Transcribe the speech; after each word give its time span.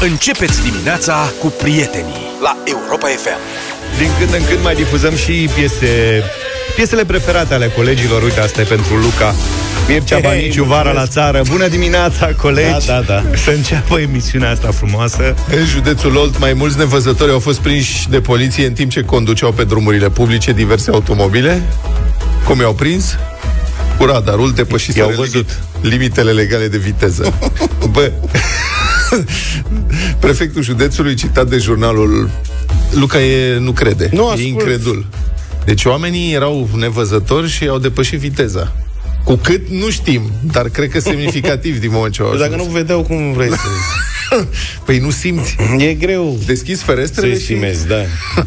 Începeți 0.00 0.62
dimineața 0.62 1.32
cu 1.40 1.46
prietenii 1.46 2.14
la 2.42 2.56
Europa 2.64 3.06
FM. 3.06 3.38
Din 3.98 4.08
când 4.18 4.34
în 4.34 4.48
când 4.48 4.62
mai 4.62 4.74
difuzăm 4.74 5.16
și 5.16 5.48
piese 5.54 6.22
Piesele 6.74 7.04
preferate 7.04 7.54
ale 7.54 7.66
colegilor, 7.76 8.22
uite, 8.22 8.40
asta 8.40 8.60
e 8.60 8.64
pentru 8.64 8.94
Luca 8.96 9.34
Mircea 9.88 10.18
Baniciu, 10.18 10.64
vara 10.64 10.92
la 10.92 11.06
țară 11.06 11.42
Bună 11.50 11.68
dimineața, 11.68 12.26
colegi! 12.26 12.86
Da, 12.86 13.00
da, 13.00 13.00
da. 13.00 13.36
Să 13.36 13.50
înceapă 13.50 13.98
emisiunea 14.00 14.50
asta 14.50 14.70
frumoasă 14.70 15.34
În 15.56 15.64
județul 15.66 16.16
Olt, 16.16 16.38
mai 16.38 16.52
mulți 16.52 16.78
nevăzători 16.78 17.30
au 17.32 17.38
fost 17.38 17.58
prinși 17.58 18.08
de 18.08 18.20
poliție 18.20 18.66
în 18.66 18.72
timp 18.72 18.90
ce 18.90 19.00
conduceau 19.02 19.52
pe 19.52 19.64
drumurile 19.64 20.10
publice 20.10 20.52
diverse 20.52 20.90
automobile. 20.90 21.62
Cum 22.44 22.60
i-au 22.60 22.72
prins? 22.74 23.16
Cu 23.98 24.04
radarul 24.04 24.52
depășiseră 24.52 25.06
I-au 25.06 25.16
văzut. 25.16 25.60
limitele 25.80 26.30
legale 26.30 26.68
de 26.68 26.78
viteză. 26.78 27.32
Bă, 27.92 28.10
prefectul 30.20 30.62
județului 30.62 31.14
citat 31.14 31.48
de 31.48 31.58
jurnalul 31.58 32.30
Luca 32.90 33.22
e, 33.22 33.58
nu 33.58 33.72
crede, 33.72 34.08
Nu 34.12 34.22
e 34.22 34.24
ascult. 34.24 34.40
incredul. 34.40 35.06
Deci 35.64 35.84
oamenii 35.84 36.32
erau 36.34 36.68
nevăzători 36.76 37.48
și 37.48 37.66
au 37.66 37.78
depășit 37.78 38.18
viteza. 38.18 38.72
Cu 39.24 39.34
cât 39.34 39.68
nu 39.68 39.90
știm, 39.90 40.30
dar 40.52 40.68
cred 40.68 40.90
că 40.90 41.00
semnificativ 41.00 41.80
din 41.80 41.90
moment 41.92 42.12
ce 42.12 42.22
au 42.22 42.28
Păi 42.28 42.36
ajuns. 42.36 42.50
Dacă 42.50 42.68
nu 42.68 42.70
vedeau, 42.72 43.02
cum 43.02 43.32
vrei 43.32 43.48
să... 43.48 43.56
Păi 44.86 44.98
nu 44.98 45.10
simți. 45.10 45.56
E 45.78 45.94
greu 45.94 46.38
Deschizi 46.46 46.78
să 46.78 46.84
ferestrele 46.84 47.32
și... 47.32 47.36
estimezi, 47.36 47.86
da. 47.86 47.96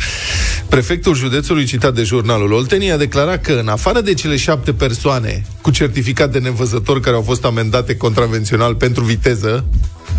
Prefectul 0.70 1.16
județului 1.16 1.66
citat 1.66 1.94
de 1.94 2.04
jurnalul 2.04 2.52
Oltenia 2.52 2.94
a 2.94 2.98
declarat 2.98 3.42
că 3.42 3.52
în 3.52 3.68
afară 3.68 4.02
de 4.02 4.14
cele 4.14 4.36
șapte 4.36 4.74
persoane 4.74 5.44
cu 5.62 5.72
certificat 5.72 6.32
de 6.32 6.40
nevăzător 6.40 7.00
care 7.00 7.16
au 7.16 7.22
fost 7.22 7.46
amendate 7.46 7.96
contravențional 7.98 8.76
pentru 8.76 9.04
viteză, 9.04 9.66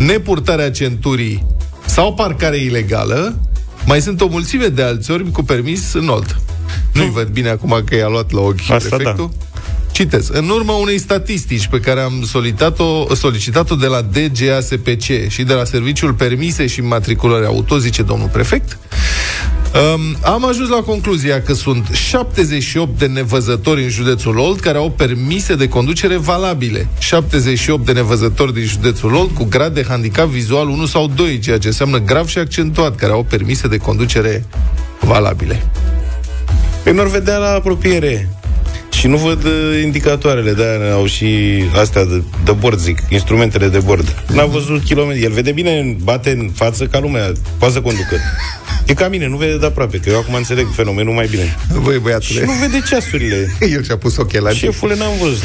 nepurtarea 0.05 0.71
centurii 0.71 1.45
sau 1.85 2.13
parcare 2.13 2.57
ilegală, 2.57 3.39
mai 3.85 4.01
sunt 4.01 4.21
o 4.21 4.27
mulțime 4.27 4.67
de 4.67 4.83
alți 4.83 5.11
ori 5.11 5.31
cu 5.31 5.43
permis 5.43 5.93
în 5.93 6.07
Olt. 6.07 6.41
Nu-i 6.93 7.09
văd 7.09 7.27
bine 7.27 7.49
acum 7.49 7.81
că 7.85 7.95
i-a 7.95 8.07
luat 8.07 8.31
la 8.31 8.41
ochi 8.41 8.69
Asta 8.69 8.95
prefectul. 8.95 9.31
Citez. 9.91 10.29
În 10.29 10.49
urma 10.49 10.73
unei 10.73 10.97
statistici 10.97 11.67
pe 11.67 11.79
care 11.79 11.99
am 11.99 12.23
solicitat-o, 12.25 13.15
solicitat-o 13.15 13.75
de 13.75 13.87
la 13.87 14.01
DGASPC 14.01 15.27
și 15.27 15.43
de 15.43 15.53
la 15.53 15.63
Serviciul 15.63 16.13
Permise 16.13 16.67
și 16.67 16.81
Matriculări 16.81 17.45
Auto, 17.45 17.77
zice 17.77 18.01
domnul 18.01 18.27
prefect, 18.27 18.77
Um, 19.73 20.17
am 20.23 20.45
ajuns 20.45 20.69
la 20.69 20.81
concluzia 20.81 21.41
că 21.41 21.53
sunt 21.53 21.87
78 21.91 22.99
de 22.99 23.05
nevăzători 23.05 23.83
în 23.83 23.89
județul 23.89 24.37
Olt 24.37 24.59
care 24.59 24.77
au 24.77 24.89
permise 24.89 25.55
de 25.55 25.67
conducere 25.67 26.17
valabile. 26.17 26.87
78 26.99 27.85
de 27.85 27.91
nevăzători 27.91 28.53
din 28.53 28.63
județul 28.63 29.13
Olt 29.13 29.35
cu 29.35 29.43
grad 29.43 29.73
de 29.73 29.85
handicap 29.87 30.27
vizual 30.27 30.67
1 30.67 30.85
sau 30.85 31.07
2, 31.15 31.39
ceea 31.39 31.57
ce 31.57 31.67
înseamnă 31.67 31.97
grav 31.97 32.27
și 32.27 32.37
accentuat, 32.37 32.95
care 32.95 33.11
au 33.11 33.23
permise 33.23 33.67
de 33.67 33.77
conducere 33.77 34.45
valabile. 34.99 35.65
Păi 36.83 36.93
nu 36.93 37.03
vedea 37.03 37.37
la 37.37 37.49
apropiere. 37.53 38.29
Și 38.91 39.07
nu 39.07 39.17
văd 39.17 39.43
uh, 39.43 39.81
indicatoarele, 39.83 40.53
de 40.53 40.89
au 40.93 41.05
și 41.05 41.61
astea 41.79 42.05
de, 42.05 42.23
de 42.45 42.51
bord, 42.51 42.79
zic, 42.79 42.99
instrumentele 43.09 43.67
de 43.67 43.79
bord. 43.79 44.23
N-a 44.33 44.45
văzut 44.45 44.83
kilometri. 44.83 45.23
El 45.23 45.31
vede 45.31 45.51
bine, 45.51 45.95
bate 46.03 46.31
în 46.31 46.49
față 46.53 46.85
ca 46.85 46.99
lumea, 46.99 47.31
poate 47.57 47.73
să 47.73 47.81
conducă. 47.81 48.15
E 48.85 48.93
ca 48.93 49.07
mine, 49.07 49.27
nu 49.27 49.37
vede 49.37 49.57
de 49.57 49.65
aproape, 49.65 49.97
că 49.97 50.09
eu 50.09 50.17
acum 50.17 50.33
înțeleg 50.33 50.67
fenomenul 50.75 51.13
mai 51.13 51.27
bine. 51.27 51.55
Băi, 51.83 51.93
Și 51.93 51.99
băiatule, 51.99 52.45
nu 52.45 52.51
vede 52.51 52.83
ceasurile. 52.89 53.57
el 53.75 53.83
și-a 53.83 53.97
pus 53.97 54.17
ochelari. 54.17 54.55
Șefule, 54.55 54.95
n-am 54.95 55.17
văzut. 55.21 55.43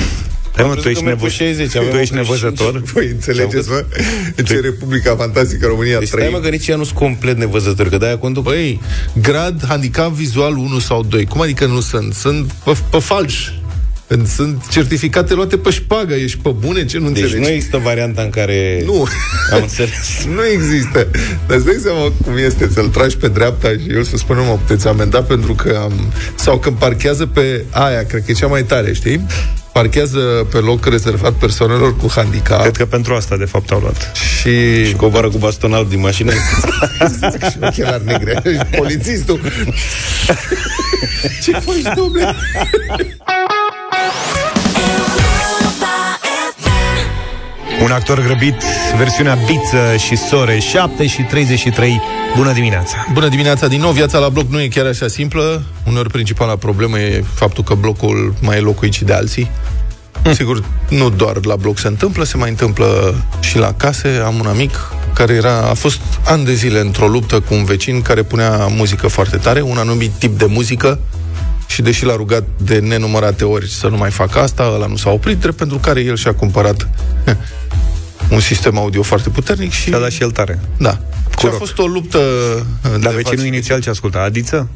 Hai, 0.56 0.64
Am 0.64 0.70
mă, 0.70 0.74
tu 0.76 0.80
crezut 0.80 0.90
ești, 0.90 1.02
că 1.02 1.04
merg 1.08 1.16
nevă... 1.20 1.28
pe 1.28 1.44
60, 1.44 1.70
tu 1.72 1.78
aveam 1.78 1.98
ești 2.00 2.14
85. 2.18 2.26
nevăzător? 2.28 2.82
Voi 2.92 3.06
înțelegeți, 3.10 3.68
mă? 3.68 3.84
În 4.36 4.44
ce 4.44 4.60
republica 4.60 5.16
fantastică 5.16 5.66
România 5.66 5.98
Deci 5.98 6.08
stai 6.08 6.20
mă 6.22 6.28
trăim. 6.28 6.42
că 6.44 6.48
nici 6.50 6.66
ea 6.68 6.76
nu 6.76 6.84
sunt 6.84 6.98
complet 6.98 7.36
nevăzători, 7.36 7.90
că 7.90 7.96
de-aia 7.98 8.18
conduc. 8.18 8.42
Băi, 8.44 8.80
grad 9.20 9.64
handicap 9.68 10.12
vizual 10.12 10.56
1 10.56 10.78
sau 10.78 11.02
2. 11.02 11.24
Cum 11.24 11.40
adică 11.40 11.66
nu 11.66 11.80
sunt? 11.80 12.14
Sunt 12.14 12.52
pe, 12.64 12.72
pe 12.90 12.98
falș. 12.98 13.48
Sunt 14.34 14.68
certificate 14.70 15.34
luate 15.34 15.56
pe 15.56 15.70
șpagă. 15.70 16.14
Ești 16.14 16.38
pe 16.38 16.48
bune? 16.48 16.84
Ce 16.84 16.98
nu 16.98 17.10
Deci 17.10 17.22
înțelegi? 17.22 17.48
nu 17.48 17.54
există 17.54 17.80
varianta 17.84 18.22
în 18.22 18.30
care... 18.30 18.82
Nu. 18.84 19.06
Am 19.52 19.60
înțeles. 19.62 20.24
Nu 20.36 20.46
există. 20.52 21.06
Dar 21.46 21.56
îți 21.56 21.66
dai 21.66 21.78
seama 21.82 22.12
cum 22.24 22.36
este 22.44 22.68
să-l 22.72 22.88
tragi 22.88 23.16
pe 23.16 23.28
dreapta 23.28 23.68
și 23.68 23.90
el 23.90 24.02
să 24.02 24.16
spună, 24.16 24.40
mă, 24.40 24.58
puteți 24.66 24.88
amenda 24.88 25.22
pentru 25.22 25.54
că 25.54 25.78
am... 25.82 25.92
Sau 26.34 26.58
când 26.58 26.76
parchează 26.76 27.26
pe 27.26 27.64
aia, 27.70 28.04
cred 28.04 28.24
că 28.24 28.30
e 28.30 28.34
cea 28.34 28.46
mai 28.46 28.62
tare, 28.64 28.92
știi? 28.92 29.26
Parchează 29.76 30.18
pe 30.50 30.56
loc 30.58 30.86
rezervat 30.86 31.32
persoanelor 31.32 31.96
cu 31.96 32.06
handicap 32.14 32.60
Cred 32.60 32.76
că 32.76 32.86
pentru 32.86 33.14
asta, 33.14 33.36
de 33.36 33.44
fapt, 33.44 33.70
au 33.70 33.78
luat. 33.78 34.10
și... 34.14 34.84
Și 34.86 34.94
coboară 34.94 35.28
cu 35.28 35.38
baston 35.38 35.72
alb 35.72 35.88
din 35.88 36.00
mașină. 36.00 36.32
și 37.50 37.56
ochelari 37.60 38.04
negre. 38.04 38.42
Și 38.44 38.76
polițistul. 38.76 39.40
Ce 41.42 41.52
faci, 41.52 41.94
domnule? 41.96 42.34
Un 47.82 47.90
actor 47.90 48.22
grăbit, 48.22 48.62
versiunea 48.96 49.34
Biță 49.34 49.96
și 49.96 50.16
Sore, 50.16 50.58
7 50.58 51.06
și 51.06 51.22
33. 51.22 52.00
Bună 52.36 52.52
dimineața! 52.52 53.06
Bună 53.12 53.28
dimineața 53.28 53.66
din 53.66 53.80
nou, 53.80 53.90
viața 53.90 54.18
la 54.18 54.28
bloc 54.28 54.48
nu 54.50 54.60
e 54.60 54.68
chiar 54.68 54.86
așa 54.86 55.08
simplă. 55.08 55.62
Uneori 55.86 56.10
principala 56.10 56.56
problemă 56.56 56.98
e 56.98 57.24
faptul 57.34 57.64
că 57.64 57.74
blocul 57.74 58.34
mai 58.40 58.56
e 58.56 58.60
locuit 58.60 58.92
și 58.92 59.04
de 59.04 59.12
alții. 59.12 59.50
Sigur, 60.34 60.64
nu 60.88 61.10
doar 61.10 61.44
la 61.44 61.56
bloc 61.56 61.78
se 61.78 61.86
întâmplă, 61.86 62.24
se 62.24 62.36
mai 62.36 62.48
întâmplă 62.48 63.14
și 63.40 63.58
la 63.58 63.72
case. 63.72 64.22
Am 64.24 64.38
un 64.38 64.46
amic 64.46 64.90
care 65.14 65.32
era, 65.32 65.58
a 65.58 65.74
fost 65.74 66.00
ani 66.24 66.44
de 66.44 66.54
zile 66.54 66.80
într-o 66.80 67.08
luptă 67.08 67.40
cu 67.40 67.54
un 67.54 67.64
vecin 67.64 68.02
care 68.02 68.22
punea 68.22 68.66
muzică 68.66 69.08
foarte 69.08 69.36
tare, 69.36 69.60
un 69.60 69.76
anumit 69.78 70.10
tip 70.10 70.38
de 70.38 70.46
muzică, 70.48 70.98
și 71.66 71.82
deși 71.82 72.04
l-a 72.04 72.16
rugat 72.16 72.44
de 72.56 72.78
nenumărate 72.78 73.44
ori 73.44 73.70
să 73.70 73.88
nu 73.88 73.96
mai 73.96 74.10
facă 74.10 74.38
asta, 74.38 74.70
ăla 74.74 74.86
nu 74.86 74.96
s-a 74.96 75.10
oprit, 75.10 75.38
drept 75.38 75.56
pentru 75.56 75.78
care 75.78 76.00
el 76.00 76.16
și-a 76.16 76.34
cumpărat 76.34 76.88
un 78.30 78.40
sistem 78.40 78.78
audio 78.78 79.02
foarte 79.02 79.28
puternic 79.28 79.72
și... 79.72 79.80
Și-a 79.88 79.98
dat 79.98 80.10
și 80.10 80.22
el 80.22 80.30
tare. 80.30 80.60
Da. 80.78 80.98
Și 81.38 81.46
a 81.46 81.48
rock. 81.48 81.56
fost 81.58 81.78
o 81.78 81.86
luptă... 81.86 82.18
Dar 82.82 82.98
de 82.98 83.08
vecinul 83.16 83.44
faci- 83.44 83.46
inițial 83.46 83.80
ce 83.80 83.90
asculta? 83.90 84.18
Adiță? 84.18 84.68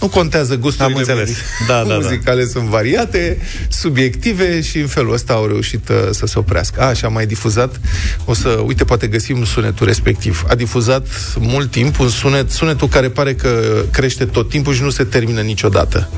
Nu 0.00 0.08
contează 0.08 0.56
gusturile 0.56 0.94
Am 0.94 0.98
înțeles. 0.98 1.28
muzic- 1.30 1.66
Da, 1.66 1.82
da, 1.82 1.88
da. 1.88 1.94
muzicale 1.94 2.46
sunt 2.46 2.64
variate, 2.64 3.38
subiective 3.68 4.60
și 4.60 4.78
în 4.78 4.86
felul 4.86 5.12
ăsta 5.12 5.32
au 5.32 5.46
reușit 5.46 5.88
uh, 5.88 5.96
să 6.10 6.26
se 6.26 6.38
oprească. 6.38 6.80
A, 6.82 6.92
și 6.92 7.04
a 7.04 7.08
mai 7.08 7.26
difuzat, 7.26 7.80
o 8.24 8.34
să, 8.34 8.48
uite, 8.48 8.84
poate 8.84 9.06
găsim 9.06 9.44
sunetul 9.44 9.86
respectiv. 9.86 10.44
A 10.48 10.54
difuzat 10.54 11.06
mult 11.38 11.70
timp 11.70 11.98
un 11.98 12.08
sunet, 12.08 12.50
sunetul 12.50 12.88
care 12.88 13.08
pare 13.08 13.34
că 13.34 13.82
crește 13.92 14.24
tot 14.24 14.48
timpul 14.48 14.74
și 14.74 14.82
nu 14.82 14.90
se 14.90 15.04
termină 15.04 15.40
niciodată. 15.40 16.08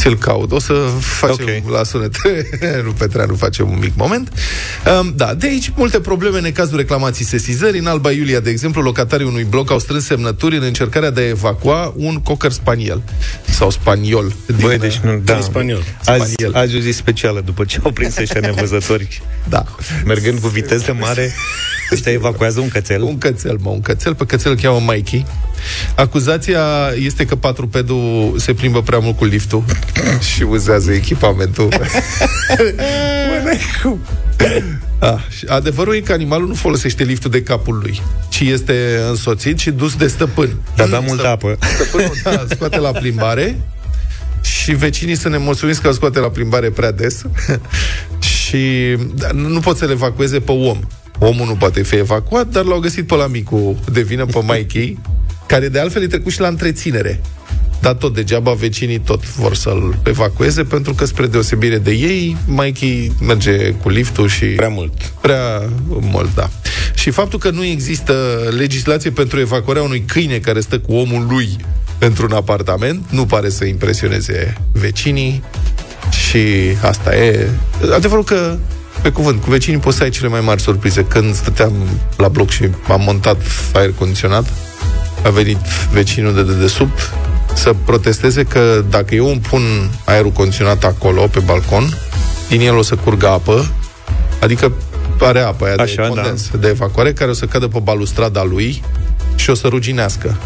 Ți-l 0.00 0.16
caut. 0.18 0.52
O 0.52 0.58
să 0.58 0.72
facem 1.00 1.46
Ok. 1.64 1.70
la 1.72 1.84
sunet. 1.84 2.16
nu, 2.84 2.90
Petreanu, 2.92 3.34
facem 3.34 3.70
un 3.70 3.78
mic 3.80 3.92
moment. 3.96 4.32
Um, 5.00 5.12
da, 5.16 5.34
de 5.34 5.46
aici 5.46 5.72
multe 5.76 6.00
probleme, 6.00 6.40
necazuri, 6.40 6.76
reclamații, 6.76 7.24
sesizări. 7.24 7.78
În 7.78 7.86
Alba 7.86 8.10
Iulia, 8.10 8.40
de 8.40 8.50
exemplu, 8.50 8.82
locatarii 8.82 9.26
unui 9.26 9.44
bloc 9.44 9.70
au 9.70 9.78
strâns 9.78 10.04
semnături 10.04 10.56
în 10.56 10.62
încercarea 10.62 11.10
de 11.10 11.20
a 11.20 11.28
evacua 11.28 11.92
un 11.96 12.14
cocker 12.16 12.50
spaniel. 12.50 13.02
Sau 13.48 13.70
spaniol. 13.70 14.32
Băi, 14.60 14.78
deci 14.78 14.96
nu, 14.96 15.20
da. 15.24 15.34
În 15.36 15.42
spaniol. 15.42 15.82
Azi, 16.04 16.32
Spaniel. 16.32 16.54
azi 16.62 16.76
o 16.76 16.78
zi 16.78 16.90
specială, 16.90 17.40
după 17.44 17.64
ce 17.64 17.80
au 17.82 17.90
prins 17.90 18.16
ăștia 18.16 18.40
nevăzători, 18.40 19.22
Da. 19.48 19.64
mergând 20.04 20.38
cu 20.38 20.48
viteză 20.48 20.96
mare, 21.00 21.32
ăștia 21.92 22.12
evacuează 22.12 22.60
un 22.60 22.68
cățel. 22.68 23.02
Un 23.02 23.18
cățel, 23.18 23.56
mă, 23.60 23.70
un 23.70 23.80
cățel. 23.80 24.14
Pe 24.14 24.24
cățel 24.26 24.50
îl 24.50 24.58
cheamă 24.58 24.92
Mikey. 24.92 25.26
Acuzația 25.94 26.62
este 26.94 27.24
că 27.24 27.36
patrupedul 27.36 28.34
se 28.38 28.52
plimbă 28.52 28.82
prea 28.82 28.98
mult 28.98 29.16
cu 29.16 29.24
liftul 29.24 29.64
și 30.34 30.42
uzează 30.42 30.92
echipamentul. 30.92 31.68
Mă, 33.28 33.40
n-ai 33.44 33.60
cum. 33.82 34.00
Ah, 34.98 35.18
și 35.36 35.44
adevărul 35.46 35.94
e 35.94 36.00
că 36.00 36.12
animalul 36.12 36.48
nu 36.48 36.54
folosește 36.54 37.04
liftul 37.04 37.30
de 37.30 37.42
capul 37.42 37.78
lui, 37.82 38.02
ci 38.28 38.40
este 38.40 39.00
însoțit 39.08 39.58
și 39.58 39.70
dus 39.70 39.96
de 39.96 40.06
stăpân. 40.06 40.56
Dar 40.76 40.88
da 40.88 40.98
multă 40.98 41.28
apă. 41.28 41.58
Stăpânul, 41.74 42.12
da, 42.22 42.44
scoate 42.50 42.78
la 42.78 42.90
plimbare 42.90 43.60
și 44.40 44.72
vecinii 44.72 45.14
să 45.14 45.28
ne 45.28 45.38
mulțumiți 45.38 45.80
că 45.80 45.86
îl 45.86 45.92
scoate 45.92 46.18
la 46.18 46.28
plimbare 46.28 46.70
prea 46.70 46.92
des 46.92 47.22
și 48.32 48.96
da, 49.14 49.28
nu 49.32 49.48
nu 49.48 49.60
pot 49.60 49.76
să 49.76 49.84
le 49.84 49.92
evacueze 49.92 50.40
pe 50.40 50.52
om. 50.52 50.78
Omul 51.18 51.46
nu 51.46 51.54
poate 51.54 51.82
fi 51.82 51.96
evacuat, 51.96 52.48
dar 52.48 52.64
l-au 52.64 52.78
găsit 52.78 53.06
pe 53.06 53.14
la 53.14 53.26
micu 53.26 53.78
de 53.92 54.00
vină, 54.00 54.26
pe 54.26 54.38
Mikey, 54.46 54.98
care 55.50 55.68
de 55.68 55.78
altfel 55.78 56.02
e 56.02 56.06
trecut 56.06 56.32
și 56.32 56.40
la 56.40 56.48
întreținere. 56.48 57.20
Dar 57.80 57.92
tot 57.92 58.14
degeaba 58.14 58.52
vecinii 58.52 58.98
tot 58.98 59.26
vor 59.26 59.54
să-l 59.54 59.98
evacueze, 60.04 60.62
pentru 60.62 60.94
că 60.94 61.04
spre 61.04 61.26
deosebire 61.26 61.78
de 61.78 61.90
ei, 61.90 62.36
Mikey 62.46 63.12
merge 63.20 63.70
cu 63.70 63.88
liftul 63.88 64.28
și... 64.28 64.44
Prea 64.44 64.68
mult. 64.68 64.92
Prea 65.20 65.68
mult, 65.86 66.34
da. 66.34 66.50
Și 66.94 67.10
faptul 67.10 67.38
că 67.38 67.50
nu 67.50 67.64
există 67.64 68.14
legislație 68.56 69.10
pentru 69.10 69.40
evacuarea 69.40 69.82
unui 69.82 70.00
câine 70.00 70.38
care 70.38 70.60
stă 70.60 70.78
cu 70.78 70.92
omul 70.92 71.26
lui 71.28 71.56
într-un 71.98 72.32
apartament, 72.32 73.02
nu 73.10 73.26
pare 73.26 73.48
să 73.48 73.64
impresioneze 73.64 74.56
vecinii 74.72 75.42
și 76.10 76.38
asta 76.82 77.16
e. 77.16 77.48
Adevărul 77.94 78.24
că 78.24 78.56
Pe 79.02 79.10
cuvânt, 79.10 79.42
cu 79.42 79.50
vecinii 79.50 79.78
poți 79.78 79.96
să 79.96 80.02
ai 80.02 80.10
cele 80.10 80.28
mai 80.28 80.40
mari 80.40 80.60
surprize. 80.60 81.04
Când 81.04 81.34
stăteam 81.34 81.72
la 82.16 82.28
bloc 82.28 82.50
și 82.50 82.68
am 82.88 83.02
montat 83.04 83.36
aer 83.72 83.92
condiționat, 83.98 84.69
a 85.22 85.28
venit 85.28 85.58
vecinul 85.92 86.34
de 86.34 86.42
dedesubt 86.42 87.12
să 87.54 87.74
protesteze 87.84 88.44
că 88.44 88.84
dacă 88.90 89.14
eu 89.14 89.28
îmi 89.28 89.40
pun 89.40 89.62
aerul 90.04 90.30
condiționat 90.30 90.84
acolo, 90.84 91.26
pe 91.26 91.40
balcon, 91.40 91.98
din 92.48 92.60
el 92.60 92.76
o 92.76 92.82
să 92.82 92.94
curgă 92.94 93.28
apă, 93.28 93.70
adică 94.40 94.72
are 95.20 95.40
apă 95.40 95.64
aia 95.64 95.74
Așa, 95.78 96.02
de 96.02 96.08
condens, 96.08 96.50
da. 96.50 96.58
de 96.58 96.68
evacuare, 96.68 97.12
care 97.12 97.30
o 97.30 97.34
să 97.34 97.46
cadă 97.46 97.68
pe 97.68 97.78
balustrada 97.82 98.44
lui 98.44 98.82
și 99.34 99.50
o 99.50 99.54
să 99.54 99.68
ruginească. 99.68 100.36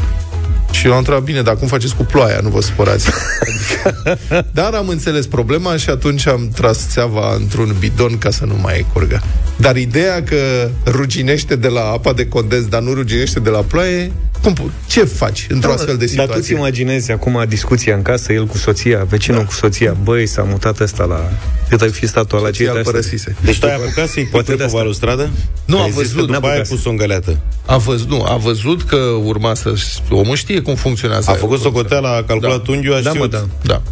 Și 0.70 0.86
eu 0.86 0.92
am 0.92 0.98
întrebat, 0.98 1.22
bine, 1.22 1.42
dar 1.42 1.56
cum 1.56 1.68
faceți 1.68 1.96
cu 1.96 2.04
ploaia? 2.04 2.38
Nu 2.42 2.48
vă 2.48 2.60
supărați. 2.60 3.10
Adică, 3.40 4.16
dar 4.60 4.74
am 4.74 4.88
înțeles 4.88 5.26
problema 5.26 5.76
și 5.76 5.90
atunci 5.90 6.26
am 6.26 6.50
tras 6.54 6.88
țeava 6.88 7.34
într-un 7.34 7.76
bidon 7.78 8.18
ca 8.18 8.30
să 8.30 8.44
nu 8.44 8.54
mai 8.62 8.86
curgă. 8.92 9.22
Dar 9.56 9.76
ideea 9.76 10.22
că 10.22 10.68
ruginește 10.86 11.56
de 11.56 11.68
la 11.68 11.80
apa 11.80 12.12
de 12.12 12.28
condens, 12.28 12.66
dar 12.66 12.80
nu 12.80 12.92
ruginește 12.92 13.40
de 13.40 13.50
la 13.50 13.60
ploaie, 13.60 14.12
cum, 14.52 14.70
ce 14.86 15.04
faci 15.04 15.46
într-o 15.48 15.68
Da, 15.68 15.74
astfel 15.74 15.96
de 15.96 16.04
Dar 16.04 16.08
situație? 16.08 16.34
tu-ți 16.34 16.52
imaginezi 16.52 17.12
acum 17.12 17.44
discuția 17.48 17.94
în 17.94 18.02
casă, 18.02 18.32
el 18.32 18.46
cu 18.46 18.56
soția, 18.56 19.04
vecinul 19.08 19.40
Da. 19.40 19.44
cu 19.46 19.52
soția, 19.52 19.96
băi, 20.02 20.26
s-a 20.26 20.42
mutat 20.42 20.80
ăsta 20.80 21.04
la... 21.04 21.30
Cât 21.68 21.80
ai 21.80 21.88
fi 21.90 22.06
statul 22.06 22.38
la 22.38 22.44
Soția 22.44 22.72
ce 22.72 22.78
îl 22.78 22.84
părăsise. 22.84 23.36
Deci 23.40 23.58
tu 23.58 23.66
ai 23.66 23.74
apucat 23.74 24.08
să-i 24.08 24.24
Poate 24.24 24.46
pui 24.46 24.54
de 24.56 24.60
pe 24.60 24.64
asta. 24.66 24.78
balustradă? 24.78 25.30
Nu, 25.64 25.76
Ai 25.76 25.82
am 25.82 25.88
zis 25.88 25.96
văzut, 25.96 26.14
că 26.14 26.20
după 26.20 26.32
n-am 26.32 26.42
aia 26.44 26.52
ai 26.52 26.58
apucat. 26.58 26.76
pus 26.76 26.86
o 26.86 26.90
îngăleată. 26.90 27.38
A 27.66 27.76
văzut, 27.76 28.08
nu, 28.08 28.22
a 28.22 28.36
văzut 28.36 28.82
că 28.82 28.96
urma 29.24 29.54
să... 29.54 29.72
Omul 30.10 30.36
știe 30.36 30.60
cum 30.60 30.74
funcționează. 30.74 31.24
A 31.30 31.32
aerul 31.32 31.48
făcut 31.48 31.62
condiționat. 31.62 31.90
socoteala, 31.90 32.16
a 32.16 32.22
calculat 32.24 32.62
Da. 32.66 32.72
unghiul, 32.72 32.94
a 32.94 33.00
Da, 33.00 33.08
mă, 33.12 33.14
știut. 33.14 33.30
da. 33.30 33.46
Da. 33.62 33.82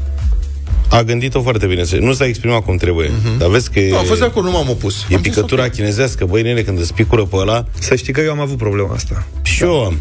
A 0.97 1.03
gândit-o 1.03 1.43
foarte 1.43 1.67
bine. 1.67 1.83
Nu 2.01 2.13
s-a 2.13 2.25
exprimat 2.27 2.65
cum 2.65 2.77
trebuie. 2.77 3.11
Dar 3.39 3.49
vezi 3.49 3.71
că 3.71 3.81
e, 3.81 3.91
Nu, 3.91 3.97
a 3.97 4.03
fost 4.03 4.19
de 4.21 4.27
acord, 4.27 4.47
nu 4.47 4.53
m-am 4.53 4.69
opus. 4.71 4.95
e 5.09 5.15
Am 5.15 5.23
zis, 5.23 5.33
picătura 5.33 5.69
chinezească. 5.69 6.25
Băi, 6.25 6.43
nene, 6.43 6.61
când 6.61 6.79
îți 6.81 6.95
picură 6.95 7.23
pe 7.25 7.37
ăla, 7.37 7.65
Să 7.79 7.95
știi 7.95 8.13
că 8.13 8.21
eu 8.21 8.31
am 8.31 8.41
avut 8.41 8.57
problema 8.57 8.95
asta. 8.95 9.27
și 9.43 9.63
eu 9.63 9.85
am. 9.85 9.99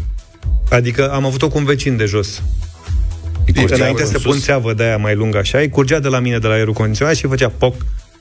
Adică 0.72 1.10
am 1.12 1.24
avut-o 1.24 1.48
cu 1.48 1.58
un 1.58 1.64
vecin 1.64 1.96
de 1.96 2.04
jos. 2.04 2.42
"Ok, 3.48 3.54
curgea 3.56 3.74
Înainte 3.74 4.02
în 4.02 4.06
să 4.08 4.18
sus. 4.18 4.22
pun 4.22 4.38
țeavă 4.40 4.72
de 4.74 4.82
aia 4.82 4.96
mai 4.96 5.14
lungă 5.14 5.38
așa, 5.38 5.58
îi 5.58 5.68
curgea 5.68 5.98
de 5.98 6.08
la 6.08 6.18
mine 6.18 6.38
de 6.38 6.46
la 6.46 6.52
aerul 6.52 6.72
condiționat 6.72 7.14
și 7.16 7.26
făcea 7.26 7.48
poc, 7.58 7.74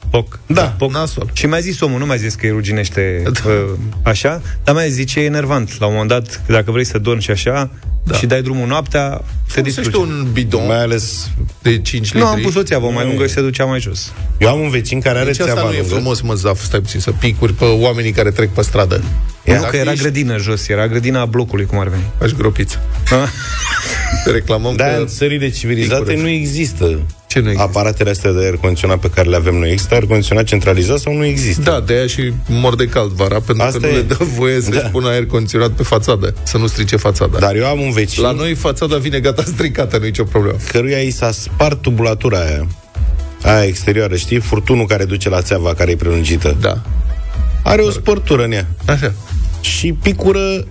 poc, 0.09 0.39
Da, 0.48 0.62
poc. 0.77 0.92
nasol. 0.92 1.30
Și 1.33 1.45
mi-a 1.45 1.59
zis 1.59 1.80
omul, 1.81 2.00
nu 2.00 2.06
mi-a 2.06 2.15
zis 2.15 2.33
că 2.36 2.45
îi 2.45 2.51
ruginește 2.51 3.24
Da. 3.24 3.50
uh, 3.50 3.69
așa, 4.03 4.42
dar 4.63 4.75
mi-a 4.75 4.88
zis 4.88 5.06
ce 5.12 5.19
e 5.19 5.24
enervant. 5.25 5.80
La 5.80 5.86
un 5.86 5.92
moment 5.92 6.09
dat, 6.09 6.42
dacă 6.48 6.71
vrei 6.71 6.83
să 6.86 6.98
dormi 6.98 7.21
și 7.21 7.31
așa, 7.31 7.71
Da. 8.03 8.15
și 8.18 8.25
dai 8.25 8.42
drumul 8.42 8.68
noaptea, 8.68 9.07
te 9.09 9.24
Folosește 9.48 9.81
distrugi. 9.81 10.12
un 10.12 10.27
bidon 10.33 10.65
Mai 10.68 10.81
ales... 10.81 11.30
de 11.62 11.80
5 11.81 12.03
litri. 12.06 12.19
Nu, 12.19 12.25
am 12.25 12.39
pus 12.42 12.56
o 12.56 12.63
țeavă 12.63 12.89
mai 12.89 13.06
lungă 13.06 13.27
și 13.27 13.33
se 13.33 13.42
ducea 13.42 13.65
mai 13.65 13.80
jos. 13.80 14.12
Eu 14.38 14.50
am 14.50 14.59
un 14.59 14.69
vecin 14.69 15.00
care 15.01 15.18
are 15.18 15.25
Deci 15.31 15.39
asta 15.39 15.53
țeava 15.53 15.68
nu 15.69 15.75
e 15.75 15.80
lungă. 15.80 15.94
frumos, 15.94 16.21
mă, 16.21 16.33
Zaf, 16.33 16.63
stai 16.63 16.80
puțin, 16.80 17.00
să 17.00 17.12
picuri 17.12 17.53
pe 17.53 17.65
oamenii 17.65 18.12
care 18.12 18.31
trec 18.31 18.50
pe 18.50 18.62
stradă. 18.62 19.03
Nu, 19.45 19.53
Dacă 19.53 19.69
că 19.69 19.75
era 19.77 19.92
ești- 19.92 20.01
grădină 20.03 20.38
jos, 20.38 20.68
era 20.68 20.88
grădina 20.88 21.25
blocului, 21.25 21.65
cum 21.65 21.80
ar 21.80 21.88
veni. 21.88 22.03
Faci 22.19 22.31
gropiță. 22.33 22.80
Reclamăm 24.33 24.75
Da, 24.75 24.86
că... 24.86 25.00
în 25.00 25.07
țările 25.07 25.50
civilizate 25.50 26.03
Picură. 26.03 26.21
nu 26.21 26.27
există 26.27 27.00
Ce 27.31 27.39
nu 27.39 27.50
există? 27.50 27.69
aparatele 27.69 28.10
astea 28.10 28.31
de 28.31 28.39
aer 28.39 28.56
condiționat 28.56 28.98
pe 29.00 29.10
care 29.10 29.30
le 29.30 29.36
avem 29.36 29.56
noi. 29.56 29.72
Există 29.72 29.94
aer 29.94 30.06
condiționat 30.06 30.44
centralizat 30.44 31.00
sau 31.00 31.13
nu 31.13 31.25
există? 31.25 31.62
Da, 31.62 31.80
de 31.86 31.94
aia 31.94 32.07
și 32.07 32.33
mor 32.48 32.75
de 32.75 32.86
cald 32.86 33.12
vara, 33.12 33.39
pentru 33.39 33.66
Asta 33.66 33.80
că 33.80 33.86
nu 33.86 33.92
e. 33.92 33.95
le 33.95 34.01
dă 34.01 34.18
voie 34.38 34.62
să-și 34.62 34.80
Da. 34.81 34.88
pună 34.88 35.10
aer 35.10 35.25
condiționat 35.25 35.69
pe 35.72 35.83
fațadă, 35.83 36.33
să 36.44 36.57
nu 36.57 36.68
strice 36.68 36.95
fațada. 36.95 37.38
Dar 37.39 37.56
eu 37.56 37.66
am 37.66 37.80
un 37.80 37.92
vecin 37.92 38.24
La 38.24 38.31
noi 38.31 38.54
fațada 38.54 38.98
vine 38.98 39.19
gata 39.19 39.44
stricată, 39.45 39.98
nu 39.98 40.04
e 40.04 40.07
nicio 40.07 40.24
problemă. 40.24 40.57
căruia 40.72 40.98
i 40.98 41.10
s-a 41.12 41.31
spart 41.31 41.81
tubulatura 41.81 42.39
aia. 42.39 42.68
Aia 43.44 43.63
exterioară, 43.66 44.16
știi? 44.16 44.39
Furtunul 44.39 44.86
care 44.86 45.06
duce 45.06 45.30
la 45.30 45.42
țeava 45.42 45.74
care 45.74 45.92
e 45.92 45.95
prelungită. 45.95 46.57
Da. 46.62 46.81
Are 47.63 47.81
o 47.81 47.89
spărtură 47.89 48.44
în 48.44 48.51
ea. 48.51 48.68
Așa. 48.86 49.13
Și 49.62 49.94
picură 49.94 50.66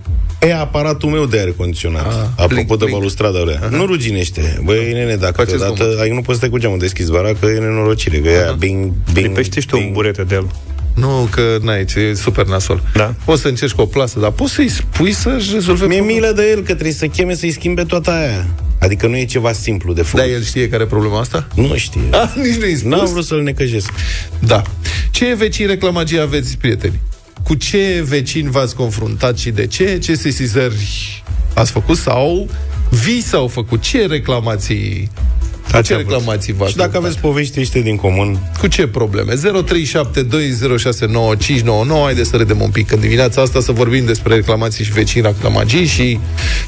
e 0.47 0.53
aparatul 0.53 1.09
meu 1.09 1.25
de 1.25 1.37
aer 1.37 1.53
condiționat. 1.57 2.05
Ah, 2.05 2.13
apropo 2.35 2.47
blink, 2.53 2.67
de 2.69 2.75
blink. 2.75 2.91
balustrada 2.91 3.39
alea. 3.39 3.67
Nu 3.69 3.85
ruginește. 3.85 4.59
Băi, 4.63 4.93
nene, 4.93 5.15
dacă 5.15 5.33
Faceți 5.35 5.57
deodată... 5.57 5.83
zgomot. 5.83 5.99
Ai, 5.99 6.09
nu 6.09 6.15
poți 6.15 6.29
să 6.29 6.35
stai 6.35 6.49
cu 6.49 6.57
geamul 6.57 6.77
deschis 6.79 7.07
vara, 7.07 7.29
că 7.39 7.45
e 7.45 7.59
nenorocire. 7.59 8.17
Că 8.17 8.27
e 8.29 8.37
aia 8.43 8.51
bing, 8.51 8.91
bing, 9.13 9.25
Lipește 9.27 9.59
și 9.59 9.67
tu 9.67 9.75
un 9.77 9.81
bing. 9.83 9.93
burete 9.95 10.23
de 10.23 10.35
el. 10.35 10.47
Nu, 10.95 11.27
că 11.31 11.57
n-ai, 11.61 11.85
e 11.95 12.13
super 12.13 12.45
nasol. 12.45 12.81
Da. 12.93 13.13
Poți 13.25 13.41
să 13.41 13.47
încerci 13.47 13.71
cu 13.73 13.81
o 13.81 13.85
plasă, 13.85 14.19
dar 14.19 14.31
poți 14.31 14.53
să-i 14.53 14.67
spui 14.69 15.11
să-și 15.11 15.53
rezolve 15.53 15.85
Mi-e 15.85 15.97
problema. 15.97 16.19
milă 16.21 16.31
de 16.41 16.49
el, 16.49 16.57
că 16.57 16.73
trebuie 16.73 16.93
să 16.93 17.05
cheme 17.07 17.33
să-i 17.35 17.51
schimbe 17.51 17.83
toată 17.83 18.11
aia. 18.11 18.45
Adică 18.79 19.07
nu 19.07 19.17
e 19.17 19.25
ceva 19.25 19.51
simplu 19.51 19.93
de 19.93 20.01
făcut. 20.01 20.25
Da, 20.25 20.31
el 20.31 20.43
știe 20.43 20.69
care 20.69 20.83
e 20.83 20.85
problema 20.85 21.19
asta? 21.19 21.47
Nu 21.55 21.75
știe. 21.75 22.01
Ah, 22.11 22.31
nici 22.35 22.55
nu-i 22.55 22.75
spus. 22.75 22.89
N-am 22.91 23.05
vrut 23.05 23.25
să-l 23.25 23.41
necăjesc. 23.41 23.89
Da. 24.39 24.61
Ce 25.11 25.33
vecini 25.37 25.67
reclamagii 25.67 26.19
aveți, 26.19 26.57
prieteni? 26.57 26.99
Cu 27.51 27.57
ce 27.57 28.03
vecini 28.07 28.49
v-ați 28.49 28.75
confruntat 28.75 29.37
și 29.37 29.49
de 29.49 29.67
ce? 29.67 29.97
Ce 29.97 30.15
sesizări 30.15 31.23
ați 31.53 31.71
făcut 31.71 31.97
sau 31.97 32.49
vi 32.89 33.21
s-au 33.21 33.47
făcut? 33.47 33.81
Ce 33.81 34.05
reclamații 34.05 35.09
cu 35.71 35.77
Ați 35.77 35.87
ce 35.87 35.93
avut. 35.93 36.05
reclamații 36.05 36.53
v-ați 36.53 36.71
Și 36.71 36.77
dacă 36.77 36.89
confruntat? 36.91 37.19
aveți 37.19 37.19
povești 37.19 37.59
ăștia 37.59 37.81
din 37.81 37.95
comun, 37.95 38.51
Cu 38.59 38.67
ce 38.67 38.87
probleme? 38.87 39.33
0372069599 39.33 39.37
Haideți 42.03 42.29
să 42.29 42.37
redem 42.37 42.61
un 42.61 42.69
pic 42.69 42.91
în 42.91 42.99
dimineața 42.99 43.41
asta 43.41 43.59
Să 43.59 43.71
vorbim 43.71 44.05
despre 44.05 44.35
reclamații 44.35 44.83
și 44.83 44.91
vecini 44.91 45.23
reclamagii 45.25 45.85
Și 45.85 46.19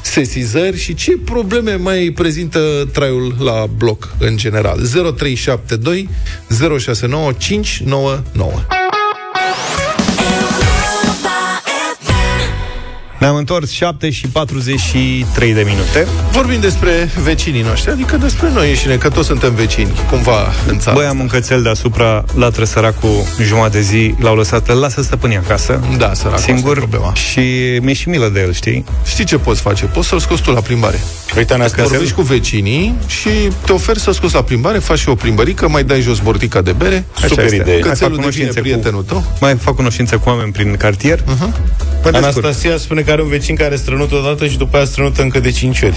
sesizări 0.02 0.78
Și 0.78 0.94
ce 0.94 1.18
probleme 1.24 1.74
mai 1.74 2.12
prezintă 2.14 2.88
traiul 2.92 3.34
la 3.38 3.66
bloc 3.76 4.14
în 4.18 4.36
general 4.36 4.78
0372 5.16 6.08
069599 6.78 8.22
Ne-am 13.18 13.36
întors 13.36 13.70
7 13.70 14.10
și 14.10 14.26
43 14.28 15.54
de 15.54 15.62
minute. 15.66 16.06
Vorbim 16.32 16.60
despre 16.60 17.10
vecinii 17.22 17.62
noștri 17.62 17.90
Adică 17.90 18.16
despre 18.16 18.50
noi 18.54 18.68
înșine 18.68 18.96
Că 18.96 19.08
toți 19.08 19.26
suntem 19.26 19.54
vecini 19.54 19.90
Cumva 20.10 20.52
în 20.66 20.78
țară 20.78 20.96
Băi, 20.96 21.06
am 21.06 21.18
un 21.20 21.26
cățel 21.26 21.62
deasupra, 21.62 22.24
l-a 22.34 22.50
trăsărat 22.50 22.98
cu 23.00 23.08
jumătate 23.42 23.76
de 23.76 23.80
zi, 23.80 24.14
l-au 24.18 24.36
lăsat, 24.36 24.68
îl 24.68 24.78
lasă 24.78 25.02
stăpâni 25.02 25.36
acasă. 25.36 25.80
Da, 25.98 26.14
sărac, 26.14 26.34
asta 26.34 26.50
e 26.50 26.54
Singur 26.54 26.78
problema. 26.78 27.14
și 27.14 27.40
mi-e 27.82 27.92
și 27.92 28.08
milă 28.08 28.28
de 28.28 28.40
el, 28.40 28.52
știi? 28.52 28.84
Știi 29.04 29.24
ce 29.24 29.36
poți 29.36 29.60
face? 29.60 29.84
Poți 29.84 30.08
să-l 30.08 30.18
scoți 30.18 30.42
tu 30.42 30.50
la 30.50 30.60
plimbare 30.60 31.00
uite, 31.36 31.54
ne 31.54 31.66
Vorbești 31.82 32.14
cu 32.14 32.22
vecinii 32.22 32.94
și 33.06 33.28
te 33.66 33.72
oferi 33.72 33.98
să 33.98 34.10
scoți 34.10 34.34
la 34.34 34.42
plimbare, 34.42 34.78
faci 34.78 34.98
și 34.98 35.08
o 35.08 35.14
plimbărică, 35.14 35.68
mai 35.68 35.84
dai 35.84 36.00
jos 36.00 36.18
bortica 36.18 36.60
de 36.62 36.72
bere, 36.72 37.04
Super 37.26 37.44
este. 37.44 37.56
idee. 37.56 37.72
Mai 37.72 37.80
fac 37.80 37.88
cățelul 37.88 38.16
devine 38.16 38.30
cunoștințe 38.30 38.60
prietenul 38.60 39.02
tău. 39.02 39.24
Mai 39.40 39.56
fac 39.56 39.74
cunoștință 39.74 40.16
cu 40.16 40.28
oameni 40.28 40.52
prin 40.52 40.76
cartier. 40.76 41.18
Uh-huh. 41.20 41.24
Mă 42.04 42.10
descurc. 42.10 42.24
Anastasia 42.24 42.76
spune 42.76 43.00
că 43.00 43.10
are 43.14 43.22
un 43.22 43.28
vecin 43.28 43.54
care 43.54 43.76
strănută 43.76 44.14
odată 44.14 44.46
și 44.46 44.56
după 44.58 44.76
aia 44.76 44.84
strănută 44.84 45.22
încă 45.22 45.40
de 45.40 45.50
5 45.50 45.82
ori. 45.82 45.94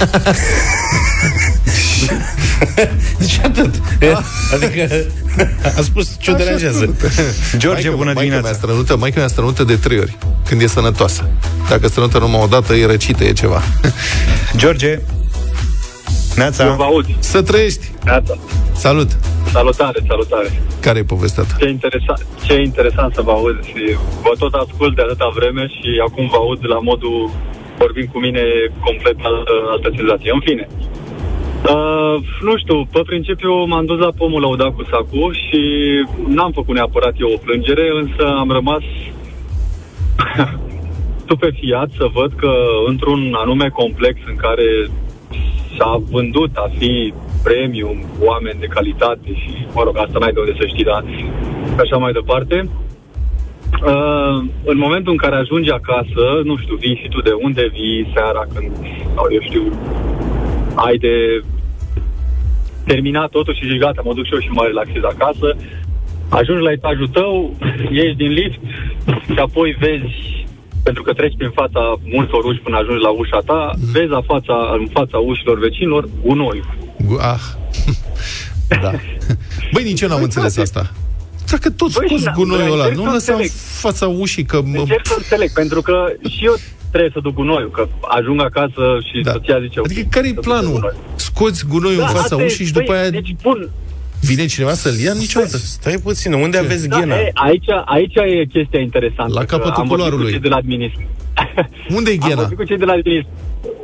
și 3.27 3.39
atât. 3.43 3.73
Adică 4.53 5.05
a 5.77 5.81
spus 5.81 6.09
ce 6.19 6.31
o 6.31 6.33
deranjează. 6.33 6.95
George, 7.57 7.89
bună 7.89 8.03
Maica 8.03 8.19
dimineața. 8.19 8.47
mea 8.47 8.53
strănută, 8.57 8.97
maica 8.97 9.19
mea 9.19 9.27
strănută 9.27 9.63
de 9.63 9.75
trei 9.75 9.99
ori, 9.99 10.17
când 10.45 10.61
e 10.61 10.67
sănătoasă. 10.67 11.25
Dacă 11.69 11.87
strănută 11.87 12.17
numai 12.17 12.41
o 12.41 12.47
dată, 12.47 12.73
e 12.73 12.85
răcită, 12.85 13.23
e 13.23 13.31
ceva. 13.33 13.63
George, 14.55 14.99
Neața. 16.37 16.65
Eu 16.65 16.75
vă 16.75 16.83
aud. 16.83 17.05
Să 17.19 17.41
trăiești! 17.41 17.85
Neața. 18.05 18.33
Salut! 18.73 19.09
Salutare, 19.51 19.99
salutare. 20.07 20.49
Care 20.81 20.99
e 20.99 21.03
povestea 21.03 21.43
ta? 21.43 21.55
Ce 21.59 21.69
interesant, 21.69 22.25
ce 22.45 22.53
interesant 22.69 23.13
să 23.13 23.21
vă 23.21 23.31
aud 23.31 23.63
și 23.63 23.83
vă 24.21 24.31
tot 24.39 24.53
ascult 24.53 24.95
de 24.95 25.01
atâta 25.01 25.31
vreme 25.35 25.67
și 25.67 26.01
acum 26.07 26.27
vă 26.27 26.35
aud 26.35 26.59
la 26.61 26.79
modul 26.79 27.31
vorbim 27.77 28.07
cu 28.13 28.19
mine 28.19 28.43
complet 28.85 29.17
altă, 29.21 29.53
altă 29.73 29.89
senzație. 29.95 30.31
În 30.33 30.39
fine. 30.39 30.67
Uh, 31.73 32.15
nu 32.41 32.57
știu, 32.57 32.85
pe 32.91 33.01
principiu 33.05 33.53
m-am 33.65 33.85
dus 33.85 33.99
la 33.99 34.11
pomul 34.17 34.41
lăudat 34.41 34.71
cu 34.75 34.83
sacul 34.91 35.37
și 35.45 35.61
n-am 36.27 36.51
făcut 36.51 36.75
neapărat 36.75 37.13
eu 37.17 37.31
o 37.33 37.37
plângere, 37.45 37.85
însă 38.01 38.23
am 38.41 38.49
rămas 38.51 38.83
stupefiat 41.23 41.89
să 41.97 42.05
văd 42.13 42.31
că 42.35 42.51
într-un 42.87 43.21
anume 43.43 43.69
complex 43.69 44.19
în 44.27 44.35
care 44.35 44.89
s-a 45.77 46.01
vândut 46.11 46.55
a 46.55 46.69
fi 46.77 47.13
premium, 47.43 47.97
oameni 48.23 48.59
de 48.59 48.65
calitate 48.65 49.29
și, 49.33 49.51
mă 49.73 49.81
rog, 49.83 49.97
asta 49.97 50.19
n-ai 50.19 50.31
de 50.31 50.39
unde 50.39 50.55
să 50.59 50.67
știi, 50.67 50.83
dar 50.83 51.03
așa 51.79 51.97
mai 51.97 52.11
departe. 52.11 52.69
Uh, 53.85 54.37
în 54.63 54.77
momentul 54.77 55.11
în 55.11 55.17
care 55.17 55.35
ajungi 55.35 55.71
acasă, 55.71 56.23
nu 56.43 56.57
știu, 56.57 56.75
vii 56.75 56.99
și 57.01 57.09
tu 57.09 57.21
de 57.21 57.31
unde 57.31 57.69
vii 57.71 58.11
seara 58.13 58.43
când, 58.53 58.71
sau 59.15 59.25
eu 59.31 59.41
știu, 59.41 59.63
ai 60.75 60.97
de 60.97 61.43
terminat 62.85 63.29
totul 63.29 63.53
și 63.55 63.67
zici, 63.67 63.79
gata, 63.79 64.01
mă 64.03 64.13
duc 64.13 64.25
și 64.25 64.33
eu 64.33 64.39
și 64.39 64.49
mă 64.49 64.63
relaxez 64.65 65.03
acasă. 65.03 65.55
Ajungi 66.29 66.63
la 66.63 66.71
etajul 66.71 67.07
tău, 67.07 67.55
ieși 67.97 68.15
din 68.15 68.31
lift 68.31 68.59
și 69.33 69.39
apoi 69.39 69.75
vezi, 69.79 70.36
pentru 70.87 71.03
că 71.05 71.11
treci 71.13 71.37
prin 71.37 71.51
fața 71.61 71.81
multor 72.15 72.41
uși 72.43 72.59
până 72.65 72.77
ajungi 72.77 73.03
la 73.07 73.09
ușa 73.21 73.39
ta, 73.49 73.59
vezi 73.95 74.11
la 74.17 74.21
fața, 74.31 74.55
în 74.79 74.87
fața 74.97 75.17
ușilor 75.17 75.59
vecinilor 75.59 76.03
gunoi. 76.23 76.59
Gu- 77.07 77.19
Ah. 77.33 77.43
da. 78.85 78.91
Băi, 79.73 79.83
nici 79.83 80.01
eu 80.01 80.09
n-am 80.09 80.23
înțeles 80.23 80.57
asta. 80.57 80.83
Dacă 81.51 81.69
tot 81.71 81.91
Băi, 81.93 82.05
scos 82.07 82.23
da, 82.23 82.31
gunoiul 82.31 82.71
ăla, 82.71 82.83
încerc 82.85 82.97
nu 82.97 83.03
să 83.05 83.11
lăsa 83.13 83.31
în 83.33 83.39
înțeleg. 83.39 83.51
fața 83.85 84.07
ușii, 84.07 84.43
că... 84.45 84.61
Mă... 84.65 84.77
Încerc 84.79 85.05
să 85.07 85.13
înțeleg, 85.17 85.51
pentru 85.53 85.81
că 85.81 85.93
și 86.29 86.45
eu 86.45 86.55
trebuie 86.89 87.11
să 87.13 87.19
duc 87.23 87.33
gunoiul, 87.33 87.69
că 87.71 87.87
ajung 88.19 88.41
acasă 88.41 88.83
și 89.07 89.21
Da. 89.21 89.31
soția 89.31 89.59
zice... 89.61 89.79
Adică 89.83 90.01
ok, 90.03 90.09
care-i 90.09 90.27
să 90.29 90.33
duc 90.35 90.43
planul? 90.43 90.71
gunoi. 90.73 90.95
Scoți 91.15 91.65
gunoiul 91.67 91.97
Da, 91.99 92.03
în 92.07 92.09
fața 92.09 92.21
asta 92.23 92.41
e, 92.41 92.45
ușii 92.45 92.65
și 92.65 92.71
băi, 92.73 92.81
după 92.81 92.97
aia 92.97 93.09
Deci, 93.09 93.35
bun, 93.41 93.69
vine 94.21 94.45
cineva 94.45 94.73
să-l 94.73 94.97
ia 94.99 95.13
niciodată. 95.13 95.57
Stai 95.57 95.95
puțin, 96.03 96.33
unde 96.33 96.57
aveți 96.57 96.87
da, 96.87 96.99
ghena? 96.99 97.15
e, 97.15 97.31
aici, 97.33 97.65
aici 97.85 98.15
e 98.15 98.45
chestia 98.45 98.79
interesantă. 98.79 99.33
La 99.33 99.39
că 99.39 99.45
capătul 99.45 99.81
am 99.81 99.87
vorbit 99.87 99.93
culoarului. 99.95 100.25
Cu 100.25 100.31
cei 100.31 100.39
de 100.39 100.47
la 100.47 100.55
administ... 100.55 100.93
Unde 101.97 102.11
e 102.11 102.17
Am 102.21 102.27
ghena? 102.27 102.39
vorbit 102.41 102.57
cu 102.57 102.63
cei 102.63 102.77
de 102.77 102.85
la 102.85 102.91
administ... 102.93 103.27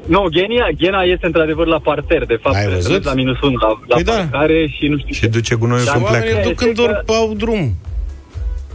Nu, 0.06 0.22
ghena, 0.32 0.68
ghena 0.78 1.02
este 1.02 1.26
într-adevăr 1.26 1.68
la 1.68 1.80
parter, 1.80 2.26
de 2.26 2.38
fapt. 2.42 2.56
Ai 2.56 2.62
Trebuie 2.62 2.82
văzut? 2.82 3.04
La 3.04 3.14
minus 3.14 3.42
1, 3.42 3.58
la, 3.58 3.68
la 3.88 3.96
Păi 3.96 4.04
da. 4.04 4.12
parcare 4.12 4.68
și 4.78 4.88
nu 4.88 4.98
știu 4.98 5.14
Și 5.14 5.20
ce. 5.20 5.28
duce 5.28 5.56
gunoiul 5.56 5.86
Dar 5.86 5.94
când 5.94 6.06
pleacă. 6.08 6.26
Oamenii 6.26 6.44
duc 6.50 6.56
când 6.56 6.70
Este 6.72 6.82
doar 6.82 7.04
că- 7.06 7.12
au 7.14 7.34
drum. 7.34 7.76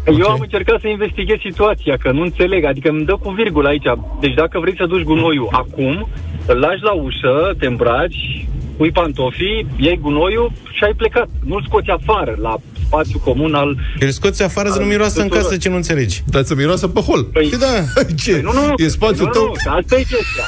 Eu 0.06 0.14
Ok. 0.14 0.28
am 0.28 0.38
încercat 0.40 0.80
să 0.80 0.88
investighez 0.88 1.36
situația, 1.48 1.96
că 1.96 2.10
nu 2.12 2.22
înțeleg, 2.22 2.64
adică 2.64 2.88
îmi 2.88 3.04
dă 3.04 3.12
cu 3.22 3.30
virgulă 3.30 3.68
aici. 3.68 3.86
Deci 4.20 4.34
dacă 4.34 4.58
vrei 4.60 4.74
să 4.76 4.86
duci 4.86 5.02
gunoiul 5.02 5.48
acum, 5.52 6.08
îl 6.46 6.58
lași 6.58 6.82
la 6.82 6.92
ușă, 6.92 7.54
te 7.58 7.66
îmbraci, 7.66 8.46
pui 8.78 8.90
pantofii, 8.90 9.66
iei 9.76 9.98
gunoiul 10.02 10.52
și 10.76 10.84
ai 10.84 10.92
plecat. 10.96 11.28
Nu-l 11.44 11.62
scoți 11.66 11.90
afară, 11.90 12.34
la 12.40 12.54
spațiu 12.86 13.18
comun 13.18 13.54
al... 13.54 13.76
Îl 14.00 14.10
scoți 14.10 14.42
afară 14.42 14.68
să 14.68 14.78
nu 14.78 14.84
Al 14.84 14.88
miroasă 14.90 15.20
în 15.20 15.26
tuturor. 15.28 15.44
casă, 15.44 15.56
ce 15.56 15.68
nu 15.68 15.76
înțelegi. 15.76 16.22
Dar 16.26 16.42
să 16.42 16.54
miroasă 16.54 16.88
pe 16.88 17.00
hol. 17.00 17.22
Păi, 17.24 17.48
Păi 17.48 17.58
da. 17.58 18.02
Ce? 18.24 18.32
Păi 18.32 18.40
nu, 18.40 18.52
nu, 18.52 18.66
nu. 18.66 18.72
E 18.76 18.88
spațiul 18.88 19.26
nu, 19.26 19.32
tău? 19.32 19.44
Nu, 19.44 19.52
că 19.64 19.70
asta 19.78 19.94
e 19.98 20.02
chestia. 20.14 20.44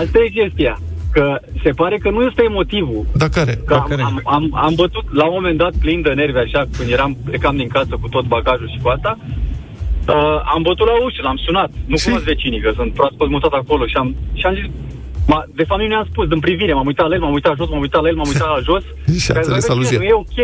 Asta 0.00 0.18
e 0.24 0.28
chestia. 0.40 0.74
Că 1.12 1.38
se 1.62 1.70
pare 1.70 1.98
că 1.98 2.10
nu 2.10 2.22
este 2.22 2.42
motivul. 2.50 3.06
Da, 3.14 3.28
care? 3.28 3.52
Că 3.52 3.74
Da, 3.74 3.76
am, 3.80 3.86
care? 3.88 4.02
am, 4.02 4.20
am, 4.24 4.44
am 4.66 4.74
bătut 4.74 5.04
la 5.14 5.24
un 5.26 5.32
moment 5.34 5.58
dat 5.58 5.72
plin 5.80 6.02
de 6.02 6.10
nervi 6.10 6.38
așa, 6.38 6.64
când 6.78 6.90
eram, 6.90 7.16
plecam 7.24 7.56
din 7.56 7.68
casă 7.68 7.98
cu 8.00 8.08
tot 8.08 8.24
bagajul 8.24 8.68
și 8.74 8.78
cu 8.82 8.88
asta, 8.88 9.18
uh, 10.08 10.14
am 10.54 10.62
bătut 10.62 10.86
la 10.86 11.04
ușă, 11.04 11.20
l-am 11.22 11.40
sunat. 11.46 11.70
Nu 11.86 11.96
Și? 11.96 12.04
cunosc 12.04 12.24
vecinii, 12.24 12.60
că 12.60 12.72
sunt 12.74 12.92
proaspăt 12.92 13.28
mutat 13.30 13.52
acolo 13.52 13.86
și 13.86 13.96
am, 13.96 14.14
și 14.34 14.46
am 14.46 14.54
zis, 14.54 14.64
ma, 15.26 15.44
de 15.54 15.64
fapt 15.68 15.80
nu 15.80 15.86
ne-am 15.86 16.06
spus, 16.10 16.28
din 16.28 16.40
privire, 16.40 16.72
m-am 16.72 16.86
uitat 16.86 17.08
la 17.08 17.14
el, 17.14 17.20
m-am 17.20 17.32
uitat 17.32 17.56
jos, 17.56 17.68
m-am 17.68 17.80
uitat 17.80 18.02
la 18.02 18.08
el, 18.08 18.14
m-am 18.16 18.28
uitat 18.28 18.48
la 18.48 18.60
jos. 18.68 18.82
Și 19.22 19.30
a 19.30 19.32
Că, 19.32 19.38
înțeles 19.38 19.66
"Băi, 19.66 19.74
aluzia." 19.74 19.98
Nu 19.98 20.04
e 20.04 20.12
ok. 20.12 20.38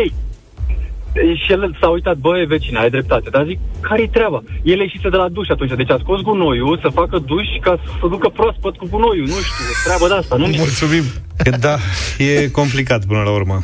Și 1.43 1.51
el 1.51 1.77
s-a 1.79 1.87
uitat, 1.87 2.17
băi, 2.17 2.45
vecina, 2.45 2.79
ai 2.81 2.89
dreptate. 2.89 3.29
Dar 3.29 3.45
zic, 3.45 3.59
care-i 3.81 4.07
treaba? 4.09 4.43
El 4.63 4.79
ieșise 4.79 5.09
de 5.09 5.15
la 5.15 5.27
duș 5.29 5.47
atunci, 5.49 5.71
deci 5.75 5.89
a 5.91 5.97
scos 5.99 6.21
gunoiul 6.21 6.79
să 6.81 6.89
facă 6.93 7.17
duș 7.25 7.47
ca 7.61 7.79
să 7.99 8.07
ducă 8.07 8.29
proaspăt 8.29 8.75
cu 8.77 8.87
gunoiul. 8.89 9.27
Nu 9.27 9.33
știu, 9.47 9.65
treaba 9.85 10.07
de 10.07 10.13
asta. 10.13 10.35
Nu 10.35 10.45
mi 10.47 10.55
Mulțumim. 10.57 11.03
Da, 11.59 11.75
e 12.17 12.47
complicat 12.47 13.05
până 13.05 13.21
la 13.21 13.31
urmă. 13.31 13.59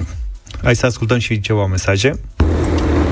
Hai 0.63 0.75
să 0.75 0.85
ascultăm 0.85 1.17
și 1.17 1.39
ceva 1.39 1.65
mesaje. 1.65 2.19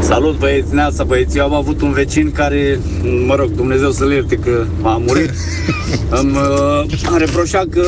Salut 0.08 0.38
băieți, 0.38 0.74
neața 0.74 1.04
băieți. 1.04 1.38
Eu 1.38 1.44
am 1.44 1.54
avut 1.54 1.82
un 1.82 1.92
vecin 1.92 2.32
care, 2.32 2.80
mă 3.26 3.36
rog, 3.36 3.52
Dumnezeu 3.52 3.92
să-l 3.92 4.12
ierte 4.12 4.36
că 4.36 4.66
a 4.82 5.02
murit. 5.06 5.30
Îmi 6.22 6.36
uh, 6.36 7.18
reproșa 7.18 7.64
că 7.70 7.84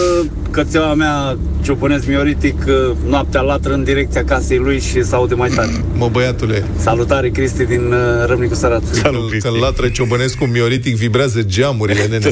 cățeaua 0.52 0.94
mea 0.94 1.38
ciopănesc 1.64 2.08
mioritic 2.08 2.64
uh, 2.68 2.96
noaptea 3.08 3.42
latră 3.42 3.74
în 3.74 3.84
direcția 3.84 4.24
casei 4.24 4.58
lui 4.58 4.80
și 4.80 5.04
se 5.04 5.16
aude 5.16 5.34
mai 5.34 5.50
tare. 5.50 5.70
Mă, 5.94 6.10
băiatule, 6.12 6.64
Salutare, 6.78 7.30
Cristi 7.30 7.66
din 7.66 7.92
uh, 7.92 8.26
Râmnicu 8.26 8.54
Sărat. 8.54 8.84
Salut, 8.92 9.22
că 9.22 9.28
Cristi. 9.30 9.60
latră 9.60 9.90
Ciobănescu 9.90 10.46
mioritic 10.46 10.96
vibrează 10.96 11.42
geamurile, 11.42 12.06
nene. 12.12 12.30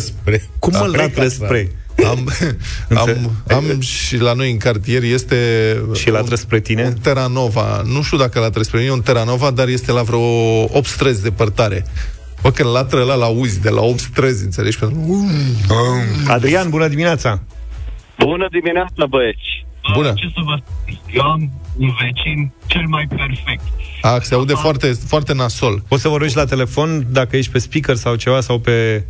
Cum 0.60 0.74
mă 0.80 0.98
latră 0.98 1.28
spre? 1.28 1.72
Am, 2.06 2.30
am, 2.98 3.32
am 3.56 3.80
și 3.80 4.18
la 4.18 4.34
noi 4.34 4.52
în 4.52 4.58
cartier 4.58 5.04
este 5.04 5.38
Și 5.96 6.10
latră 6.10 6.36
spre 6.36 6.60
tine? 6.60 6.84
un 6.84 6.94
Terranova. 6.94 7.82
Nu 7.86 8.02
știu 8.02 8.18
dacă 8.18 8.40
latră 8.40 8.62
spre 8.62 8.78
mine, 8.78 8.90
e 8.90 8.94
un 8.94 9.02
Terranova, 9.02 9.52
dar 9.52 9.68
este 9.68 9.92
la 9.92 10.02
vreo 10.02 10.20
8 10.64 10.86
străzi 10.86 11.24
departare. 11.24 11.86
Bă, 12.42 12.52
când 12.52 12.70
latră 12.70 13.02
ăla 13.02 13.16
la 13.16 13.26
auzi 13.26 13.62
de 13.62 13.70
la 13.70 13.82
8 13.82 14.00
străzi, 14.00 14.44
înțelegi? 14.44 14.80
Pentru... 14.80 15.26
Adrian, 16.28 16.70
bună 16.70 16.88
dimineața! 16.88 17.42
Bună 18.20 18.48
dimineața, 18.52 19.06
băieți! 19.10 19.66
Bună. 19.94 20.14
Ce 20.14 20.26
să 20.34 20.42
vă 20.46 20.60
spun? 20.64 21.00
Eu 21.14 21.22
am 21.22 21.52
un 21.78 21.90
vecin 22.02 22.52
cel 22.66 22.84
mai 22.88 23.08
perfect. 23.16 23.62
A, 24.02 24.20
se 24.22 24.34
aude 24.34 24.54
foarte, 24.54 24.92
foarte 25.08 25.34
nasol. 25.34 25.84
Poți 25.88 26.02
să 26.02 26.08
vorbești 26.08 26.38
la 26.38 26.46
telefon 26.46 27.06
dacă 27.10 27.38
ești 27.38 27.52
pe 27.52 27.60
speaker 27.60 27.96
sau 27.96 28.16
ceva 28.16 28.42
sau 28.42 28.60
pe, 28.60 29.04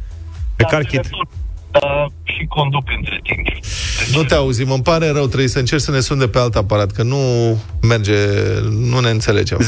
pe 0.56 0.64
La 0.64 0.68
car 0.70 0.82
kit? 0.84 1.02
telefon, 1.02 1.28
uh, 1.74 2.06
și 2.08 2.17
conduc 2.60 2.86
între 2.98 3.20
timp. 3.24 3.46
Deci, 3.48 4.16
Nu 4.16 4.24
te 4.24 4.36
auzim, 4.36 4.72
îmi 4.72 4.84
pare 4.84 5.08
rău, 5.18 5.26
trebuie 5.26 5.48
să 5.48 5.60
încerci 5.60 5.82
să 5.82 5.92
ne 5.92 6.00
suni 6.00 6.20
de 6.20 6.28
pe 6.28 6.40
alt 6.40 6.56
aparat, 6.56 6.92
că 6.92 7.04
nu 7.04 7.18
merge, 7.82 8.18
nu 8.92 9.00
ne 9.00 9.10
înțelegem. 9.10 9.58
0372069599 9.60 9.64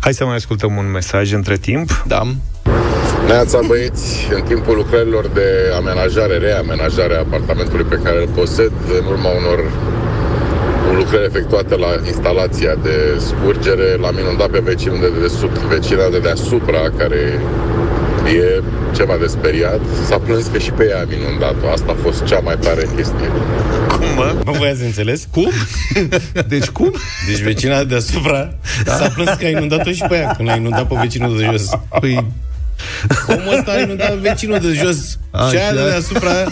Hai 0.00 0.14
să 0.14 0.24
mai 0.24 0.34
ascultăm 0.34 0.76
un 0.76 0.90
mesaj 0.90 1.32
între 1.32 1.56
timp. 1.56 2.04
Da. 2.06 2.22
Neața 3.26 3.60
băieți, 3.66 4.28
în 4.34 4.42
timpul 4.42 4.76
lucrărilor 4.76 5.26
de 5.26 5.48
amenajare, 5.76 6.38
reamenajare 6.38 7.14
a 7.14 7.18
apartamentului 7.18 7.84
pe 7.84 8.00
care 8.04 8.20
îl 8.20 8.28
posed, 8.28 8.72
în 9.00 9.06
urma 9.06 9.28
unor 9.28 9.58
lucrări 10.96 11.24
efectuate 11.24 11.76
la 11.76 11.90
instalația 12.06 12.74
de 12.82 12.96
scurgere, 13.18 13.96
l-am 14.00 14.18
inundat 14.18 14.50
pe 14.50 14.58
vecinul 14.58 15.00
de 15.00 15.10
dedesubt, 15.14 15.56
vecina 15.56 16.08
de 16.08 16.18
deasupra, 16.18 16.90
care 16.96 17.40
e 18.28 18.62
ceva 18.96 19.16
de 19.20 19.26
speriat. 19.26 19.80
S-a 20.08 20.18
plâns 20.18 20.46
că 20.52 20.58
și 20.58 20.70
pe 20.70 20.86
ea 20.90 21.00
am 21.00 21.08
inundat-o. 21.20 21.68
Asta 21.70 21.86
a 21.92 21.96
fost 22.02 22.24
cea 22.24 22.38
mai 22.38 22.56
tare 22.60 22.88
chestie. 22.96 23.28
Cum, 23.88 24.06
mă? 24.16 24.34
Nu 24.44 24.52
voi 24.52 24.68
ați 24.68 24.82
înțeles? 24.82 25.28
Cum? 25.30 25.50
Deci 26.48 26.66
cum? 26.66 26.92
Deci 27.28 27.40
vecina 27.40 27.84
deasupra 27.84 28.54
s-a 28.84 29.08
plâns 29.14 29.30
că 29.30 29.44
a 29.44 29.48
inundat-o 29.48 29.90
și 29.90 30.04
pe 30.08 30.14
ea, 30.16 30.34
când 30.36 30.48
a 30.48 30.54
inundat 30.54 30.86
pe 30.88 30.94
vecinul 31.00 31.38
de 31.38 31.48
jos. 31.50 31.68
Păi, 32.00 32.26
Omul 33.28 33.54
ăsta 33.58 33.70
a 33.72 33.80
inundat 33.80 34.14
vecinul 34.14 34.58
de 34.58 34.72
jos 34.84 35.18
A, 35.30 35.48
și 35.48 35.56
aia 35.56 35.68
și 35.68 35.74
de 35.74 35.80
aia- 35.80 35.88
deasupra 35.88 36.30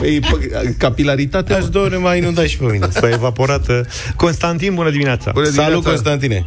păi 0.00 0.20
p- 0.20 0.76
capilaritate. 0.78 1.54
Aș 1.54 1.64
doar 1.68 1.96
m-a 1.96 2.14
inundat 2.14 2.46
și 2.46 2.56
pe 2.56 2.64
mine. 2.64 2.86
S-a 2.90 3.08
evaporat. 3.08 3.68
uh, 3.68 3.80
Constantin, 4.16 4.74
bună 4.74 4.90
dimineața! 4.90 5.30
Bună 5.34 5.44
Salut, 5.46 5.58
dimineața. 5.60 5.88
Constantine! 5.88 6.46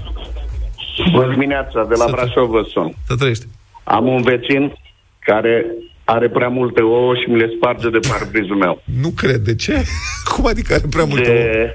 Bună 1.12 1.32
dimineața, 1.34 1.84
de 1.90 1.96
la 1.98 2.06
Să- 2.06 2.12
Brașov 2.12 2.50
vă 2.50 2.64
sun. 2.68 2.94
Să 3.08 3.16
trăiești. 3.16 3.46
Am 3.84 4.08
un 4.08 4.22
vecin 4.22 4.74
care 5.20 5.66
are 6.04 6.30
prea 6.30 6.48
multe 6.48 6.82
ouă 6.82 7.16
și 7.16 7.30
mi 7.30 7.40
le 7.40 7.50
sparge 7.56 7.90
de 7.90 8.00
parbrizul 8.10 8.56
meu. 8.56 8.82
Nu 9.02 9.10
cred. 9.10 9.36
De 9.36 9.56
ce? 9.56 9.84
Cum 10.36 10.46
adică 10.46 10.74
are 10.74 10.84
prea 10.90 11.06
multe 11.06 11.30
ouă? 11.30 11.38
De, 11.40 11.74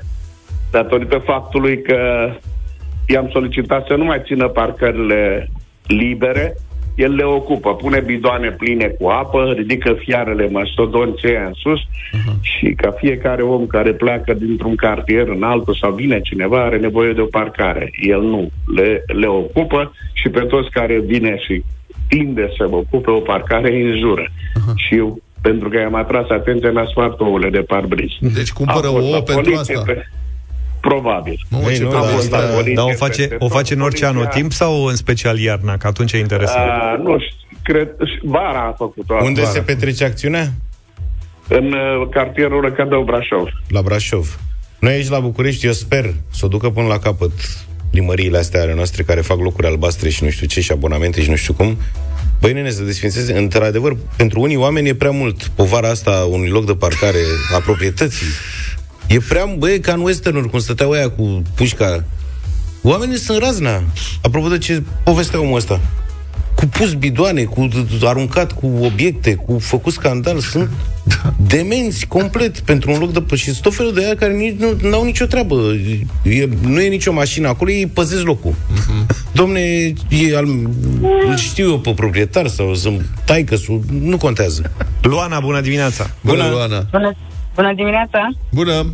datorită 0.71 1.19
faptului 1.19 1.83
că 1.83 1.99
i-am 3.07 3.29
solicitat 3.33 3.87
să 3.87 3.95
nu 3.95 4.05
mai 4.05 4.23
țină 4.27 4.49
parcările 4.49 5.51
libere, 5.87 6.57
el 7.01 7.15
le 7.15 7.23
ocupă, 7.23 7.75
pune 7.75 8.01
bidoane 8.01 8.51
pline 8.51 8.87
cu 8.87 9.07
apă, 9.09 9.53
ridică 9.57 9.93
fiarele 9.93 10.49
mastodonți 10.49 11.27
ăia 11.27 11.45
în 11.47 11.53
sus 11.53 11.81
uh-huh. 11.81 12.41
și 12.41 12.73
ca 12.77 12.91
fiecare 12.91 13.43
om 13.43 13.67
care 13.67 13.93
pleacă 13.93 14.33
dintr-un 14.33 14.75
cartier 14.75 15.29
în 15.29 15.43
altul 15.43 15.75
sau 15.81 15.93
vine 15.93 16.21
cineva 16.21 16.65
are 16.65 16.79
nevoie 16.79 17.13
de 17.13 17.21
o 17.21 17.25
parcare. 17.25 17.93
El 18.01 18.23
nu. 18.23 18.51
Le, 18.75 19.05
le 19.07 19.27
ocupă 19.27 19.93
și 20.13 20.29
pe 20.29 20.41
toți 20.41 20.71
care 20.71 21.01
vine 21.01 21.37
și 21.39 21.63
tinde 22.09 22.53
să 22.57 22.69
ocupe 22.71 23.11
o 23.11 23.21
parcare 23.21 23.71
îi 23.73 23.91
înjură. 23.91 24.27
Uh-huh. 24.29 24.75
Și 24.75 24.97
eu, 24.97 25.19
pentru 25.41 25.69
că 25.69 25.79
i-am 25.79 25.95
atras 25.95 26.29
atenția, 26.29 26.71
mi-a 26.71 26.87
spart 26.91 27.21
ouăle 27.21 27.51
de 27.51 27.61
parbriz. 27.61 28.11
Deci 28.21 28.53
cumpără 28.53 28.87
A 28.87 28.91
fost 28.91 29.05
ouă 29.05 29.15
la 29.15 29.23
pentru 29.23 29.51
poliție 29.51 29.75
asta. 29.77 29.93
Pe... 29.93 30.07
Probabil. 30.81 31.41
Mă, 31.49 31.59
Ei, 31.69 31.75
ce 31.77 31.83
nu, 31.83 31.89
prost, 31.89 32.05
dar 32.07 32.15
fost 32.15 32.31
da. 32.31 32.39
la 32.39 32.45
poliție 32.45 32.75
Dar 32.75 32.85
o 32.85 32.93
face, 32.95 33.21
peste 33.21 33.35
o 33.35 33.39
tot. 33.39 33.51
face 33.51 33.75
în 33.75 33.81
orice 33.81 34.05
Poliția- 34.05 34.21
anotimp 34.21 34.53
sau 34.53 34.85
în 34.85 34.97
special 34.97 35.39
iarna? 35.39 35.77
Că 35.77 35.87
atunci 35.87 36.13
e 36.13 36.19
interesant. 36.19 36.69
A, 36.71 36.97
nu 37.03 37.17
știu, 37.19 37.59
cred, 37.63 37.89
vara 38.23 38.61
am 38.61 38.75
făcut-o. 38.77 39.15
Unde 39.23 39.41
vara. 39.41 39.53
se 39.53 39.61
petrece 39.61 40.05
acțiunea? 40.05 40.53
În 41.49 41.65
uh, 41.73 42.09
cartierul 42.11 42.61
Răcădău 42.61 43.03
Brașov. 43.03 43.49
La 43.69 43.83
Brașov. 43.83 44.39
Noi 44.79 44.93
aici 44.93 45.09
la 45.09 45.21
București, 45.21 45.67
eu 45.67 45.73
sper 45.73 46.15
să 46.31 46.45
o 46.45 46.49
ducă 46.49 46.71
până 46.71 46.87
la 46.87 46.99
capăt 46.99 47.31
primăriile 47.91 48.39
astea 48.39 48.61
ale 48.63 48.75
noastre 48.75 49.03
care 49.03 49.21
fac 49.21 49.39
locuri 49.39 49.67
albastre 49.67 50.09
și 50.09 50.25
nu 50.25 50.31
știu 50.31 50.47
ce 50.47 50.61
și 50.61 50.73
abonamente 50.73 51.23
și 51.23 51.31
nu 51.31 51.37
știu 51.37 51.53
cum. 51.55 51.77
Băi, 52.41 52.53
nene, 52.53 52.71
să 52.71 52.83
desfințeze. 52.83 53.37
Într-adevăr, 53.39 53.97
pentru 54.17 54.41
unii 54.41 54.57
oameni 54.57 54.89
e 54.89 54.95
prea 54.95 55.11
mult 55.11 55.43
povara 55.47 55.89
asta 55.89 56.11
unui 56.31 56.49
loc 56.49 56.67
de 56.67 56.75
parcare 56.75 57.19
a 57.55 57.61
proprietății. 57.61 58.27
E 59.11 59.19
prea, 59.29 59.55
băi, 59.59 59.81
ca 59.81 59.93
în 59.93 60.01
western 60.01 60.47
cum 60.47 60.59
stăteau 60.59 60.91
aia 60.91 61.11
cu 61.11 61.43
pușca. 61.55 62.05
Oamenii 62.83 63.19
sunt 63.19 63.43
razna. 63.43 63.83
Apropo 64.23 64.49
de 64.49 64.59
ce 64.59 64.83
povestea 65.05 65.41
omul 65.41 65.57
ăsta. 65.57 65.81
Cu 66.55 66.67
pus 66.67 66.93
bidoane, 66.93 67.43
cu 67.43 67.69
aruncat 68.03 68.53
cu 68.53 68.67
obiecte, 68.83 69.35
cu 69.35 69.59
făcut 69.59 69.93
scandal, 69.93 70.39
sunt 70.39 70.71
demenți 71.55 72.07
complet 72.07 72.59
pentru 72.59 72.93
un 72.93 72.99
loc 72.99 73.13
de... 73.13 73.37
Și 73.37 73.45
sunt 73.45 73.61
tot 73.61 73.75
felul 73.75 73.95
de 73.95 74.05
aia 74.05 74.17
care 74.17 74.33
nici 74.33 74.57
nu 74.81 74.95
au 74.95 75.05
nicio 75.05 75.25
treabă. 75.25 75.55
E, 76.23 76.49
nu 76.67 76.81
e 76.81 76.89
nicio 76.89 77.13
mașină 77.13 77.49
acolo, 77.49 77.71
ei 77.71 77.87
păzesc 77.87 78.23
locul. 78.23 78.55
Domne, 79.33 79.61
e 80.09 80.37
al, 80.37 80.47
îl 81.29 81.37
știu 81.37 81.71
eu 81.71 81.79
pe 81.79 81.93
proprietar 81.93 82.47
sau 82.47 82.75
sunt 82.75 83.09
taică 83.25 83.57
nu 84.01 84.17
contează. 84.17 84.73
Luana, 85.03 85.41
bună 85.41 85.61
dimineața! 85.61 86.11
Bună, 86.21 86.37
Bună. 86.37 86.49
Luana. 86.51 86.87
Bună, 86.91 87.17
bună 87.55 87.73
dimineața! 87.73 88.29
Bună. 88.53 88.73
Uh, 88.73 88.87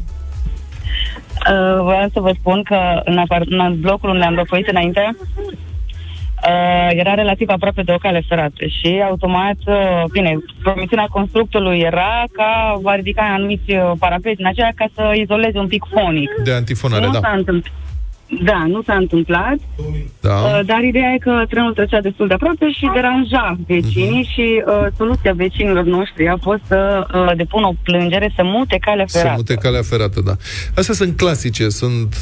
vreau 1.85 2.09
să 2.13 2.21
vă 2.21 2.33
spun 2.39 2.63
că 2.63 3.01
în, 3.05 3.19
apart- 3.19 3.49
în 3.49 3.81
blocul 3.81 4.11
unde 4.11 4.25
am 4.25 4.35
locuit 4.35 4.69
înainte 4.69 5.17
uh, 5.17 6.89
era 6.91 7.15
relativ 7.15 7.49
aproape 7.49 7.83
de 7.83 7.93
o 7.93 7.97
cale 7.97 8.25
ferată 8.29 8.67
și 8.67 9.03
automat, 9.09 9.57
uh, 9.67 10.03
bine, 10.13 10.39
promisiunea 10.63 11.07
constructului 11.11 11.79
era 11.79 12.25
ca 12.33 12.79
va 12.83 12.95
ridica 12.95 13.23
anumiți 13.23 13.71
uh, 13.71 13.93
parapeți 13.99 14.41
în 14.41 14.47
aceea 14.47 14.73
ca 14.75 14.87
să 14.95 15.13
izoleze 15.15 15.59
un 15.59 15.67
pic 15.67 15.85
fonic. 15.91 16.31
De 16.45 16.53
antifonare, 16.53 17.07
nu 17.07 17.13
da. 17.13 17.19
s-a 17.19 17.35
întâmplat. 17.37 17.73
Da, 18.45 18.65
nu 18.67 18.83
s-a 18.83 18.95
întâmplat, 18.95 19.57
da. 20.21 20.35
uh, 20.35 20.61
dar 20.67 20.83
ideea 20.83 21.13
e 21.15 21.19
că 21.19 21.45
trenul 21.49 21.73
trecea 21.73 22.01
destul 22.01 22.27
de 22.27 22.35
aproape 22.35 22.71
și 22.71 22.91
deranja 22.95 23.57
vecinii 23.67 24.21
Mhm. 24.21 24.31
și 24.33 24.63
uh, 24.67 24.87
soluția 24.97 25.33
vecinilor 25.33 25.85
noștri 25.85 26.29
a 26.29 26.37
fost 26.41 26.61
să 26.67 27.07
uh, 27.15 27.37
depună 27.37 27.67
o 27.67 27.73
plângere, 27.83 28.33
să 28.37 28.43
mute 28.45 28.77
calea 28.81 29.05
Să 29.07 29.19
ferată. 29.19 29.37
mute 29.37 29.55
calea 29.55 29.83
ferată, 29.83 30.21
da. 30.25 30.33
Astea 30.77 30.95
sunt 30.95 31.17
clasice, 31.17 31.69
sunt 31.69 32.17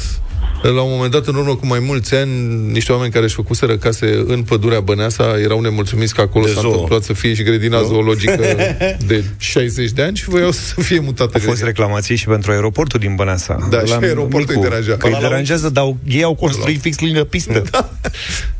la 0.61 0.81
un 0.81 0.91
moment 0.91 1.11
dat, 1.11 1.25
în 1.27 1.35
urmă 1.35 1.55
cu 1.55 1.65
mai 1.65 1.79
mulți 1.79 2.15
ani, 2.15 2.31
niște 2.71 2.91
oameni 2.91 3.11
care 3.11 3.25
își 3.25 3.35
făcuseră 3.35 3.77
case 3.77 4.23
în 4.27 4.43
pădurea 4.43 4.79
Băneasa 4.79 5.39
erau 5.43 5.59
nemulțumiți 5.61 6.13
că 6.15 6.21
acolo 6.21 6.45
De 6.45 6.51
s-a 6.51 6.59
zoo. 6.59 6.69
întâmplat 6.71 7.03
să 7.03 7.13
fie 7.13 7.33
și 7.33 7.43
grădina 7.43 7.81
zoologică 7.81 8.41
de 9.07 9.23
60 9.37 9.91
de 9.91 10.01
ani 10.01 10.15
și 10.15 10.29
voiau 10.29 10.51
să 10.51 10.81
fie 10.81 10.99
mutată 10.99 11.21
Au 11.23 11.29
fost 11.39 11.45
grădina. 11.45 11.67
reclamații 11.67 12.15
și 12.15 12.25
pentru 12.25 12.51
aeroportul 12.51 12.99
din 12.99 13.15
Băneasa. 13.15 13.67
Da, 13.69 13.77
La 13.77 13.85
și 13.85 13.93
aeroportul 14.01 14.39
Micu. 14.55 14.63
îi 14.63 14.69
deranja. 14.69 14.97
Că 14.97 15.05
îi 15.07 15.11
Ăla 15.13 15.21
la- 15.21 15.27
deranjează, 15.27 15.69
dar 15.69 15.93
ei 16.07 16.23
au 16.23 16.35
construit 16.35 16.81
fix 16.81 16.99
lângă 16.99 17.23
pistă. 17.23 17.63
Da. 17.71 17.89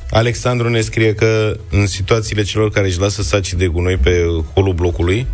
Alexandru 0.09 0.69
ne 0.69 0.81
scrie 0.81 1.13
că 1.13 1.55
în 1.71 1.87
situațiile 1.87 2.43
celor 2.43 2.71
care 2.71 2.87
își 2.87 2.99
lasă 2.99 3.21
sacii 3.21 3.57
de 3.57 3.65
gunoi 3.67 3.97
pe 3.97 4.25
holul 4.53 4.73
blocului, 4.73 5.27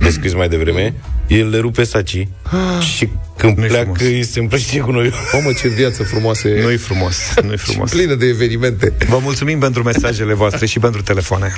descris 0.00 0.34
mai 0.34 0.48
devreme, 0.48 0.94
el 1.32 1.48
le 1.48 1.58
rupe 1.58 1.84
sacii 1.84 2.28
și 2.96 3.08
când 3.36 3.56
Nu-i 3.58 3.66
pleacă 3.66 3.90
frumos. 3.94 4.12
îi 4.12 4.24
se 4.24 4.38
împrăștie 4.40 4.80
gunoiul. 4.80 5.12
Mamă, 5.32 5.52
ce 5.60 5.68
viață 5.68 6.02
frumoasă 6.02 6.48
e. 6.48 6.62
Nu-i 6.62 6.76
frumos, 6.76 7.16
nu-i 7.42 7.56
frumos. 7.66 7.90
Plină 7.90 8.14
de 8.14 8.26
evenimente. 8.26 8.92
Vă 9.08 9.18
mulțumim 9.22 9.58
pentru 9.58 9.82
mesajele 9.82 10.34
voastre 10.34 10.66
și 10.66 10.78
pentru 10.78 11.02
telefoane. 11.02 11.52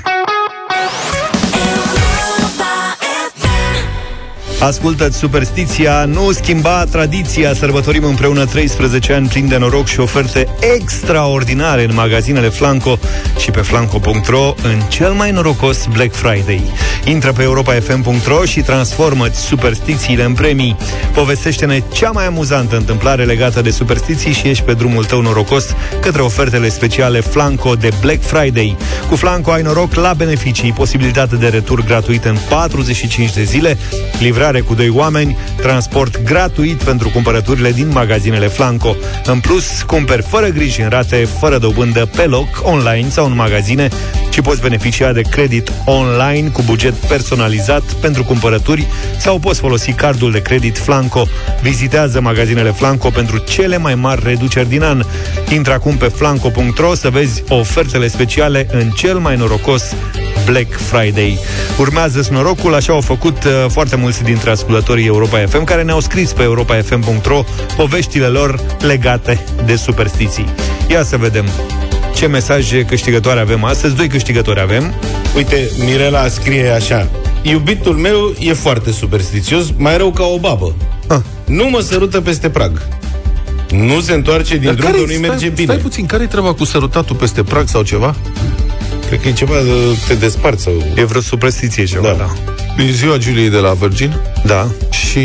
Ascultă-ți 4.61 5.19
superstiția, 5.19 6.05
nu 6.05 6.33
schimba 6.33 6.85
tradiția 6.85 7.55
Sărbătorim 7.55 8.05
împreună 8.05 8.45
13 8.45 9.13
ani 9.13 9.29
plini 9.29 9.49
de 9.49 9.57
noroc 9.57 9.87
și 9.87 10.01
oferte 10.01 10.49
extraordinare 10.77 11.85
în 11.85 11.95
magazinele 11.95 12.49
Flanco 12.49 12.99
și 13.39 13.51
pe 13.51 13.61
flanco.ro 13.61 14.55
în 14.63 14.81
cel 14.89 15.13
mai 15.13 15.31
norocos 15.31 15.87
Black 15.93 16.15
Friday. 16.15 16.63
Intră 17.05 17.33
pe 17.33 17.43
europafm.ro 17.43 18.45
și 18.45 18.61
transformă-ți 18.61 19.41
superstițiile 19.41 20.25
în 20.25 20.33
premii. 20.33 20.77
Povestește-ne 21.15 21.83
cea 21.93 22.11
mai 22.11 22.27
amuzantă 22.27 22.77
întâmplare 22.77 23.25
legată 23.25 23.61
de 23.61 23.71
superstiții 23.71 24.33
și 24.33 24.49
ești 24.49 24.65
pe 24.65 24.73
drumul 24.73 25.05
tău 25.05 25.21
norocos 25.21 25.75
către 26.01 26.23
ofertele 26.23 26.69
speciale 26.69 27.21
Flanco 27.21 27.75
de 27.75 27.89
Black 28.01 28.23
Friday. 28.23 28.77
Cu 29.09 29.17
Flanco 29.17 29.51
ai 29.51 29.63
noroc 29.63 29.95
la 29.95 30.13
beneficii, 30.13 30.73
posibilitate 30.73 31.37
de 31.37 31.49
retur 31.49 31.85
gratuit 31.85 32.25
în 32.25 32.37
45 32.49 33.33
de 33.33 33.43
zile, 33.43 33.79
livrare 34.19 34.44
cu 34.53 34.75
doi 34.75 34.89
oameni, 34.89 35.37
transport 35.57 36.23
gratuit 36.23 36.83
pentru 36.83 37.09
cumpărăturile 37.09 37.73
din 37.73 37.89
magazinele 37.89 38.47
Flanco. 38.47 38.97
În 39.25 39.41
plus, 39.41 39.83
cumperi 39.83 40.23
fără 40.23 40.47
griji 40.47 40.81
în 40.81 40.89
rate, 40.89 41.29
fără 41.41 41.59
dobândă, 41.59 42.07
pe 42.17 42.23
loc, 42.27 42.49
online 42.63 43.09
sau 43.09 43.27
în 43.27 43.35
magazine 43.35 43.89
și 44.35 44.41
poți 44.41 44.61
beneficia 44.61 45.13
de 45.13 45.21
credit 45.21 45.73
online 45.85 46.49
cu 46.49 46.63
buget 46.63 46.95
personalizat 46.95 47.83
pentru 47.83 48.25
cumpărături 48.25 48.87
sau 49.19 49.39
poți 49.39 49.61
folosi 49.61 49.93
cardul 49.93 50.33
de 50.33 50.43
credit 50.43 50.79
Flanco. 50.79 51.27
Vizitează 51.63 52.21
magazinele 52.21 52.71
Flanco 52.71 53.11
pentru 53.11 53.39
cele 53.39 53.77
mai 53.77 53.95
mari 53.95 54.23
reduceri 54.25 54.69
din 54.69 54.83
an. 54.83 55.03
Intră 55.49 55.73
acum 55.73 55.97
pe 55.97 56.05
flanco.ro 56.05 56.95
să 56.95 57.11
vezi 57.11 57.43
ofertele 57.49 58.09
speciale 58.09 58.67
în 58.71 58.91
cel 58.91 59.19
mai 59.19 59.37
norocos 59.37 59.95
Black 60.45 60.73
Friday. 60.73 61.39
Urmează 61.79 62.27
norocul, 62.31 62.75
așa 62.75 62.93
au 62.93 63.01
făcut 63.01 63.45
uh, 63.45 63.53
foarte 63.69 63.97
mulți 63.97 64.23
dintre 64.23 64.51
ascultătorii 64.51 65.07
Europa 65.07 65.45
FM 65.49 65.65
care 65.65 65.83
ne-au 65.83 66.01
scris 66.01 66.33
pe 66.33 66.43
europafm.ro 66.43 67.45
poveștile 67.77 68.27
lor 68.27 68.61
legate 68.81 69.45
de 69.65 69.77
superstiții. 69.77 70.47
Ia 70.89 71.03
să 71.03 71.17
vedem 71.17 71.45
ce 72.15 72.27
mesaje 72.27 72.83
câștigătoare 72.83 73.41
avem 73.41 73.65
astăzi. 73.65 73.95
Doi 73.95 74.09
câștigători 74.09 74.61
avem. 74.61 74.95
Uite, 75.37 75.71
Mirela 75.79 76.29
scrie 76.29 76.69
așa 76.69 77.11
Iubitul 77.43 77.95
meu 77.95 78.35
e 78.39 78.53
foarte 78.53 78.91
superstițios, 78.91 79.67
mai 79.77 79.97
rău 79.97 80.11
ca 80.11 80.25
o 80.25 80.39
babă. 80.39 80.75
Ah. 81.07 81.19
Nu 81.47 81.69
mă 81.69 81.81
sărută 81.81 82.21
peste 82.21 82.51
prag. 82.51 82.89
Nu 83.71 84.01
se 84.01 84.13
întoarce 84.13 84.57
din 84.57 84.65
Dar 84.65 84.75
drum 84.75 84.91
care 84.91 85.03
că 85.03 85.07
nu-i 85.07 85.17
merge 85.17 85.37
stai, 85.37 85.51
bine. 85.51 85.73
Stai 85.73 85.83
puțin, 85.83 86.07
care-i 86.07 86.27
treaba 86.27 86.55
cu 86.55 86.65
sărutatul 86.65 87.17
peste 87.17 87.43
prag 87.43 87.69
sau 87.69 87.83
ceva? 87.83 88.15
Cred 89.07 89.21
că 89.21 89.29
e 89.29 89.33
ceva 89.33 89.55
de 89.55 89.99
te 90.07 90.15
desparți 90.15 90.63
sau... 90.63 90.73
E 90.97 91.05
vreo 91.05 91.21
superstiție 91.21 91.85
ceva, 91.85 92.09
Da. 92.09 92.15
da. 92.15 92.54
Da. 92.77 92.83
E 92.83 92.91
ziua 92.91 93.17
Giuliei 93.17 93.51
de 93.51 93.57
la 93.57 93.73
Virgin 93.73 94.17
Da. 94.45 94.67
și 94.91 95.19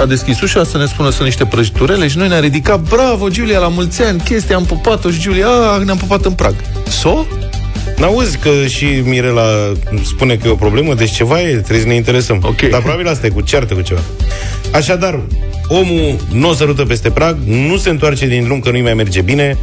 a 0.00 0.06
deschis 0.06 0.40
ușa 0.40 0.64
să 0.64 0.78
ne 0.78 0.86
spună 0.86 1.10
să 1.10 1.22
niște 1.22 1.44
prăjiturele 1.44 2.08
și 2.08 2.16
noi 2.16 2.28
ne-a 2.28 2.40
ridicat, 2.40 2.80
bravo, 2.80 3.28
Giulia, 3.28 3.58
la 3.58 3.68
mulți 3.68 4.02
ani, 4.02 4.20
chestia, 4.20 4.56
am 4.56 4.64
pupat-o 4.64 5.10
și 5.10 5.20
Giulia, 5.20 5.46
a, 5.46 5.76
ne-am 5.84 5.96
pupat 5.96 6.24
în 6.24 6.32
prag. 6.32 6.54
So? 6.88 7.24
N-auzi 7.96 8.36
că 8.36 8.50
și 8.68 8.84
Mirela 9.04 9.72
spune 10.04 10.34
că 10.34 10.48
e 10.48 10.50
o 10.50 10.54
problemă, 10.54 10.94
deci 10.94 11.10
ceva 11.10 11.40
e, 11.40 11.46
trebuie 11.52 11.80
să 11.80 11.86
ne 11.86 11.94
interesăm. 11.94 12.40
Ok. 12.42 12.60
Dar 12.70 12.80
probabil 12.80 13.08
asta 13.08 13.26
e 13.26 13.30
cu 13.30 13.40
ceartă 13.40 13.74
cu 13.74 13.80
ceva. 13.80 14.00
Așadar, 14.72 15.20
omul 15.68 16.16
nu 16.32 16.48
o 16.48 16.52
sărută 16.54 16.84
peste 16.84 17.10
prag, 17.10 17.36
nu 17.44 17.76
se 17.76 17.90
întoarce 17.90 18.26
din 18.26 18.44
drum 18.44 18.60
că 18.60 18.70
nu-i 18.70 18.82
mai 18.82 18.94
merge 18.94 19.20
bine, 19.20 19.58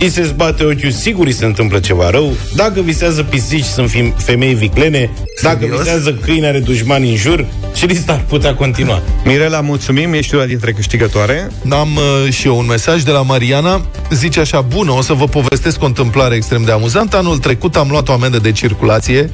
îi 0.00 0.10
se 0.10 0.22
zbate 0.22 0.64
ochiul, 0.64 0.90
sigur 0.90 1.26
îi 1.26 1.32
se 1.32 1.44
întâmplă 1.44 1.78
ceva 1.78 2.10
rău, 2.10 2.32
dacă 2.54 2.80
visează 2.80 3.22
pisici 3.22 3.64
sunt 3.64 3.90
fim- 3.90 4.14
femei 4.16 4.54
viclene, 4.54 5.10
dacă 5.42 5.58
Serios? 5.60 5.78
visează 5.78 6.12
câini 6.12 6.46
are 6.46 6.58
dușmani 6.58 7.10
în 7.10 7.16
jur 7.16 7.46
și 7.74 7.86
lista 7.86 8.12
ar 8.12 8.24
putea 8.28 8.54
continua. 8.54 9.02
Mirela, 9.24 9.60
mulțumim, 9.60 10.12
ești 10.12 10.34
una 10.34 10.44
dintre 10.44 10.72
câștigătoare. 10.72 11.50
Am 11.70 11.88
uh, 11.96 12.32
și 12.32 12.46
eu 12.46 12.58
un 12.58 12.66
mesaj 12.66 13.02
de 13.02 13.10
la 13.10 13.22
Mariana. 13.22 13.86
Zice 14.10 14.40
așa, 14.40 14.60
bună, 14.60 14.90
o 14.92 15.02
să 15.02 15.12
vă 15.12 15.24
povestesc 15.26 15.82
o 15.82 15.86
întâmplare 15.86 16.34
extrem 16.34 16.62
de 16.62 16.72
amuzantă. 16.72 17.16
Anul 17.16 17.38
trecut 17.38 17.76
am 17.76 17.88
luat 17.90 18.08
o 18.08 18.12
amendă 18.12 18.38
de 18.38 18.52
circulație 18.52 19.30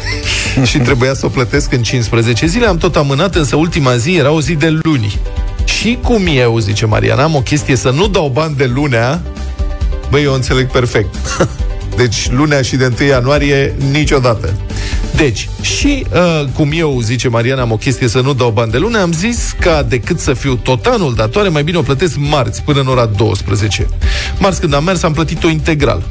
și 0.70 0.78
trebuia 0.78 1.14
să 1.14 1.26
o 1.26 1.28
plătesc 1.28 1.72
în 1.72 1.82
15 1.82 2.46
zile. 2.46 2.66
Am 2.66 2.76
tot 2.76 2.96
amânat, 2.96 3.34
însă 3.34 3.56
ultima 3.56 3.96
zi 3.96 4.14
era 4.14 4.30
o 4.30 4.40
zi 4.40 4.54
de 4.54 4.78
luni. 4.82 5.18
Și 5.64 5.98
cum 6.02 6.22
eu, 6.34 6.58
zice 6.58 6.86
Mariana, 6.86 7.22
am 7.22 7.34
o 7.34 7.40
chestie 7.40 7.76
să 7.76 7.90
nu 7.90 8.06
dau 8.08 8.30
bani 8.32 8.56
de 8.56 8.70
lunea, 8.74 9.22
băi, 10.14 10.22
eu 10.22 10.34
înțeleg 10.34 10.70
perfect. 10.70 11.14
Deci 11.96 12.30
lunea 12.30 12.62
și 12.62 12.76
de 12.76 12.92
1 13.00 13.08
ianuarie 13.08 13.74
niciodată. 13.90 14.54
Deci, 15.16 15.48
și 15.60 16.06
uh, 16.12 16.44
cum 16.52 16.70
eu, 16.74 17.00
zice 17.00 17.28
Mariana, 17.28 17.60
am 17.60 17.70
o 17.70 17.76
chestie 17.76 18.08
să 18.08 18.20
nu 18.20 18.34
dau 18.34 18.50
bani 18.50 18.70
de 18.70 18.78
lună, 18.78 19.00
am 19.00 19.12
zis 19.12 19.54
că 19.60 19.84
decât 19.88 20.18
să 20.18 20.32
fiu 20.32 20.54
tot 20.54 20.86
anul 20.86 21.14
datoare, 21.14 21.48
mai 21.48 21.62
bine 21.62 21.78
o 21.78 21.82
plătesc 21.82 22.16
marți 22.16 22.62
până 22.62 22.80
în 22.80 22.86
ora 22.86 23.04
12. 23.04 23.88
Marți 24.38 24.60
când 24.60 24.74
am 24.74 24.84
mers, 24.84 25.02
am 25.02 25.12
plătit-o 25.12 25.48
integral. 25.48 26.02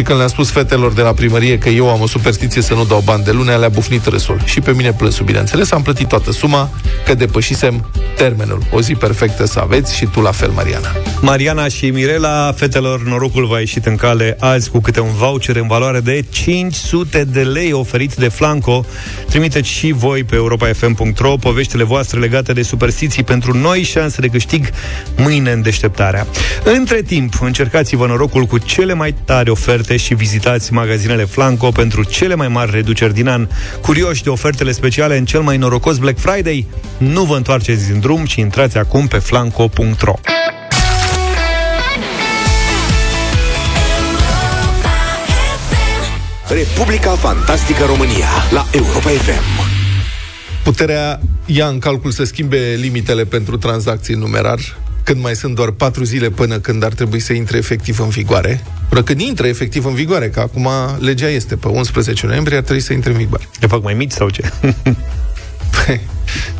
Și 0.00 0.06
când 0.06 0.18
le-am 0.18 0.30
spus 0.30 0.50
fetelor 0.50 0.92
de 0.92 1.02
la 1.02 1.12
primărie 1.12 1.58
că 1.58 1.68
eu 1.68 1.90
am 1.90 2.00
o 2.00 2.06
superstiție 2.06 2.62
să 2.62 2.74
nu 2.74 2.84
dau 2.84 3.02
bani 3.04 3.24
de 3.24 3.30
lunea, 3.30 3.56
le-a 3.56 3.68
bufnit 3.68 4.06
râsul. 4.06 4.40
Și 4.44 4.60
pe 4.60 4.72
mine 4.72 4.92
plânsul, 4.92 5.24
bineînțeles, 5.24 5.72
am 5.72 5.82
plătit 5.82 6.08
toată 6.08 6.32
suma, 6.32 6.70
că 7.04 7.14
depășisem 7.14 7.90
termenul. 8.16 8.62
O 8.72 8.80
zi 8.80 8.94
perfectă 8.94 9.46
să 9.46 9.58
aveți 9.58 9.96
și 9.96 10.06
tu 10.06 10.20
la 10.20 10.30
fel, 10.30 10.50
Mariana. 10.50 10.88
Mariana 11.20 11.68
și 11.68 11.90
Mirela, 11.90 12.52
fetelor, 12.56 13.02
norocul 13.02 13.46
v-a 13.46 13.58
ieșit 13.58 13.86
în 13.86 13.96
cale 13.96 14.36
azi 14.38 14.70
cu 14.70 14.80
câte 14.80 15.00
un 15.00 15.12
voucher 15.12 15.56
în 15.56 15.66
valoare 15.66 16.00
de 16.00 16.24
500 16.30 17.24
de 17.24 17.42
lei 17.42 17.72
oferit 17.72 18.14
de 18.14 18.28
Flanco. 18.28 18.84
Trimiteți 19.28 19.68
și 19.68 19.92
voi 19.92 20.24
pe 20.24 20.34
europafm.ro 20.34 21.36
poveștile 21.36 21.84
voastre 21.84 22.20
legate 22.20 22.52
de 22.52 22.62
superstiții 22.62 23.24
pentru 23.24 23.56
noi 23.56 23.82
șanse 23.82 24.20
de 24.20 24.28
câștig 24.28 24.70
mâine 25.16 25.52
în 25.52 25.62
deșteptarea. 25.62 26.26
Între 26.64 27.02
timp, 27.02 27.42
încercați-vă 27.42 28.06
norocul 28.06 28.44
cu 28.44 28.58
cele 28.58 28.94
mai 28.94 29.14
tari 29.24 29.50
oferte 29.50 29.89
și 29.96 30.14
vizitați 30.14 30.72
magazinele 30.72 31.24
Flanco 31.24 31.70
pentru 31.70 32.04
cele 32.04 32.34
mai 32.34 32.48
mari 32.48 32.70
reduceri 32.70 33.14
din 33.14 33.28
an. 33.28 33.48
Curioși 33.80 34.22
de 34.22 34.28
ofertele 34.28 34.72
speciale 34.72 35.16
în 35.16 35.24
cel 35.24 35.40
mai 35.40 35.56
norocos 35.56 35.98
Black 35.98 36.18
Friday? 36.18 36.66
Nu 36.98 37.24
vă 37.24 37.36
întoarceți 37.36 37.86
din 37.90 38.00
drum, 38.00 38.24
ci 38.24 38.34
intrați 38.34 38.78
acum 38.78 39.06
pe 39.06 39.18
flanco.ro. 39.18 40.14
Republica 46.48 47.10
Fantastică 47.10 47.84
România 47.84 48.28
la 48.50 48.66
Europa 48.72 49.08
FM. 49.08 49.68
Puterea 50.64 51.20
ia 51.46 51.66
în 51.66 51.78
calcul 51.78 52.10
să 52.10 52.24
schimbe 52.24 52.76
limitele 52.80 53.24
pentru 53.24 53.56
tranzacții 53.56 54.14
în 54.14 54.20
numerar 54.20 54.58
când 55.02 55.20
mai 55.20 55.36
sunt 55.36 55.54
doar 55.54 55.70
patru 55.70 56.04
zile 56.04 56.30
până 56.30 56.58
când 56.58 56.82
ar 56.82 56.92
trebui 56.92 57.20
să 57.20 57.32
intre 57.32 57.56
efectiv 57.56 58.00
în 58.00 58.08
vigoare. 58.08 58.64
Până 58.88 59.02
când 59.02 59.20
intră 59.20 59.46
efectiv 59.46 59.84
în 59.84 59.94
vigoare, 59.94 60.28
că 60.28 60.40
acum 60.40 60.68
legea 60.98 61.28
este 61.28 61.56
pe 61.56 61.68
11 61.68 62.26
noiembrie, 62.26 62.56
ar 62.56 62.62
trebui 62.62 62.82
să 62.82 62.92
intre 62.92 63.10
în 63.10 63.16
vigoare. 63.16 63.48
Le 63.60 63.66
fac 63.66 63.82
mai 63.82 63.94
mici 63.94 64.12
sau 64.12 64.28
ce? 64.28 64.42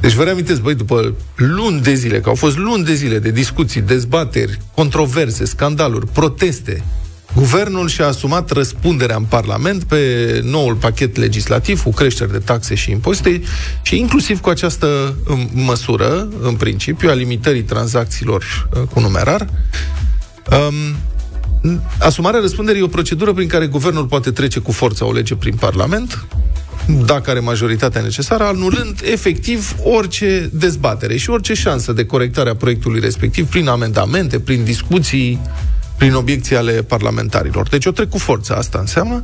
Deci 0.00 0.12
vă 0.12 0.24
reamintesc, 0.24 0.60
băi, 0.60 0.74
după 0.74 1.14
luni 1.34 1.80
de 1.80 1.94
zile, 1.94 2.20
că 2.20 2.28
au 2.28 2.34
fost 2.34 2.56
luni 2.56 2.84
de 2.84 2.94
zile 2.94 3.18
de 3.18 3.30
discuții, 3.30 3.80
dezbateri, 3.80 4.58
controverse, 4.74 5.44
scandaluri, 5.44 6.06
proteste, 6.06 6.84
Guvernul 7.34 7.88
și-a 7.88 8.06
asumat 8.06 8.50
răspunderea 8.50 9.16
în 9.16 9.22
Parlament 9.22 9.84
pe 9.84 10.40
noul 10.44 10.74
pachet 10.74 11.16
legislativ 11.16 11.82
cu 11.82 11.90
creșteri 11.90 12.32
de 12.32 12.38
taxe 12.38 12.74
și 12.74 12.90
impozite 12.90 13.42
și 13.82 13.98
inclusiv 13.98 14.40
cu 14.40 14.48
această 14.48 15.16
um, 15.28 15.48
măsură, 15.52 16.28
în 16.42 16.54
principiu, 16.54 17.10
a 17.10 17.12
limitării 17.12 17.62
tranzacțiilor 17.62 18.68
uh, 18.74 18.82
cu 18.82 19.00
numerar. 19.00 19.46
Um, 20.50 20.96
asumarea 21.98 22.40
răspunderii 22.40 22.80
e 22.80 22.84
o 22.84 22.88
procedură 22.88 23.32
prin 23.32 23.48
care 23.48 23.66
guvernul 23.66 24.04
poate 24.04 24.30
trece 24.30 24.60
cu 24.60 24.72
forța 24.72 25.06
o 25.06 25.12
lege 25.12 25.34
prin 25.34 25.54
Parlament, 25.54 26.26
dacă 27.06 27.30
are 27.30 27.40
majoritatea 27.40 28.00
necesară, 28.00 28.44
anulând 28.44 29.00
efectiv 29.04 29.74
orice 29.82 30.50
dezbatere 30.52 31.16
și 31.16 31.30
orice 31.30 31.54
șansă 31.54 31.92
de 31.92 32.04
corectare 32.04 32.50
a 32.50 32.54
proiectului 32.54 33.00
respectiv 33.00 33.46
prin 33.46 33.68
amendamente, 33.68 34.40
prin 34.40 34.64
discuții, 34.64 35.40
prin 36.00 36.14
obiecții 36.14 36.56
ale 36.56 36.72
parlamentarilor. 36.72 37.68
Deci 37.68 37.86
o 37.86 37.90
trec 37.90 38.08
cu 38.08 38.18
forță, 38.18 38.56
asta 38.56 38.78
înseamnă. 38.78 39.20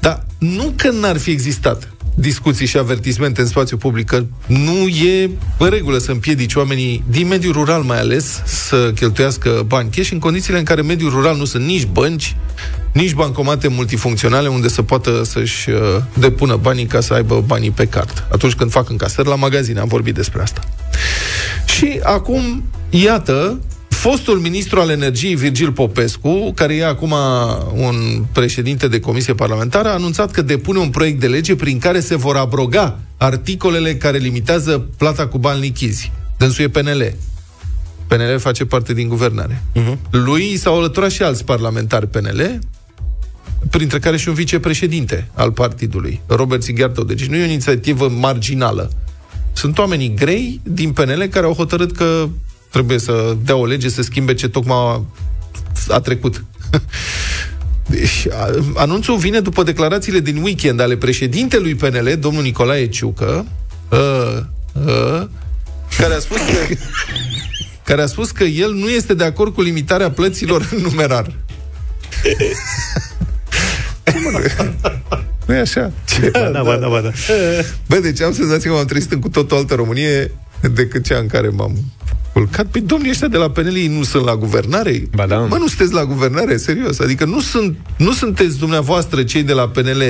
Dar 0.00 0.24
nu 0.38 0.72
că 0.76 0.90
n-ar 0.90 1.18
fi 1.18 1.30
existat 1.30 1.92
discuții 2.14 2.66
și 2.66 2.78
avertismente 2.78 3.40
în 3.40 3.46
spațiu 3.46 3.76
public, 3.76 4.06
că 4.06 4.24
nu 4.46 4.86
e 4.86 5.30
în 5.58 5.68
regulă 5.68 5.98
să 5.98 6.10
împiedici 6.10 6.54
oamenii 6.54 7.04
din 7.10 7.26
mediul 7.26 7.52
rural 7.52 7.82
mai 7.82 7.98
ales 7.98 8.42
să 8.44 8.92
cheltuiască 8.94 9.64
bani 9.66 9.90
cash 9.90 10.10
în 10.10 10.18
condițiile 10.18 10.58
în 10.58 10.64
care 10.64 10.82
mediul 10.82 11.10
rural 11.10 11.36
nu 11.36 11.44
sunt 11.44 11.64
nici 11.64 11.86
bănci, 11.86 12.36
nici 12.92 13.14
bancomate 13.14 13.68
multifuncționale 13.68 14.48
unde 14.48 14.68
să 14.68 14.82
poată 14.82 15.22
să-și 15.24 15.70
uh, 15.70 15.76
depună 16.18 16.56
banii 16.56 16.86
ca 16.86 17.00
să 17.00 17.14
aibă 17.14 17.44
banii 17.46 17.70
pe 17.70 17.86
card. 17.86 18.26
Atunci 18.32 18.54
când 18.54 18.70
fac 18.70 18.90
încasări 18.90 19.28
la 19.28 19.34
magazine, 19.34 19.80
am 19.80 19.88
vorbit 19.88 20.14
despre 20.14 20.42
asta. 20.42 20.60
Și 21.64 22.00
acum, 22.02 22.64
iată, 22.90 23.58
Fostul 23.98 24.38
ministru 24.38 24.80
al 24.80 24.90
energiei, 24.90 25.34
Virgil 25.34 25.72
Popescu, 25.72 26.52
care 26.54 26.74
e 26.74 26.86
acum 26.86 27.14
un 27.74 28.24
președinte 28.32 28.88
de 28.88 29.00
comisie 29.00 29.34
parlamentară, 29.34 29.88
a 29.88 29.92
anunțat 29.92 30.30
că 30.30 30.42
depune 30.42 30.78
un 30.78 30.88
proiect 30.90 31.20
de 31.20 31.26
lege 31.26 31.56
prin 31.56 31.78
care 31.78 32.00
se 32.00 32.16
vor 32.16 32.36
abroga 32.36 32.98
articolele 33.16 33.96
care 33.96 34.18
limitează 34.18 34.78
plata 34.96 35.26
cu 35.26 35.38
bani 35.38 35.60
lichizi. 35.60 36.12
Dânsul 36.36 36.64
e 36.64 36.68
PNL. 36.68 37.14
PNL 38.06 38.38
face 38.38 38.64
parte 38.64 38.94
din 38.94 39.08
guvernare. 39.08 39.62
Uh-huh. 39.74 40.10
Lui 40.10 40.56
s-au 40.56 40.78
alăturat 40.78 41.10
și 41.10 41.22
alți 41.22 41.44
parlamentari 41.44 42.08
PNL, 42.08 42.58
printre 43.70 43.98
care 43.98 44.16
și 44.16 44.28
un 44.28 44.34
vicepreședinte 44.34 45.28
al 45.34 45.52
partidului, 45.52 46.20
Robert 46.26 46.62
Sighiartău. 46.62 47.04
Deci 47.04 47.26
nu 47.26 47.36
e 47.36 47.42
o 47.42 47.46
inițiativă 47.46 48.08
marginală. 48.08 48.90
Sunt 49.52 49.78
oamenii 49.78 50.14
grei 50.14 50.60
din 50.62 50.92
PNL 50.92 51.26
care 51.30 51.46
au 51.46 51.52
hotărât 51.52 51.92
că 51.92 52.28
trebuie 52.70 52.98
să 52.98 53.36
dea 53.44 53.56
o 53.56 53.66
lege 53.66 53.88
să 53.88 54.02
schimbe 54.02 54.34
ce 54.34 54.48
tocmai 54.48 55.04
a 55.88 56.00
trecut. 56.00 56.44
Deci, 57.86 58.26
anunțul 58.74 59.16
vine 59.16 59.40
după 59.40 59.62
declarațiile 59.62 60.20
din 60.20 60.42
weekend 60.42 60.80
ale 60.80 60.96
președintelui 60.96 61.74
PNL, 61.74 62.16
domnul 62.20 62.42
Nicolae 62.42 62.88
Ciucă, 62.88 63.46
uh, 63.88 64.38
uh, 64.72 65.22
care 65.98 66.14
a 66.14 66.18
spus 66.18 66.36
că 66.36 66.74
care 67.88 68.02
a 68.02 68.06
spus 68.06 68.30
că 68.30 68.44
el 68.44 68.72
nu 68.72 68.88
este 68.88 69.14
de 69.14 69.24
acord 69.24 69.54
cu 69.54 69.62
limitarea 69.62 70.10
plăților 70.10 70.68
în 70.70 70.78
numerar. 70.82 71.32
nu 75.46 75.54
e 75.54 75.58
așa? 75.58 75.92
Ce? 76.06 76.30
Ba 76.30 76.50
da, 76.50 76.62
ba 76.62 76.76
da, 76.76 76.88
ba 76.88 77.00
da. 77.00 77.10
Bă, 77.88 77.98
deci 77.98 78.20
am 78.20 78.32
senzația 78.32 78.70
că 78.70 78.76
m-am 78.76 78.86
trezit 78.86 79.12
în 79.12 79.20
cu 79.20 79.28
totul 79.28 79.56
altă 79.56 79.74
Românie 79.74 80.30
decât 80.74 81.04
cea 81.04 81.18
în 81.18 81.26
care 81.26 81.48
m-am 81.48 81.76
culcat. 82.32 82.66
Păi 82.66 82.80
domnii 82.80 83.10
ăștia 83.10 83.28
de 83.28 83.36
la 83.36 83.50
PNL 83.50 83.86
nu 83.88 84.02
sunt 84.02 84.24
la 84.24 84.36
guvernare? 84.36 85.08
Ba 85.14 85.26
da. 85.26 85.38
Mă, 85.38 85.56
nu 85.56 85.66
sunteți 85.66 85.92
la 85.92 86.04
guvernare, 86.04 86.56
serios. 86.56 86.98
Adică 86.98 87.24
nu, 87.24 87.40
sunt, 87.40 87.76
nu 87.96 88.12
sunteți 88.12 88.58
dumneavoastră 88.58 89.22
cei 89.22 89.42
de 89.42 89.52
la 89.52 89.68
PNL, 89.68 90.02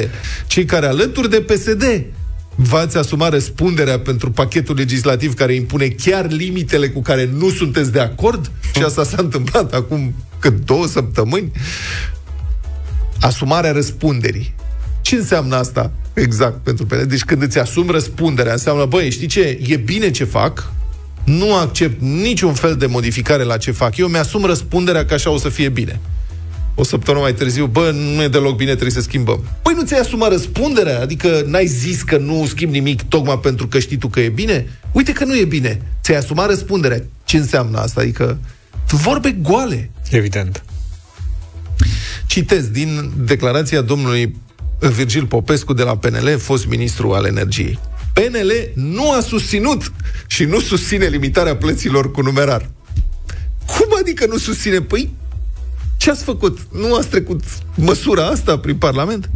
cei 0.46 0.64
care 0.64 0.86
alături 0.86 1.30
de 1.30 1.40
PSD 1.40 2.04
v-ați 2.54 2.96
asumat 2.96 3.30
răspunderea 3.30 3.98
pentru 3.98 4.30
pachetul 4.30 4.76
legislativ 4.76 5.34
care 5.34 5.54
impune 5.54 5.86
chiar 5.86 6.30
limitele 6.30 6.88
cu 6.88 7.00
care 7.00 7.30
nu 7.36 7.50
sunteți 7.50 7.92
de 7.92 8.00
acord? 8.00 8.50
Și 8.74 8.82
asta 8.82 9.04
s-a 9.04 9.16
întâmplat 9.18 9.74
acum 9.74 10.14
cât 10.38 10.64
două 10.64 10.86
săptămâni? 10.86 11.52
Asumarea 13.20 13.72
răspunderii. 13.72 14.54
Ce 15.08 15.16
înseamnă 15.16 15.56
asta 15.56 15.92
exact 16.12 16.56
pentru 16.62 16.86
PNL? 16.86 17.06
Deci 17.06 17.24
când 17.24 17.42
îți 17.42 17.58
asumi 17.58 17.90
răspunderea, 17.90 18.52
înseamnă, 18.52 18.84
băi, 18.84 19.10
știi 19.10 19.26
ce, 19.26 19.58
e 19.66 19.76
bine 19.76 20.10
ce 20.10 20.24
fac, 20.24 20.72
nu 21.24 21.54
accept 21.54 22.00
niciun 22.00 22.54
fel 22.54 22.76
de 22.76 22.86
modificare 22.86 23.42
la 23.42 23.56
ce 23.56 23.70
fac. 23.70 23.96
Eu 23.96 24.06
mi-asum 24.06 24.44
răspunderea 24.44 25.04
că 25.04 25.14
așa 25.14 25.30
o 25.30 25.38
să 25.38 25.48
fie 25.48 25.68
bine. 25.68 26.00
O 26.74 26.84
săptămână 26.84 27.22
mai 27.22 27.34
târziu, 27.34 27.66
bă, 27.66 27.90
nu 27.90 28.22
e 28.22 28.28
deloc 28.28 28.56
bine, 28.56 28.70
trebuie 28.70 28.90
să 28.90 29.00
schimbăm. 29.00 29.44
Păi 29.62 29.74
nu 29.76 29.84
ți-ai 29.84 30.00
asumat 30.00 30.30
răspunderea? 30.30 31.00
Adică 31.00 31.42
n-ai 31.46 31.66
zis 31.66 32.02
că 32.02 32.16
nu 32.16 32.46
schimbi 32.46 32.78
nimic 32.78 33.02
tocmai 33.02 33.38
pentru 33.38 33.68
că 33.68 33.78
știi 33.78 33.96
tu 33.96 34.08
că 34.08 34.20
e 34.20 34.28
bine? 34.28 34.66
Uite 34.92 35.12
că 35.12 35.24
nu 35.24 35.36
e 35.36 35.44
bine. 35.44 35.82
Ți-ai 36.02 36.18
asumat 36.18 36.48
răspunderea. 36.48 37.02
Ce 37.24 37.36
înseamnă 37.36 37.78
asta? 37.78 38.00
Adică 38.00 38.38
vorbe 38.86 39.30
goale. 39.30 39.90
Evident. 40.10 40.64
Citez 42.26 42.66
din 42.66 43.10
declarația 43.16 43.80
domnului 43.80 44.34
Virgil 44.78 45.26
Popescu 45.26 45.72
de 45.72 45.82
la 45.82 45.96
PNL, 45.96 46.38
fost 46.38 46.66
ministru 46.66 47.12
al 47.12 47.24
energiei. 47.24 47.78
PNL 48.12 48.52
nu 48.74 49.12
a 49.12 49.20
susținut 49.20 49.92
și 50.26 50.44
nu 50.44 50.60
susține 50.60 51.06
limitarea 51.06 51.56
plăților 51.56 52.10
cu 52.10 52.20
numerar. 52.20 52.70
Cum 53.66 53.86
adică 54.00 54.26
nu 54.26 54.36
susține? 54.36 54.80
Păi, 54.80 55.12
ce 55.96 56.10
ați 56.10 56.24
făcut? 56.24 56.58
Nu 56.72 56.94
ați 56.94 57.08
trecut 57.08 57.42
măsura 57.74 58.26
asta 58.26 58.58
prin 58.58 58.76
Parlament? 58.76 59.30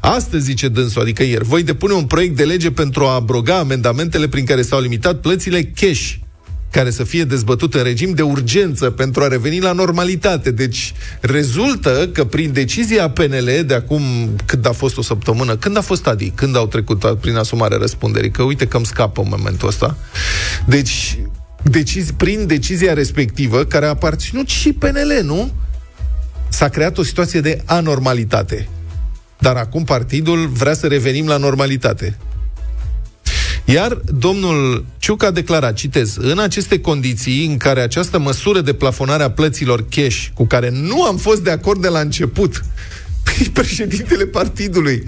Astăzi, 0.00 0.44
zice 0.44 0.68
dânsul, 0.68 1.00
adică 1.00 1.22
ieri, 1.22 1.44
voi 1.44 1.62
depune 1.62 1.92
un 1.92 2.04
proiect 2.04 2.36
de 2.36 2.44
lege 2.44 2.70
pentru 2.70 3.04
a 3.04 3.14
abroga 3.14 3.58
amendamentele 3.58 4.28
prin 4.28 4.44
care 4.44 4.62
s-au 4.62 4.80
limitat 4.80 5.20
plățile 5.20 5.62
cash 5.62 6.14
care 6.72 6.90
să 6.90 7.04
fie 7.04 7.24
dezbătut 7.24 7.74
în 7.74 7.82
regim 7.82 8.14
de 8.14 8.22
urgență 8.22 8.90
pentru 8.90 9.22
a 9.22 9.28
reveni 9.28 9.60
la 9.60 9.72
normalitate. 9.72 10.50
Deci 10.50 10.92
rezultă 11.20 12.08
că 12.12 12.24
prin 12.24 12.52
decizia 12.52 13.10
PNL 13.10 13.62
de 13.66 13.74
acum 13.74 14.02
când 14.44 14.66
a 14.66 14.72
fost 14.72 14.96
o 14.96 15.02
săptămână, 15.02 15.56
când 15.56 15.76
a 15.76 15.80
fost 15.80 16.06
Adi, 16.06 16.30
când 16.30 16.56
au 16.56 16.66
trecut 16.66 17.16
prin 17.20 17.36
asumarea 17.36 17.76
răspunderii, 17.76 18.30
că 18.30 18.42
uite 18.42 18.66
că 18.66 18.76
îmi 18.76 18.86
scapă 18.86 19.20
în 19.20 19.26
momentul 19.30 19.68
ăsta. 19.68 19.96
Deci 20.66 21.18
decizi, 21.62 22.12
prin 22.12 22.46
decizia 22.46 22.92
respectivă, 22.92 23.64
care 23.64 23.86
a 23.86 23.88
aparținut 23.88 24.48
și 24.48 24.72
PNL, 24.72 25.20
nu? 25.22 25.52
S-a 26.48 26.68
creat 26.68 26.98
o 26.98 27.02
situație 27.02 27.40
de 27.40 27.62
anormalitate. 27.64 28.68
Dar 29.38 29.56
acum 29.56 29.84
partidul 29.84 30.46
vrea 30.46 30.74
să 30.74 30.86
revenim 30.86 31.26
la 31.26 31.36
normalitate. 31.36 32.18
Iar 33.64 34.00
domnul 34.18 34.84
Ciuc 34.98 35.22
a 35.22 35.30
declarat, 35.30 35.74
citez, 35.74 36.16
în 36.16 36.38
aceste 36.38 36.80
condiții 36.80 37.46
în 37.46 37.56
care 37.56 37.80
această 37.80 38.18
măsură 38.18 38.60
de 38.60 38.72
plafonare 38.72 39.22
a 39.22 39.30
plăților 39.30 39.84
cash, 39.88 40.26
cu 40.34 40.46
care 40.46 40.70
nu 40.70 41.02
am 41.02 41.16
fost 41.16 41.42
de 41.42 41.50
acord 41.50 41.80
de 41.80 41.88
la 41.88 42.00
început, 42.00 42.64
președintele 43.52 44.26
partidului, 44.26 45.04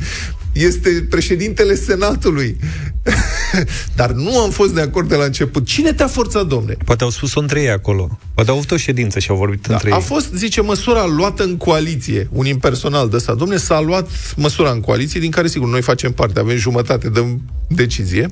este 0.54 1.06
președintele 1.10 1.74
Senatului. 1.74 2.56
Dar 3.96 4.12
nu 4.12 4.38
am 4.38 4.50
fost 4.50 4.74
de 4.74 4.80
acord 4.80 5.08
de 5.08 5.14
la 5.14 5.24
început. 5.24 5.66
Cine 5.66 5.92
te-a 5.92 6.06
forțat, 6.06 6.46
domne? 6.46 6.76
Poate 6.84 7.04
au 7.04 7.10
spus-o 7.10 7.40
între 7.40 7.60
ei 7.60 7.70
acolo. 7.70 8.18
Poate 8.34 8.50
au 8.50 8.56
avut 8.56 8.70
o 8.70 8.76
ședință 8.76 9.18
și 9.18 9.30
au 9.30 9.36
vorbit 9.36 9.66
da, 9.66 9.72
între 9.72 9.88
a 9.88 9.94
ei. 9.94 9.98
A 9.98 10.04
fost, 10.04 10.34
zice, 10.34 10.60
măsura 10.60 11.06
luată 11.06 11.42
în 11.42 11.56
coaliție. 11.56 12.28
Un 12.32 12.46
impersonal 12.46 13.08
de 13.08 13.16
ăsta. 13.16 13.34
Domne, 13.34 13.56
s-a 13.56 13.80
luat 13.80 14.08
măsura 14.36 14.70
în 14.70 14.80
coaliție, 14.80 15.20
din 15.20 15.30
care, 15.30 15.48
sigur, 15.48 15.68
noi 15.68 15.82
facem 15.82 16.12
parte. 16.12 16.40
Avem 16.40 16.56
jumătate 16.56 17.08
de 17.08 17.24
decizie 17.68 18.28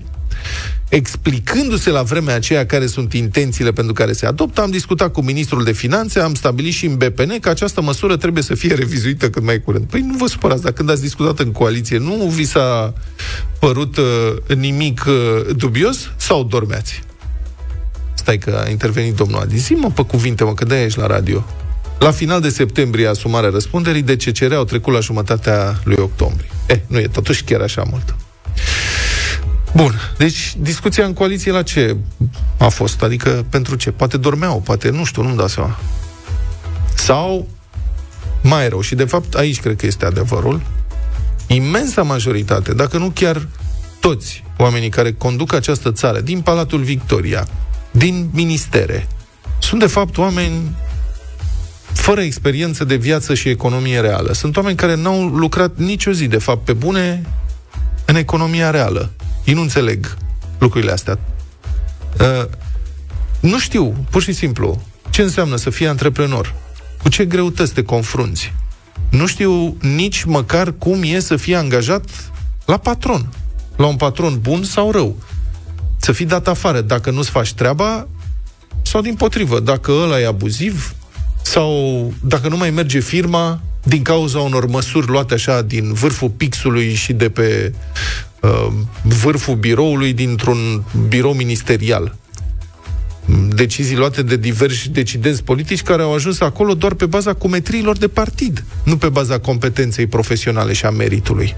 explicându-se 0.88 1.90
la 1.90 2.02
vremea 2.02 2.34
aceea 2.34 2.66
care 2.66 2.86
sunt 2.86 3.12
intențiile 3.12 3.72
pentru 3.72 3.92
care 3.92 4.12
se 4.12 4.26
adoptă, 4.26 4.60
am 4.60 4.70
discutat 4.70 5.12
cu 5.12 5.20
ministrul 5.20 5.64
de 5.64 5.72
finanțe, 5.72 6.20
am 6.20 6.34
stabilit 6.34 6.72
și 6.72 6.86
în 6.86 6.96
BPN 6.96 7.38
că 7.40 7.48
această 7.48 7.82
măsură 7.82 8.16
trebuie 8.16 8.42
să 8.42 8.54
fie 8.54 8.74
revizuită 8.74 9.30
cât 9.30 9.42
mai 9.42 9.60
curând. 9.60 9.84
Păi 9.84 10.00
nu 10.00 10.16
vă 10.16 10.26
supărați, 10.26 10.62
dar 10.62 10.72
când 10.72 10.90
ați 10.90 11.00
discutat 11.00 11.38
în 11.38 11.52
coaliție, 11.52 11.98
nu 11.98 12.14
vi 12.14 12.44
s-a 12.44 12.94
părut 13.58 13.96
uh, 13.96 14.56
nimic 14.56 15.04
uh, 15.06 15.54
dubios 15.56 16.10
sau 16.16 16.44
dormeați? 16.44 17.02
Stai 18.14 18.38
că 18.38 18.62
a 18.64 18.68
intervenit 18.68 19.14
domnul 19.14 19.40
Adi. 19.40 19.56
Zi-mă 19.56 19.90
pe 19.90 20.02
cuvinte, 20.02 20.44
mă, 20.44 20.54
că 20.54 20.64
de 20.64 20.82
ești 20.82 20.98
la 20.98 21.06
radio. 21.06 21.44
La 21.98 22.10
final 22.10 22.40
de 22.40 22.48
septembrie, 22.48 23.06
asumarea 23.06 23.50
răspunderii 23.50 24.02
de 24.02 24.16
CCR 24.16 24.52
au 24.52 24.64
trecut 24.64 24.92
la 24.92 25.00
jumătatea 25.00 25.80
lui 25.84 25.96
octombrie. 25.98 26.48
Eh, 26.66 26.80
nu 26.86 26.98
e 26.98 27.06
totuși 27.06 27.44
chiar 27.44 27.60
așa 27.60 27.84
mult. 27.90 28.14
Bun, 29.74 29.94
deci 30.16 30.54
discuția 30.58 31.04
în 31.04 31.12
coaliție 31.12 31.52
la 31.52 31.62
ce 31.62 31.96
a 32.58 32.68
fost? 32.68 33.02
Adică 33.02 33.46
pentru 33.50 33.74
ce? 33.74 33.90
Poate 33.90 34.16
dormeau, 34.16 34.60
poate, 34.60 34.90
nu 34.90 35.04
știu, 35.04 35.22
nu-mi 35.22 35.36
dau 35.36 35.48
seama. 35.48 35.78
Sau 36.94 37.48
mai 38.42 38.68
rău, 38.68 38.80
și 38.80 38.94
de 38.94 39.04
fapt 39.04 39.34
aici 39.34 39.60
cred 39.60 39.76
că 39.76 39.86
este 39.86 40.04
adevărul, 40.04 40.60
imensa 41.46 42.02
majoritate, 42.02 42.74
dacă 42.74 42.98
nu 42.98 43.10
chiar 43.10 43.48
toți 44.00 44.44
oamenii 44.56 44.88
care 44.88 45.12
conduc 45.12 45.52
această 45.52 45.92
țară, 45.92 46.20
din 46.20 46.40
Palatul 46.40 46.82
Victoria, 46.82 47.46
din 47.90 48.28
ministere, 48.32 49.06
sunt 49.58 49.80
de 49.80 49.86
fapt 49.86 50.18
oameni 50.18 50.74
fără 51.92 52.20
experiență 52.20 52.84
de 52.84 52.96
viață 52.96 53.34
și 53.34 53.48
economie 53.48 54.00
reală. 54.00 54.32
Sunt 54.32 54.56
oameni 54.56 54.76
care 54.76 54.94
n-au 54.94 55.26
lucrat 55.26 55.76
nicio 55.76 56.12
zi, 56.12 56.26
de 56.26 56.38
fapt, 56.38 56.64
pe 56.64 56.72
bune, 56.72 57.22
în 58.04 58.14
economia 58.14 58.70
reală. 58.70 59.10
Ei 59.44 59.54
nu 59.54 59.60
înțeleg 59.60 60.16
lucrurile 60.58 60.92
astea. 60.92 61.18
Uh, 62.20 62.44
nu 63.40 63.58
știu, 63.58 64.06
pur 64.10 64.22
și 64.22 64.32
simplu, 64.32 64.82
ce 65.10 65.22
înseamnă 65.22 65.56
să 65.56 65.70
fii 65.70 65.86
antreprenor. 65.86 66.54
Cu 67.02 67.08
ce 67.08 67.24
greutăți 67.24 67.72
te 67.72 67.82
confrunți. 67.82 68.52
Nu 69.10 69.26
știu 69.26 69.76
nici 69.80 70.24
măcar 70.24 70.74
cum 70.78 71.00
e 71.02 71.20
să 71.20 71.36
fii 71.36 71.54
angajat 71.54 72.32
la 72.64 72.76
patron. 72.76 73.32
La 73.76 73.86
un 73.86 73.96
patron 73.96 74.38
bun 74.40 74.64
sau 74.64 74.90
rău. 74.90 75.16
Să 75.96 76.12
fii 76.12 76.26
dat 76.26 76.48
afară 76.48 76.80
dacă 76.80 77.10
nu-ți 77.10 77.30
faci 77.30 77.52
treaba 77.52 78.08
sau 78.82 79.00
din 79.00 79.14
potrivă, 79.14 79.60
dacă 79.60 79.92
ăla 79.92 80.20
e 80.20 80.26
abuziv 80.26 80.94
sau 81.42 82.12
dacă 82.20 82.48
nu 82.48 82.56
mai 82.56 82.70
merge 82.70 82.98
firma 82.98 83.60
din 83.82 84.02
cauza 84.02 84.38
unor 84.38 84.66
măsuri 84.66 85.06
luate 85.06 85.34
așa 85.34 85.62
din 85.62 85.92
vârful 85.92 86.28
pixului 86.28 86.94
și 86.94 87.12
de 87.12 87.30
pe 87.30 87.74
uh, 88.42 88.68
vârful 89.02 89.54
biroului 89.54 90.12
dintr-un 90.12 90.84
birou 91.08 91.32
ministerial 91.32 92.16
decizii 93.48 93.96
luate 93.96 94.22
de 94.22 94.36
diversi 94.36 94.88
decidenți 94.88 95.44
politici 95.44 95.82
care 95.82 96.02
au 96.02 96.14
ajuns 96.14 96.40
acolo 96.40 96.74
doar 96.74 96.94
pe 96.94 97.06
baza 97.06 97.34
cumetriilor 97.34 97.96
de 97.96 98.08
partid, 98.08 98.64
nu 98.84 98.96
pe 98.96 99.08
baza 99.08 99.38
competenței 99.38 100.06
profesionale 100.06 100.72
și 100.72 100.84
a 100.84 100.90
meritului. 100.90 101.56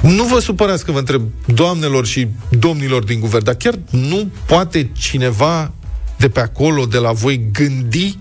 Nu 0.00 0.24
vă 0.24 0.38
supărați 0.38 0.84
că 0.84 0.92
vă 0.92 0.98
întreb, 0.98 1.22
doamnelor 1.46 2.06
și 2.06 2.28
domnilor 2.50 3.04
din 3.04 3.20
guvern, 3.20 3.44
dar 3.44 3.54
chiar 3.54 3.78
nu 3.90 4.30
poate 4.46 4.90
cineva 4.92 5.72
de 6.16 6.28
pe 6.28 6.40
acolo, 6.40 6.84
de 6.84 6.98
la 6.98 7.12
voi, 7.12 7.48
gândi 7.52 8.18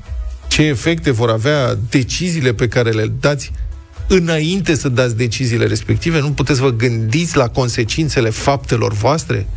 ce 0.48 0.62
efecte 0.62 1.12
vor 1.12 1.30
avea 1.30 1.78
deciziile 1.90 2.54
pe 2.54 2.68
care 2.68 2.90
le 2.90 3.14
dați 3.20 3.52
înainte 4.14 4.76
să 4.76 4.90
dați 4.90 5.16
deciziile 5.16 5.66
respective? 5.66 6.20
Nu 6.20 6.32
puteți 6.32 6.60
vă 6.60 6.70
gândiți 6.70 7.38
la 7.38 7.50
consecințele 7.50 8.30
faptelor 8.30 8.94
voastre? 8.94 9.48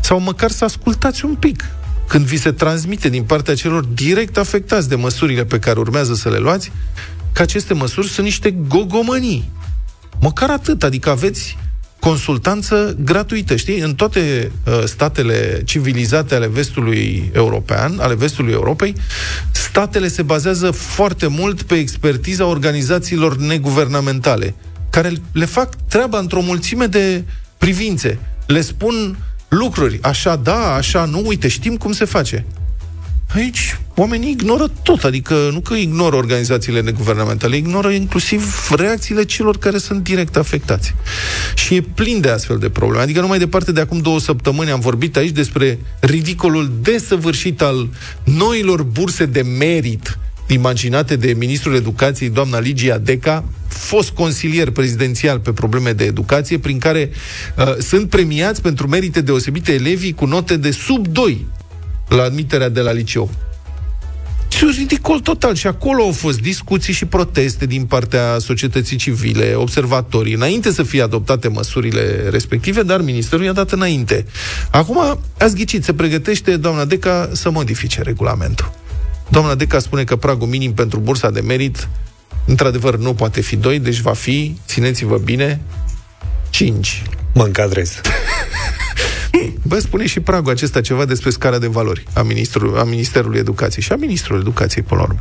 Sau 0.00 0.20
măcar 0.20 0.50
să 0.50 0.64
ascultați 0.64 1.24
un 1.24 1.34
pic 1.34 1.64
când 2.06 2.24
vi 2.24 2.36
se 2.36 2.52
transmite 2.52 3.08
din 3.08 3.22
partea 3.22 3.54
celor 3.54 3.84
direct 3.84 4.36
afectați 4.36 4.88
de 4.88 4.94
măsurile 4.94 5.44
pe 5.44 5.58
care 5.58 5.78
urmează 5.78 6.14
să 6.14 6.28
le 6.28 6.38
luați, 6.38 6.72
că 7.32 7.42
aceste 7.42 7.74
măsuri 7.74 8.08
sunt 8.08 8.26
niște 8.26 8.50
gogomănii. 8.50 9.50
Măcar 10.20 10.50
atât, 10.50 10.82
adică 10.82 11.10
aveți 11.10 11.58
consultanță 12.00 12.96
gratuită, 13.04 13.56
știi? 13.56 13.78
În 13.78 13.94
toate 13.94 14.52
uh, 14.66 14.82
statele 14.84 15.62
civilizate 15.64 16.34
ale 16.34 16.46
vestului 16.46 17.30
european, 17.34 17.98
ale 17.98 18.14
vestului 18.14 18.52
Europei, 18.52 18.94
statele 19.52 20.08
se 20.08 20.22
bazează 20.22 20.70
foarte 20.70 21.26
mult 21.26 21.62
pe 21.62 21.74
expertiza 21.74 22.44
organizațiilor 22.44 23.36
neguvernamentale, 23.36 24.54
care 24.90 25.12
le 25.32 25.44
fac 25.44 25.74
treaba 25.88 26.18
într-o 26.18 26.40
mulțime 26.40 26.86
de 26.86 27.24
privințe. 27.58 28.18
Le 28.46 28.60
spun 28.60 29.16
lucruri. 29.48 29.98
Așa 30.02 30.36
da, 30.36 30.74
așa 30.74 31.04
nu, 31.04 31.22
uite, 31.26 31.48
știm 31.48 31.76
cum 31.76 31.92
se 31.92 32.04
face. 32.04 32.46
Aici 33.34 33.78
oamenii 33.94 34.30
ignoră 34.30 34.70
tot, 34.82 35.04
adică 35.04 35.48
nu 35.52 35.60
că 35.60 35.74
ignoră 35.74 36.16
organizațiile 36.16 36.80
neguvernamentale, 36.80 37.56
ignoră 37.56 37.90
inclusiv 37.90 38.68
reacțiile 38.76 39.24
celor 39.24 39.58
care 39.58 39.78
sunt 39.78 40.02
direct 40.02 40.36
afectați. 40.36 40.94
Și 41.54 41.74
e 41.74 41.80
plin 41.94 42.20
de 42.20 42.28
astfel 42.28 42.58
de 42.58 42.70
probleme. 42.70 43.02
Adică 43.02 43.20
numai 43.20 43.38
departe 43.38 43.72
de 43.72 43.80
acum 43.80 43.98
două 43.98 44.20
săptămâni 44.20 44.70
am 44.70 44.80
vorbit 44.80 45.16
aici 45.16 45.30
despre 45.30 45.78
ridicolul 46.00 46.72
desăvârșit 46.82 47.60
al 47.62 47.88
noilor 48.24 48.82
burse 48.82 49.24
de 49.26 49.42
merit 49.42 50.18
imaginate 50.46 51.16
de 51.16 51.34
ministrul 51.38 51.74
educației, 51.74 52.28
doamna 52.28 52.58
Ligia 52.58 52.98
Deca, 52.98 53.44
fost 53.68 54.10
consilier 54.10 54.70
prezidențial 54.70 55.38
pe 55.38 55.52
probleme 55.52 55.92
de 55.92 56.04
educație, 56.04 56.58
prin 56.58 56.78
care 56.78 57.10
uh, 57.56 57.76
sunt 57.78 58.08
premiați 58.08 58.62
pentru 58.62 58.88
merite 58.88 59.20
deosebite 59.20 59.72
elevii 59.72 60.14
cu 60.14 60.24
note 60.24 60.56
de 60.56 60.70
sub 60.70 61.06
2 61.06 61.46
la 62.10 62.22
admiterea 62.22 62.68
de 62.68 62.80
la 62.80 62.92
liceu. 62.92 63.30
Și 64.48 64.64
un 64.64 64.72
ridicol 64.76 65.20
total. 65.20 65.54
Și 65.54 65.66
acolo 65.66 66.02
au 66.02 66.12
fost 66.12 66.40
discuții 66.40 66.92
și 66.92 67.04
proteste 67.04 67.66
din 67.66 67.84
partea 67.84 68.36
societății 68.38 68.96
civile, 68.96 69.54
observatorii, 69.54 70.34
înainte 70.34 70.72
să 70.72 70.82
fie 70.82 71.02
adoptate 71.02 71.48
măsurile 71.48 72.28
respective, 72.30 72.82
dar 72.82 73.00
ministerul 73.00 73.44
i-a 73.44 73.52
dat 73.52 73.70
înainte. 73.70 74.26
Acum, 74.70 75.20
ați 75.38 75.54
ghicit, 75.54 75.84
se 75.84 75.94
pregătește 75.94 76.56
doamna 76.56 76.84
Deca 76.84 77.28
să 77.32 77.50
modifice 77.50 78.02
regulamentul. 78.02 78.72
Doamna 79.28 79.54
Deca 79.54 79.78
spune 79.78 80.04
că 80.04 80.16
pragul 80.16 80.48
minim 80.48 80.72
pentru 80.72 80.98
bursa 80.98 81.30
de 81.30 81.40
merit 81.40 81.88
într-adevăr 82.46 82.98
nu 82.98 83.14
poate 83.14 83.40
fi 83.40 83.56
2, 83.56 83.78
deci 83.78 84.00
va 84.00 84.12
fi, 84.12 84.56
țineți-vă 84.66 85.18
bine, 85.18 85.60
5. 86.50 87.02
Mă 87.34 87.44
încadrez. 87.44 88.00
Bă, 89.70 89.78
spune 89.78 90.06
și 90.06 90.20
pragul 90.20 90.52
acesta 90.52 90.80
ceva 90.80 91.04
despre 91.04 91.30
scara 91.30 91.58
de 91.58 91.66
valori 91.66 92.04
a, 92.12 92.22
ministrul, 92.22 92.78
a 92.78 92.84
Ministerului 92.84 93.38
Educației 93.38 93.82
și 93.82 93.92
a 93.92 93.96
Ministrului 93.96 94.40
Educației, 94.40 94.84
până 94.84 95.00
la 95.00 95.06
urmă. 95.06 95.20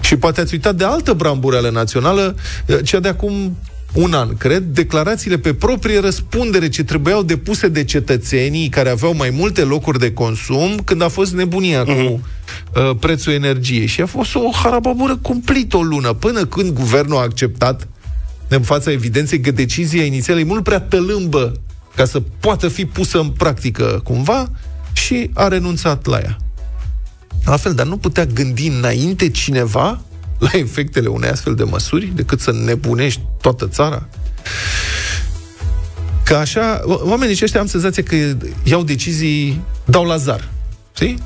Și 0.00 0.16
poate 0.16 0.40
ați 0.40 0.54
uitat 0.54 0.74
de 0.74 0.84
altă 0.84 1.12
brambureală 1.12 1.70
națională, 1.70 2.36
cea 2.84 3.00
de 3.00 3.08
acum 3.08 3.56
un 3.92 4.12
an, 4.12 4.36
cred, 4.36 4.62
declarațiile 4.62 5.38
pe 5.38 5.54
proprie 5.54 6.00
răspundere 6.00 6.68
ce 6.68 6.84
trebuiau 6.84 7.22
depuse 7.22 7.68
de 7.68 7.84
cetățenii 7.84 8.68
care 8.68 8.88
aveau 8.88 9.14
mai 9.14 9.30
multe 9.30 9.62
locuri 9.62 9.98
de 9.98 10.12
consum 10.12 10.76
când 10.84 11.02
a 11.02 11.08
fost 11.08 11.32
nebunia 11.32 11.82
uh-huh. 11.82 11.86
cu 11.86 11.92
mhm. 11.92 12.22
uh, 12.74 12.96
prețul 13.00 13.32
energiei. 13.32 13.86
Și 13.86 14.00
a 14.00 14.06
fost 14.06 14.34
o 14.34 14.50
harababură 14.62 15.16
cumplită 15.16 15.76
o 15.76 15.82
lună, 15.82 16.12
până 16.12 16.44
când 16.44 16.72
guvernul 16.72 17.16
a 17.16 17.20
acceptat 17.20 17.88
în 18.48 18.62
fața 18.62 18.90
evidenței 18.90 19.40
că 19.40 19.50
decizia 19.50 20.04
inițială 20.04 20.40
e 20.40 20.44
mult 20.44 20.62
prea 20.62 20.80
tălâmbă 20.80 21.52
ca 21.94 22.04
să 22.04 22.22
poată 22.40 22.68
fi 22.68 22.86
pusă 22.86 23.18
în 23.18 23.28
practică 23.28 24.00
cumva 24.04 24.50
și 24.92 25.30
a 25.34 25.48
renunțat 25.48 26.06
la 26.06 26.18
ea. 26.18 26.36
La 27.44 27.56
fel, 27.56 27.74
dar 27.74 27.86
nu 27.86 27.96
putea 27.96 28.24
gândi 28.24 28.66
înainte 28.66 29.30
cineva 29.30 30.00
la 30.38 30.50
efectele 30.52 31.08
unei 31.08 31.30
astfel 31.30 31.54
de 31.54 31.64
măsuri 31.64 32.06
decât 32.06 32.40
să 32.40 32.52
nebunești 32.52 33.20
toată 33.40 33.66
țara? 33.68 34.08
Că 36.24 36.34
așa, 36.34 36.80
oamenii 36.84 37.38
ăștia 37.42 37.60
am 37.60 37.66
senzația 37.66 38.02
că 38.02 38.16
iau 38.62 38.82
decizii, 38.82 39.60
dau 39.84 40.04
la 40.04 40.16
zar. 40.16 40.48
Știi? 40.94 41.18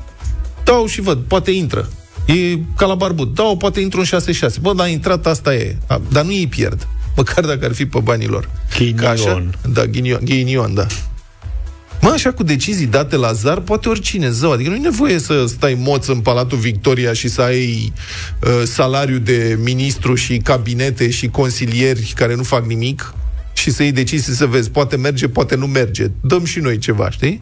Dau 0.63 0.85
și 0.85 1.01
văd, 1.01 1.19
poate 1.19 1.51
intră. 1.51 1.89
E 2.25 2.57
ca 2.77 2.85
la 2.85 2.95
barbut. 2.95 3.33
Dau, 3.33 3.57
poate 3.57 3.79
intră 3.79 3.99
un 3.99 4.05
6-6. 4.05 4.61
Bă, 4.61 4.73
dar 4.73 4.85
a 4.85 4.89
intrat, 4.89 5.25
asta 5.25 5.53
e. 5.53 5.77
A, 5.87 6.01
dar 6.11 6.23
nu 6.23 6.29
îi 6.29 6.47
pierd. 6.47 6.87
Măcar 7.17 7.45
dacă 7.45 7.65
ar 7.65 7.73
fi 7.73 7.85
pe 7.85 7.99
banii 7.99 8.27
lor. 8.27 8.49
Ghinion. 8.77 9.05
Așa, 9.05 9.49
da, 9.73 9.85
ghinion, 9.85 10.19
ghinion, 10.23 10.73
da. 10.73 10.87
Mă, 12.01 12.09
așa 12.09 12.31
cu 12.31 12.43
decizii 12.43 12.85
date 12.85 13.15
la 13.15 13.31
zar, 13.31 13.59
poate 13.59 13.89
oricine, 13.89 14.29
zău. 14.29 14.51
Adică 14.51 14.69
nu 14.69 14.75
e 14.75 14.79
nevoie 14.79 15.19
să 15.19 15.45
stai 15.47 15.73
moț 15.73 16.07
în 16.07 16.19
Palatul 16.19 16.57
Victoria 16.57 17.13
și 17.13 17.27
să 17.27 17.41
ai 17.41 17.93
uh, 18.43 18.49
salariu 18.65 19.17
de 19.17 19.59
ministru 19.63 20.15
și 20.15 20.37
cabinete 20.37 21.09
și 21.09 21.27
consilieri 21.27 22.13
care 22.15 22.35
nu 22.35 22.43
fac 22.43 22.65
nimic 22.65 23.13
și 23.53 23.71
să 23.71 23.83
iei 23.83 23.91
decizii 23.91 24.33
să 24.33 24.45
vezi, 24.45 24.69
poate 24.69 24.95
merge, 24.95 25.27
poate 25.27 25.55
nu 25.55 25.67
merge. 25.67 26.05
Dăm 26.21 26.45
și 26.45 26.59
noi 26.59 26.77
ceva, 26.77 27.09
știi? 27.09 27.39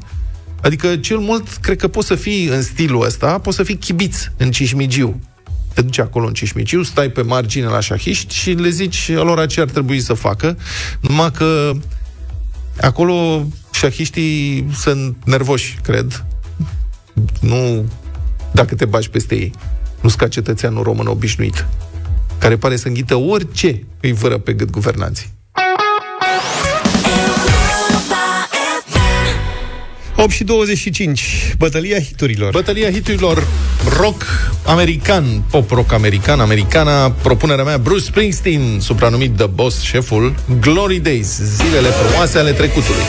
Adică, 0.62 0.96
cel 0.96 1.18
mult, 1.18 1.48
cred 1.62 1.78
că 1.78 1.88
poți 1.88 2.08
să 2.08 2.16
fii 2.16 2.46
în 2.48 2.62
stilul 2.62 3.06
ăsta, 3.06 3.40
poți 3.40 3.56
să 3.56 3.64
fii 3.64 3.76
chibiț 3.76 4.18
în 4.38 4.52
Cismigiu. 4.52 5.20
Te 5.76 5.82
duci 5.82 5.98
acolo 5.98 6.28
în 6.28 6.34
Cismigiu, 6.34 6.84
stai 6.84 7.10
pe 7.10 7.22
margine 7.22 7.66
la 7.66 7.80
șahiști 7.80 8.36
și 8.36 8.52
le 8.52 8.70
zici 8.70 9.10
alora 9.10 9.46
ce 9.46 9.62
ar 9.62 9.70
trebui 9.70 10.00
să 10.00 10.14
facă, 10.14 10.58
numai 11.02 11.32
că 11.32 11.72
acolo 12.82 13.48
șahiștii 13.72 14.68
sunt 14.74 15.18
nervoși, 15.26 15.78
cred. 15.84 16.26
Nu 17.42 17.86
dacă 18.52 18.76
te 18.76 18.86
bagi 18.86 19.10
peste 19.10 19.36
ei. 19.36 19.52
Nu 20.02 20.10
ca 20.18 20.28
cetățeanul 20.28 20.84
român 20.84 21.08
obișnuit, 21.08 21.66
care 22.38 22.58
pare 22.58 22.76
să 22.76 22.88
înghită 22.88 23.16
orice 23.16 23.84
îi 24.02 24.14
vără 24.14 24.38
pe 24.38 24.54
gât 24.54 24.70
guvernanții. 24.70 25.35
8 30.26 30.34
și 30.34 30.44
25. 30.44 31.54
Bătălia 31.58 32.00
hiturilor. 32.00 32.52
Bătălia 32.52 32.92
hiturilor 32.92 33.48
rock 33.98 34.24
american, 34.66 35.44
pop 35.50 35.70
rock 35.70 35.92
american, 35.92 36.40
americana, 36.40 37.12
propunerea 37.12 37.64
mea, 37.64 37.78
Bruce 37.78 38.04
Springsteen, 38.04 38.80
supranumit 38.80 39.36
The 39.38 39.46
Boss, 39.46 39.82
șeful, 39.82 40.36
Glory 40.60 41.00
Days, 41.00 41.40
zilele 41.42 41.88
frumoase 41.88 42.38
ale 42.38 42.52
trecutului. 42.52 43.04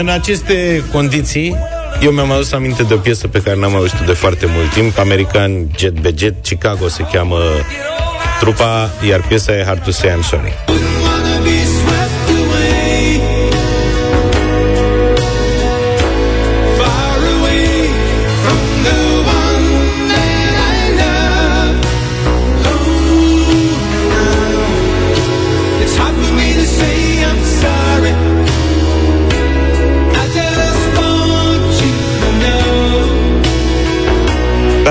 În 0.00 0.08
aceste 0.08 0.84
condiții, 0.92 1.56
eu 2.02 2.10
mi-am 2.10 2.30
adus 2.30 2.52
aminte 2.52 2.82
de 2.82 2.94
o 2.94 2.96
piesă 2.96 3.28
pe 3.28 3.40
care 3.42 3.56
n-am 3.56 3.74
auzit 3.74 3.98
de 3.98 4.12
foarte 4.12 4.46
mult 4.46 4.72
timp, 4.72 4.98
american 4.98 5.68
Jet 5.78 6.00
be 6.00 6.14
Jet, 6.16 6.34
Chicago 6.42 6.88
se 6.88 7.02
cheamă 7.12 7.38
trupa, 8.40 8.90
iar 9.08 9.20
piesa 9.28 9.52
e 9.52 9.64
Hard 9.64 9.84
to 9.84 9.90
Say 9.90 10.10
I'm 10.10 10.22
Sorry. 10.22 10.52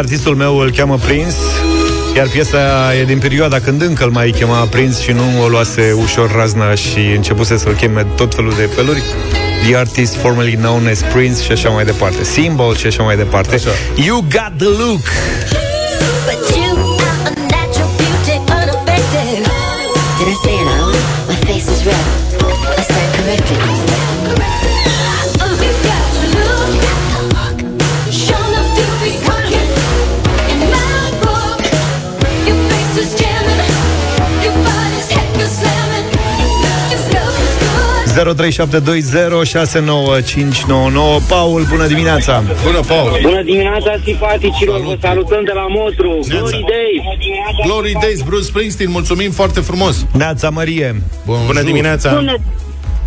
Artistul 0.01 0.35
meu 0.35 0.57
îl 0.57 0.71
cheamă 0.71 0.97
Prince 0.97 1.35
iar 2.15 2.27
piesa 2.27 2.93
e 2.99 3.03
din 3.03 3.17
perioada 3.17 3.59
când 3.59 3.81
încă 3.81 4.03
îl 4.03 4.11
mai 4.11 4.29
chema 4.29 4.65
Prince 4.65 5.01
și 5.01 5.11
nu 5.11 5.43
o 5.43 5.47
luase 5.47 5.95
ușor 6.01 6.31
razna 6.35 6.75
și 6.75 6.99
începuse 7.15 7.57
să-l 7.57 7.73
cheme 7.73 8.05
tot 8.15 8.35
felul 8.35 8.53
de 8.57 8.69
feluri. 8.75 9.01
The 9.63 9.75
artist 9.75 10.15
formerly 10.15 10.55
known 10.55 10.87
as 10.87 11.01
Prince 11.13 11.41
și 11.41 11.51
așa 11.51 11.69
mai 11.69 11.85
departe. 11.85 12.23
Symbol 12.23 12.75
și 12.75 12.85
așa 12.85 13.03
mai 13.03 13.15
departe. 13.15 13.55
Așa. 13.55 13.69
You 13.95 14.25
got 14.29 14.53
the 14.57 14.83
look! 14.83 15.01
Paul, 41.27 41.65
bună 41.69 41.87
dimineața! 41.87 42.43
Bună, 42.63 42.79
Paul! 42.87 43.19
Bună 43.21 43.41
dimineața, 43.43 43.91
simpaticilor! 44.03 44.79
Salut. 44.79 44.99
Vă 44.99 45.07
salutăm 45.07 45.43
de 45.43 45.51
la 45.53 45.65
Motru! 45.67 46.19
Glory 46.27 46.65
Days! 46.73 47.03
Glory 47.65 47.91
Days, 47.91 48.21
Bruce 48.21 48.43
Springsteen, 48.43 48.89
mulțumim 48.89 49.31
foarte 49.31 49.59
frumos! 49.59 50.05
Neața 50.13 50.49
Marie! 50.49 51.01
Bun, 51.25 51.37
bună 51.45 51.61
dimineața! 51.61 52.13
Bună, 52.13 52.35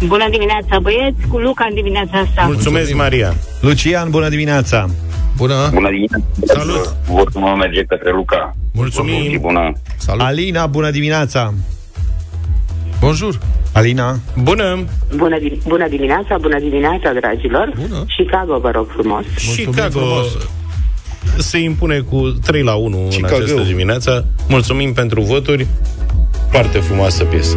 bună 0.06 0.26
dimineața, 0.30 0.78
băieți! 0.82 1.26
Cu 1.28 1.38
Luca 1.38 1.66
în 1.68 1.74
dimineața 1.74 2.18
asta! 2.18 2.42
Mulțumesc, 2.42 2.72
Mulțumim. 2.72 2.96
Maria! 2.96 3.34
Lucian, 3.60 4.10
bună 4.10 4.28
dimineața! 4.28 4.88
Bună! 5.36 5.70
Bună 5.72 5.88
dimineața! 5.90 6.24
Salut! 6.46 6.96
Votul 7.06 7.40
meu 7.40 7.54
merge 7.54 7.82
către 7.84 8.10
Luca. 8.12 8.56
Mulțumim! 8.72 9.38
Bună! 9.40 9.72
Salut! 9.96 10.20
Alina, 10.20 10.66
bună 10.66 10.90
dimineața! 10.90 11.54
Bonjour! 13.04 13.38
Alina. 13.72 14.18
Bună! 14.42 14.84
Bună, 15.16 15.36
bună 15.66 15.88
dimineața, 15.88 16.36
bună 16.40 16.58
dimineața, 16.58 17.12
dragilor. 17.12 17.72
Bună. 17.80 18.04
Chicago, 18.16 18.58
vă 18.58 18.70
rog 18.70 18.86
frumos. 18.92 19.24
Chicago 19.56 20.00
se 21.50 21.58
impune 21.58 21.98
cu 21.98 22.20
3 22.44 22.62
la 22.62 22.74
1 22.74 23.06
Chicago. 23.10 23.34
în 23.34 23.42
această 23.42 23.62
dimineață. 23.62 24.26
Mulțumim 24.48 24.92
pentru 24.92 25.20
voturi. 25.20 25.66
Foarte 26.50 26.78
frumoasă 26.78 27.24
piesă. 27.24 27.56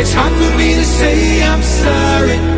It's 0.00 0.12
hard 0.14 0.32
for 0.32 0.56
me 0.56 0.74
to 0.74 0.84
say 0.84 1.42
I'm 1.42 1.60
sorry. 1.60 2.57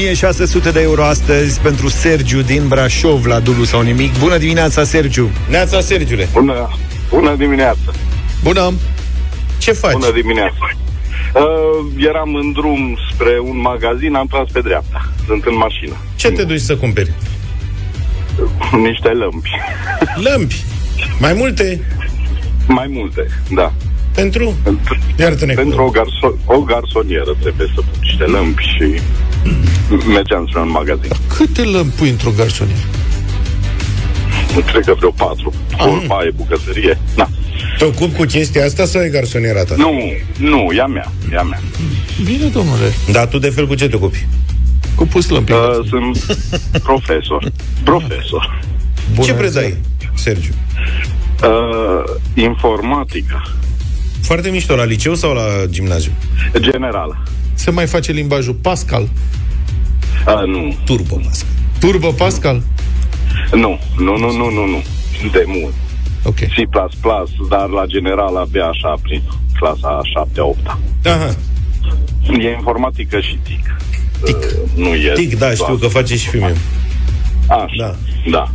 1600 0.00 0.70
de 0.70 0.80
euro 0.80 1.04
astăzi 1.04 1.60
pentru 1.60 1.88
Sergiu 1.88 2.40
din 2.40 2.68
Brașov 2.68 3.26
la 3.26 3.40
dublu 3.40 3.64
sau 3.64 3.80
nimic. 3.80 4.18
Bună 4.18 4.36
dimineața, 4.36 4.84
Sergiu! 4.84 5.30
Neața, 5.48 5.80
Sergiule! 5.80 6.28
Bună, 6.32 6.68
bună 7.08 7.34
dimineața! 7.34 7.92
Bună! 8.42 8.72
Ce 9.58 9.72
faci? 9.72 9.92
Bună 9.92 10.12
dimineața! 10.12 10.70
Uh, 11.34 11.92
eram 11.96 12.34
în 12.34 12.52
drum 12.52 12.96
spre 13.12 13.38
un 13.42 13.60
magazin, 13.60 14.14
am 14.14 14.26
tras 14.26 14.50
pe 14.52 14.60
dreapta. 14.60 15.12
Sunt 15.26 15.44
în 15.44 15.56
mașină. 15.56 15.96
Ce 16.16 16.30
te 16.30 16.44
duci 16.44 16.60
să 16.60 16.76
cumperi? 16.76 17.12
Niște 18.82 19.08
lămpi. 19.08 19.50
Lămpi? 20.14 20.64
Mai 21.18 21.32
multe? 21.32 21.80
Mai 22.66 22.86
multe, 22.90 23.26
da. 23.50 23.72
Pentru? 24.14 24.54
Iartă-ne 25.18 25.54
Pentru 25.54 25.82
o, 25.82 25.90
garso- 25.90 26.44
o 26.44 26.60
garsonieră 26.60 27.36
trebuie 27.40 27.66
să 27.74 27.80
pun 27.80 27.98
niște 28.00 28.24
lămpi 28.24 28.62
și 28.62 29.00
mergeam 30.06 30.46
spre 30.48 30.60
un 30.60 30.70
magazin. 30.70 31.10
Câte 31.36 31.62
lămpi 31.62 31.96
pui 31.96 32.08
într-o 32.08 32.30
garsonieră? 32.36 32.80
Cred 34.66 34.84
că 34.84 34.94
vreo 34.94 35.10
patru. 35.10 35.52
O 35.78 36.06
baie, 36.06 36.30
bucătărie. 36.36 36.98
Na. 37.16 37.28
Te 37.78 37.84
ocupi 37.84 38.16
cu 38.16 38.24
chestia 38.24 38.64
asta 38.64 38.84
sau 38.84 39.02
e 39.02 39.08
garsoniera 39.08 39.64
ta? 39.64 39.74
Nu, 39.76 39.92
nu, 40.38 40.68
e 40.72 40.80
a 40.80 40.86
mea, 40.86 41.12
e 41.32 41.36
a 41.36 41.42
mea. 41.42 41.60
Bine, 42.24 42.46
domnule. 42.46 42.92
Dar 43.12 43.26
tu 43.26 43.38
de 43.38 43.48
fel 43.48 43.66
cu 43.66 43.74
ce 43.74 43.88
te 43.88 43.96
ocupi? 43.96 44.26
Cu 44.94 45.06
pus 45.06 45.28
lămpi. 45.28 45.52
Uh, 45.52 45.58
sunt 45.88 46.38
profesor. 46.82 47.52
Profesor. 47.84 48.60
Bună 49.14 49.26
ce 49.26 49.32
predai, 49.32 49.76
Sergiu? 50.14 50.52
Uh, 51.42 52.20
informatică. 52.34 53.42
Foarte 54.20 54.50
mișto, 54.50 54.74
la 54.74 54.84
liceu 54.84 55.14
sau 55.14 55.32
la 55.32 55.42
gimnaziu? 55.66 56.12
Generală. 56.58 57.22
Se 57.60 57.70
mai 57.70 57.86
face 57.86 58.12
limbajul 58.12 58.54
Pascal? 58.54 59.08
Uh, 60.26 60.46
nu. 60.46 60.76
Turbo 60.84 61.14
Pascal. 61.14 61.48
Turbo 61.78 62.10
Pascal? 62.10 62.62
Nu, 63.52 63.78
nu, 63.98 64.16
nu, 64.18 64.30
nu, 64.36 64.50
nu, 64.50 64.66
nu. 64.66 64.82
De 65.32 65.44
mult. 65.46 65.74
Ok. 66.24 66.34
C++, 66.34 66.68
dar 67.48 67.68
la 67.68 67.86
general 67.86 68.36
abia 68.36 68.64
așa 68.64 68.94
prin 69.02 69.22
clasa 69.58 70.00
7-8. 70.62 70.76
Aha. 71.04 71.36
E 72.38 72.50
informatică 72.50 73.20
și 73.20 73.38
TIC. 73.42 73.76
TIC. 74.24 74.36
Uh, 74.36 74.44
nu 74.76 74.94
e 74.94 75.12
TIC, 75.14 75.38
da, 75.38 75.50
știu 75.50 75.74
că 75.74 75.86
face 75.86 76.16
și 76.16 76.28
filme. 76.28 76.56
Așa, 77.48 77.66
da. 77.76 77.94
da. 78.30 78.50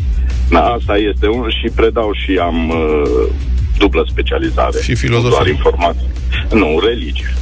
da, 0.58 0.64
asta 0.64 0.96
este 0.96 1.28
un 1.28 1.48
și 1.48 1.72
predau 1.74 2.10
și 2.12 2.38
am 2.38 2.68
uh, 2.68 3.32
dublă 3.78 4.06
specializare. 4.10 4.80
Și 4.82 4.94
filozofie. 4.94 5.28
Nu 5.28 5.34
doar 5.34 5.46
informatică. 5.46 6.10
Nu, 6.52 6.80
religie. 6.84 7.34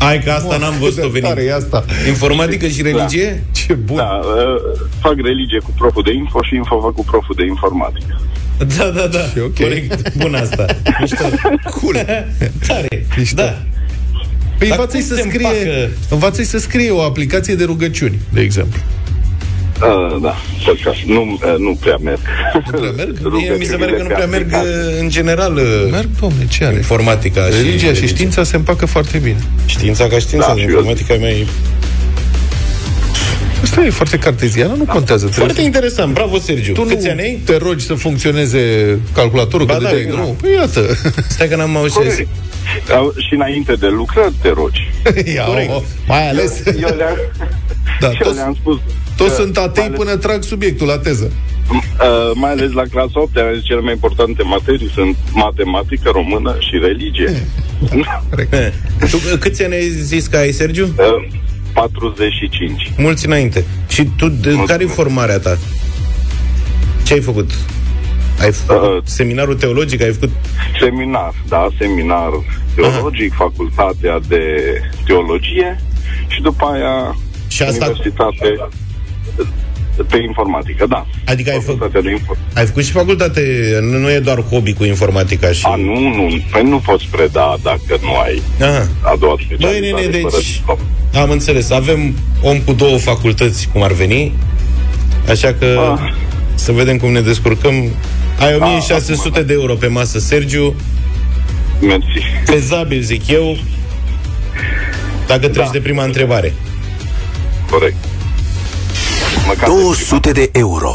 Hai 0.00 0.20
că 0.24 0.30
asta 0.30 0.56
n-am 0.56 0.74
văzut-o 0.78 1.08
venit. 1.08 1.28
Tare 1.28 1.50
asta. 1.50 1.84
Informatică 2.08 2.66
și 2.66 2.82
religie? 2.82 3.28
Da. 3.30 3.60
Ce 3.60 3.72
bun. 3.74 3.96
Da, 3.96 4.20
uh, 4.24 4.78
fac 5.00 5.14
religie 5.16 5.58
cu 5.58 5.70
proful 5.78 6.02
de 6.02 6.12
info 6.12 6.38
și 6.42 6.54
info 6.54 6.80
fac 6.80 6.92
cu 6.94 7.04
proful 7.04 7.34
de 7.38 7.44
informatică. 7.44 8.20
Da, 8.76 8.84
da, 8.84 9.06
da. 9.06 9.24
E 9.36 9.40
ok. 9.40 9.54
Corect. 9.54 10.14
Bun 10.16 10.34
asta. 10.34 10.64
Mișto. 11.00 11.24
Cool. 11.80 11.94
Tare. 12.66 13.06
Mișto. 13.16 13.42
Da. 13.42 13.62
Păi 14.58 14.68
Dar 14.68 14.78
învață-i 14.78 15.00
cum 15.00 15.08
să 15.08 15.14
se 15.14 15.20
scrie, 15.28 15.46
împacă? 15.46 15.90
învață 16.10 16.42
să 16.42 16.58
scrie 16.58 16.90
o 16.90 17.00
aplicație 17.00 17.54
de 17.54 17.64
rugăciuni, 17.64 18.18
de 18.32 18.40
exemplu. 18.40 18.80
Uh, 19.82 20.16
da, 20.22 20.36
că 20.82 20.90
nu, 21.06 21.38
uh, 21.44 21.54
nu 21.58 21.76
prea 21.80 21.96
merg. 22.02 22.18
Nu 22.54 22.78
prea 22.78 22.90
merg? 22.90 23.18
Mie 23.32 23.54
mi 23.58 23.64
se 23.64 23.76
pare 23.76 23.92
că 23.92 24.02
nu 24.02 24.08
prea 24.08 24.26
merg 24.26 24.52
aplicații. 24.54 24.92
uh, 24.94 25.00
în 25.00 25.08
general 25.08 25.56
uh, 25.56 25.88
Merg, 25.90 26.08
domne, 26.20 26.46
ce 26.48 26.64
are? 26.64 26.74
informatica 26.76 27.44
și 27.44 27.50
Religia 27.56 27.78
și 27.78 27.84
religia. 27.86 28.06
știința 28.06 28.42
se 28.42 28.56
împacă 28.56 28.86
foarte 28.86 29.18
bine. 29.18 29.36
Știința 29.66 30.06
ca 30.06 30.18
știința, 30.18 30.46
Da, 30.46 30.52
da, 30.54 30.58
și 30.60 30.64
eu- 30.64 30.68
informatica 30.70 31.14
e 31.14 31.18
mai... 31.18 31.46
Asta 33.62 33.84
e 33.84 33.90
foarte 33.90 34.18
carteziană, 34.18 34.74
nu 34.74 34.84
contează. 34.84 35.26
Foarte 35.26 35.42
Trebuie- 35.52 35.64
interesant, 35.64 36.12
bravo 36.14 36.38
Sergiu. 36.38 36.72
Tu 36.72 36.82
Câți 36.82 37.04
nu 37.04 37.10
ani 37.10 37.20
ai? 37.20 37.40
te 37.44 37.56
rogi 37.56 37.84
să 37.84 37.94
funcționeze 37.94 38.98
calculatorul, 39.14 39.66
Ba 39.66 39.74
că 39.76 39.82
da, 39.82 39.88
de 39.88 40.06
da. 40.10 40.16
nu. 40.16 40.36
Păi 40.40 40.52
iată. 40.52 40.86
Stai 41.28 41.48
că 41.48 41.56
n-am 41.56 41.76
auzit. 41.76 41.94
Corect. 41.94 42.18
Uh, 42.18 43.24
și 43.28 43.34
înainte 43.34 43.72
de 43.74 43.86
lucrări 43.86 44.32
te 44.42 44.48
rogi. 44.54 44.90
Ia, 45.34 45.44
Corect. 45.44 45.70
o, 45.70 45.82
mai 46.06 46.28
ales. 46.28 46.62
Eu 46.66 46.96
le-am, 46.96 47.16
Da, 48.00 48.06
eu 48.12 48.14
toți, 48.22 48.34
le-am 48.36 48.56
spus. 48.60 48.78
toți 49.16 49.30
că 49.36 49.42
sunt 49.42 49.56
mai 49.56 49.64
atei 49.64 49.84
ales- 49.84 49.98
până 49.98 50.16
trag 50.16 50.42
subiectul 50.42 50.86
la 50.86 50.98
teză. 50.98 51.32
Uh, 51.70 52.30
mai 52.34 52.50
ales 52.50 52.70
la 52.72 52.82
clasa 52.90 53.10
8 53.20 53.36
am 53.36 53.44
zis 53.54 53.64
cele 53.64 53.80
mai 53.80 53.92
importante 53.92 54.42
materii 54.42 54.90
sunt 54.94 55.16
matematică, 55.32 56.10
română 56.12 56.56
și 56.58 56.78
religie. 56.86 57.46
Tu 59.10 59.16
uh, 59.16 59.38
câți 59.40 59.64
ani 59.64 59.74
ai 59.74 59.88
zis 59.88 60.26
că 60.26 60.36
ai, 60.36 60.52
Sergiu? 60.52 60.84
Uh, 60.84 61.26
45. 61.72 62.92
Mulți 62.96 63.26
înainte. 63.26 63.64
Și 63.88 64.04
tu, 64.16 64.28
de, 64.28 64.56
care 64.66 64.84
e 64.84 64.86
formarea 64.86 65.38
ta? 65.38 65.58
Ce 67.02 67.12
ai 67.14 67.20
făcut? 67.20 67.50
Ai 68.40 68.52
făcut 68.52 68.82
Uh, 68.82 69.02
seminarul 69.04 69.54
teologic? 69.54 70.02
Ai 70.02 70.12
făcut... 70.12 70.30
Seminar, 70.80 71.34
da, 71.48 71.68
seminar 71.78 72.30
teologic, 72.74 73.32
facultatea 73.34 74.20
de 74.28 74.44
teologie 75.04 75.80
și 76.28 76.40
după 76.42 76.64
aia 76.64 77.16
Și 77.48 77.62
asta- 77.62 77.84
universitate 77.86 78.68
pe 80.02 80.18
informatică, 80.26 80.86
da. 80.86 81.06
Adică 81.24 81.50
ai 81.50 81.56
făcut, 81.60 81.66
Facultatea 81.78 82.00
de 82.00 82.10
informatică. 82.10 82.58
ai 82.58 82.66
făcut 82.66 82.84
și 82.84 82.90
facultate, 82.90 83.42
nu, 83.80 83.98
nu 83.98 84.10
e 84.10 84.18
doar 84.18 84.42
hobby 84.50 84.72
cu 84.72 84.84
informatica 84.84 85.52
și... 85.52 85.62
A, 85.66 85.74
nu, 85.74 85.98
nu, 86.00 86.40
păi 86.50 86.62
nu 86.62 86.78
poți 86.78 87.06
preda 87.10 87.56
dacă 87.62 87.98
nu 88.02 88.16
ai 88.16 88.42
Aha. 88.60 88.88
a 89.02 89.16
doua 89.18 89.34
Băi, 89.34 89.44
specializare. 89.44 89.78
nene, 90.06 90.20
fără 90.20 90.36
deci 90.36 90.56
diplomă. 90.56 90.80
am 91.14 91.30
înțeles. 91.30 91.70
Avem 91.70 92.14
om 92.42 92.58
cu 92.60 92.72
două 92.72 92.98
facultăți, 92.98 93.68
cum 93.72 93.82
ar 93.82 93.92
veni, 93.92 94.32
așa 95.28 95.54
că 95.58 95.96
Ah. 96.00 96.12
să 96.54 96.72
vedem 96.72 96.96
cum 96.96 97.10
ne 97.12 97.20
descurcăm. 97.20 97.74
Ai 98.38 98.54
1600 98.54 99.42
de 99.42 99.52
euro 99.52 99.74
pe 99.74 99.86
masă, 99.86 100.18
Sergiu. 100.18 100.74
Mersi. 101.80 102.22
Fezabil, 102.44 103.00
zic 103.00 103.28
eu, 103.28 103.56
dacă 105.26 105.48
treci 105.48 105.64
Da. 105.64 105.70
de 105.72 105.78
prima 105.80 106.04
întrebare. 106.04 106.54
Corect. 107.70 107.94
Măcar 109.50 109.68
de 109.68 109.74
200 109.82 110.32
de 110.32 110.50
euro. 110.52 110.92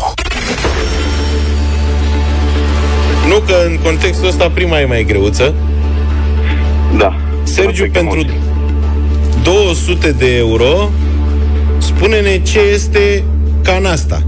Nu 3.28 3.40
că 3.40 3.56
în 3.68 3.78
contextul 3.84 4.28
ăsta 4.28 4.50
prima 4.50 4.80
e 4.80 4.86
mai 4.86 5.04
greuță. 5.04 5.54
prima. 5.54 6.98
Da. 6.98 7.16
Sergiu, 7.44 7.84
Perfect, 7.84 7.94
pentru 7.94 8.20
emoții. 8.20 8.40
200 9.44 10.12
de 10.12 10.36
euro, 10.38 10.90
spune-ne 11.78 12.42
ce 12.42 12.60
este 12.60 13.24
canasta. 13.64 14.24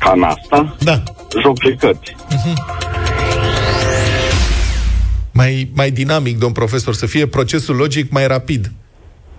Canasta, 0.00 0.76
Da. 0.80 1.02
joc 1.42 1.58
de 1.62 1.76
cărți. 1.78 2.16
Mai, 5.32 5.70
mai 5.74 5.90
dinamic, 5.90 6.38
domn 6.38 6.52
profesor, 6.52 6.94
să 6.94 7.06
fie 7.06 7.26
procesul 7.26 7.76
logic 7.76 8.10
mai 8.10 8.26
rapid. 8.26 8.70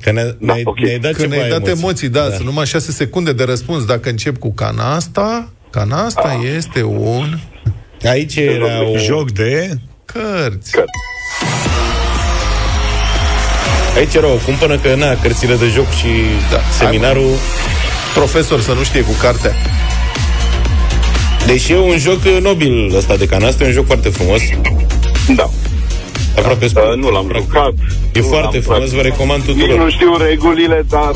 Că 0.01 0.11
ne, 0.11 0.23
Da, 0.23 0.35
ne-ai, 0.39 0.61
ok. 0.65 0.79
ne-ai 0.79 0.99
dat 0.99 1.11
Când 1.13 1.31
ceva 1.31 1.43
ai 1.43 1.49
dat 1.49 1.67
emoții, 1.67 1.81
emoții. 1.81 2.09
da, 2.09 2.27
da, 2.29 2.35
să 2.35 2.41
numai 2.43 2.65
6 2.65 2.91
secunde 2.91 3.33
de 3.33 3.43
răspuns. 3.43 3.85
Dacă 3.85 4.09
încep 4.09 4.37
cu 4.37 4.53
canasta, 4.53 5.49
canasta 5.69 6.39
este 6.57 6.83
un 6.83 7.37
Aici 8.03 8.35
era 8.35 8.83
o... 8.83 8.97
Joc 8.97 9.31
de... 9.31 9.69
cărți. 10.05 10.71
Cărți. 10.71 10.91
Aici 13.97 14.13
era 14.13 14.27
o 14.27 14.35
cumpănă 14.45 14.77
că, 14.77 14.95
na, 14.95 15.15
cărțile 15.21 15.55
de 15.55 15.65
joc 15.65 15.89
și 15.89 16.07
Da. 16.51 16.59
seminarul... 16.79 17.29
Profesor 18.13 18.61
să 18.61 18.73
nu 18.73 18.83
știe 18.83 19.01
cu 19.01 19.11
cartea. 19.21 19.51
Deși 21.45 21.71
e 21.71 21.77
un 21.77 21.97
joc 21.97 22.21
nobil 22.41 22.95
ăsta 22.95 23.15
de 23.15 23.25
canastă, 23.25 23.63
e 23.63 23.67
un 23.67 23.71
joc 23.73 23.85
foarte 23.85 24.09
frumos. 24.09 24.41
Da. 25.35 25.49
Aproape 26.37 26.65
Uh, 26.65 26.69
spun. 26.71 26.99
nu 26.99 27.09
l-am 27.09 27.31
jucat. 27.35 27.73
E 28.11 28.19
Nu 28.19 28.25
foarte 28.27 28.55
l-am 28.57 28.61
frumos, 28.67 28.89
jucat. 28.89 28.95
vă 28.95 29.01
recomand 29.09 29.43
Nici 29.43 29.55
tuturor. 29.55 29.77
nu 29.83 29.89
știu 29.89 30.17
regulile, 30.17 30.85
dar 30.89 31.11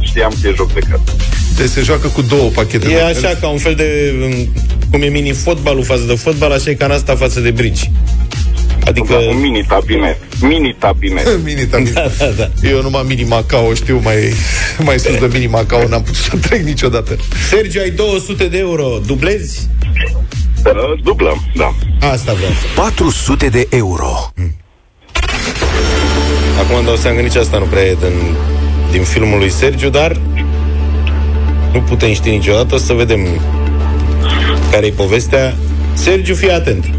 știam 0.00 0.32
că 0.42 0.48
e 0.48 0.52
joc 0.56 0.72
de 0.72 0.80
cărți. 0.90 1.12
Deci 1.56 1.68
se 1.68 1.80
joacă 1.82 2.08
cu 2.08 2.22
două 2.22 2.48
pachete. 2.54 2.86
E 2.90 2.94
de 2.94 3.00
așa 3.00 3.20
cărți. 3.20 3.40
ca 3.40 3.48
un 3.48 3.58
fel 3.58 3.74
de... 3.74 4.14
um, 4.24 4.48
Cum 4.90 5.02
e 5.02 5.06
mini-fotbalul 5.06 5.84
față 5.84 6.02
de 6.06 6.14
fotbal, 6.14 6.52
așa 6.52 6.70
e 6.70 6.74
canasta 6.74 7.14
față 7.16 7.40
de 7.40 7.50
bridge. 7.50 7.82
Adică... 8.86 9.06
Da, 9.12 9.18
un 9.30 9.40
mini 9.40 9.64
tabinet. 9.68 10.18
Mini 10.40 10.76
tabinet. 10.78 11.38
Mini 11.44 11.66
tabinet. 11.66 11.94
Da, 11.94 12.10
da, 12.18 12.26
da. 12.36 12.68
Eu 12.68 12.82
numai 12.82 13.04
mini 13.06 13.22
Macao 13.22 13.74
știu 13.74 14.00
mai, 14.02 14.16
mai 14.84 14.98
sus 14.98 15.18
de 15.18 15.28
mini 15.32 15.46
Macao 15.46 15.88
N-am 15.88 16.02
putut 16.02 16.16
să 16.20 16.36
trec 16.36 16.62
niciodată 16.64 17.16
Sergiu, 17.50 17.80
ai 17.80 17.90
200 17.90 18.44
de 18.46 18.58
euro. 18.58 18.98
Dublezi? 19.06 19.68
Uh, 20.64 21.02
dublăm, 21.02 21.44
da. 21.54 21.74
Asta 22.12 22.32
vreau. 22.32 22.50
400 22.74 23.48
de 23.48 23.66
euro. 23.70 24.32
Acum 26.62 26.76
îmi 26.76 26.84
dau 26.86 26.96
seama 26.96 27.16
că 27.16 27.22
nici 27.22 27.34
asta 27.36 27.58
nu 27.58 27.64
prea 27.64 27.82
e 27.82 27.96
din, 28.00 28.36
din 28.90 29.02
filmul 29.02 29.38
lui 29.38 29.50
Sergiu, 29.50 29.88
dar 29.88 30.16
nu 31.72 31.80
putem 31.80 32.12
ști 32.12 32.30
niciodată. 32.30 32.74
O 32.74 32.78
să 32.78 32.92
vedem 32.92 33.20
care 34.70 34.86
e 34.86 34.90
povestea. 34.90 35.54
Sergiu, 35.92 36.34
fii 36.34 36.50
atent. 36.50 36.90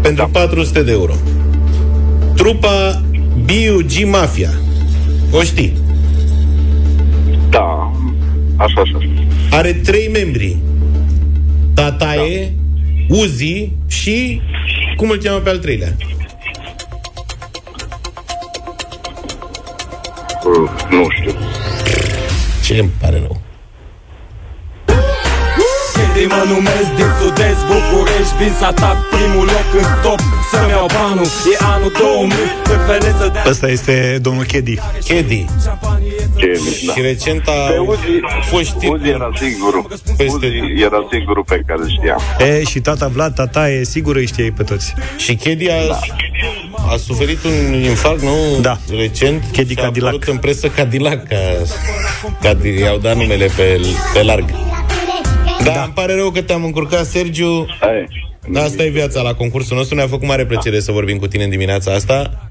Pentru 0.00 0.28
da. 0.32 0.40
400 0.40 0.82
de 0.82 0.92
euro. 0.92 1.14
Trupa 2.34 3.02
B.U.G. 3.44 4.04
Mafia. 4.10 4.50
O 5.30 5.42
știi? 5.42 5.72
Așa, 8.56 8.80
așa. 8.80 8.98
Are 9.50 9.72
trei 9.72 10.08
membri. 10.12 10.56
Tataie, 11.74 12.54
da. 12.56 12.65
Uzi 13.08 13.70
și... 13.86 14.40
Cum 14.96 15.10
îl 15.10 15.18
cheamă 15.18 15.38
pe 15.38 15.48
al 15.48 15.58
treilea? 15.58 15.96
Uh, 20.44 20.70
nu 20.90 21.06
știu. 21.10 21.34
Ce 22.64 22.78
îmi 22.78 22.90
pare 23.00 23.18
rău. 23.18 23.40
Cindy 25.92 26.26
mă 26.34 26.42
numesc 26.54 26.90
din 26.96 27.10
sud-est 27.20 27.62
București 27.66 28.36
Vin 28.38 28.52
să 28.58 28.64
atac 28.64 28.96
primul 29.14 29.44
loc 29.44 29.68
în 29.82 29.88
top 30.02 30.20
Să-mi 30.50 30.70
iau 30.70 30.86
banul 30.94 31.24
E 31.24 31.56
anul 31.60 31.92
2000 31.98 32.36
Pe 32.62 32.74
fereță 32.86 33.30
de 33.32 33.48
Ăsta 33.50 33.68
este 33.68 34.18
domnul 34.22 34.44
Chedi. 34.44 34.78
Chedi. 35.04 35.44
Ce, 36.36 36.60
da. 36.86 36.92
Și 36.92 37.00
recent 37.00 37.48
a 37.48 37.52
Pe 37.52 37.78
Uzi, 37.78 37.98
fost 38.50 38.64
știri 38.64 38.90
Uzi 38.92 39.08
era 39.08 39.30
singurul. 39.40 39.86
Uzi 40.28 40.46
era 40.82 41.06
singurul 41.10 41.44
pe 41.46 41.62
care 41.66 41.80
îl 41.82 41.88
știam. 41.90 42.20
E, 42.38 42.62
și 42.64 42.80
tata 42.80 43.08
Vlad, 43.08 43.34
tata 43.34 43.70
e 43.70 43.84
sigur 43.84 44.16
îi 44.16 44.26
știai 44.26 44.50
pe 44.50 44.62
toți. 44.62 44.94
Și 45.16 45.34
Chedi 45.34 45.70
a, 45.70 45.86
da. 45.86 45.98
a 46.92 46.96
suferit 46.96 47.44
un 47.44 47.74
infarct, 47.74 48.22
nu? 48.22 48.34
Da. 48.60 48.78
Recent. 48.90 49.44
Chedi 49.52 49.72
și 49.72 49.78
a 49.78 49.82
Cadillac. 49.82 50.12
apărut 50.12 50.28
în 50.28 50.38
presă 50.38 50.68
Cadillac, 50.68 51.28
ca, 51.28 51.36
ca 52.42 52.56
i-au 52.80 52.98
dat 52.98 53.16
numele 53.16 53.48
pe, 53.56 53.80
pe 54.14 54.22
larg. 54.22 54.50
Da, 55.64 55.72
da, 55.72 55.82
îmi 55.82 55.92
pare 55.94 56.14
rău 56.14 56.30
că 56.30 56.42
te-am 56.42 56.64
încurcat, 56.64 57.04
Sergiu. 57.06 57.66
Da, 58.50 58.62
asta 58.62 58.84
e 58.84 58.88
viața 58.88 59.22
la 59.22 59.34
concursul 59.34 59.76
nostru. 59.76 59.94
Ne-a 59.94 60.06
făcut 60.06 60.26
mare 60.26 60.46
plăcere 60.46 60.80
să 60.80 60.92
vorbim 60.92 61.18
cu 61.18 61.26
tine 61.26 61.44
în 61.44 61.50
dimineața 61.50 61.92
asta. 61.92 62.50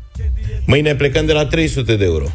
Mâine 0.66 0.96
plecăm 0.96 1.26
de 1.26 1.34
la 1.34 1.46
300 1.46 1.96
de 1.96 2.04
euro. 2.06 2.26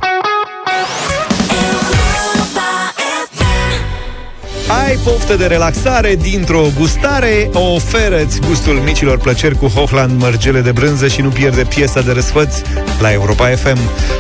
Ai 4.79 4.99
poftă 5.05 5.37
de 5.37 5.47
relaxare 5.47 6.15
dintr-o 6.15 6.67
gustare? 6.79 7.51
Oferă-ți 7.53 8.41
gustul 8.41 8.75
micilor 8.75 9.19
plăceri 9.19 9.57
cu 9.59 9.67
Hochland 9.67 10.21
mărgele 10.21 10.61
de 10.61 10.73
brânză 10.73 11.09
și 11.09 11.21
nu 11.21 11.29
pierde 11.29 11.63
piesa 11.63 12.01
de 12.01 12.13
răsfăț 12.13 12.55
la 13.01 13.13
Europa 13.13 13.47
FM. 13.47 13.79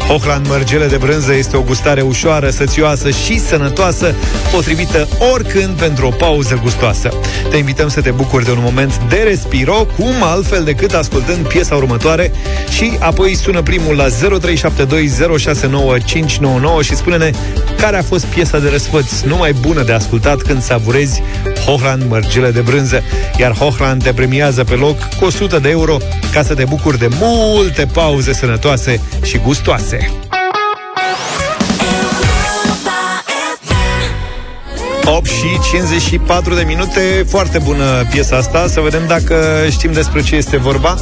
Hochland 0.08 0.48
mărgele 0.48 0.86
de 0.86 0.96
brânză 0.96 1.34
este 1.34 1.56
o 1.56 1.62
gustare 1.62 2.00
ușoară, 2.00 2.50
sățioasă 2.50 3.10
și 3.10 3.38
sănătoasă, 3.38 4.14
potrivită 4.52 5.08
oricând 5.32 5.78
pentru 5.78 6.06
o 6.06 6.10
pauză 6.10 6.60
gustoasă. 6.62 7.08
Te 7.50 7.56
invităm 7.56 7.88
să 7.88 8.00
te 8.00 8.10
bucuri 8.10 8.44
de 8.44 8.50
un 8.50 8.60
moment 8.60 9.00
de 9.08 9.16
respiro, 9.16 9.86
cum 9.96 10.22
altfel 10.22 10.64
decât 10.64 10.92
ascultând 10.92 11.46
piesa 11.46 11.74
următoare 11.74 12.32
și 12.70 12.96
apoi 12.98 13.34
sună 13.34 13.62
primul 13.62 13.96
la 13.96 14.06
0372069599 14.06 14.12
și 16.82 16.96
spune-ne 16.96 17.30
care 17.80 17.96
a 17.96 18.02
fost 18.02 18.24
piesa 18.24 18.58
de 18.58 18.68
răsfăț 18.68 19.20
numai 19.20 19.52
bună 19.52 19.82
de 19.82 19.92
ascultat 19.92 20.39
când 20.42 20.62
savurezi 20.62 21.22
Hochland 21.66 22.02
mărgele 22.08 22.50
de 22.50 22.60
brânză. 22.60 23.02
Iar 23.38 23.52
Hochland 23.52 24.02
te 24.02 24.12
premiază 24.12 24.64
pe 24.64 24.74
loc 24.74 24.98
cu 25.18 25.24
100 25.24 25.58
de 25.58 25.68
euro 25.68 25.96
ca 26.32 26.42
să 26.42 26.54
te 26.54 26.64
bucuri 26.64 26.98
de 26.98 27.08
multe 27.20 27.86
pauze 27.92 28.32
sănătoase 28.32 29.00
și 29.22 29.38
gustoase. 29.38 30.10
8 35.16 35.26
și 35.26 35.46
54 35.70 36.54
de 36.54 36.62
minute. 36.66 37.24
Foarte 37.28 37.58
bună 37.58 37.84
piesa 38.10 38.36
asta. 38.36 38.66
Să 38.66 38.80
vedem 38.80 39.02
dacă 39.06 39.66
știm 39.70 39.92
despre 39.92 40.22
ce 40.22 40.36
este 40.36 40.56
vorba. 40.56 40.96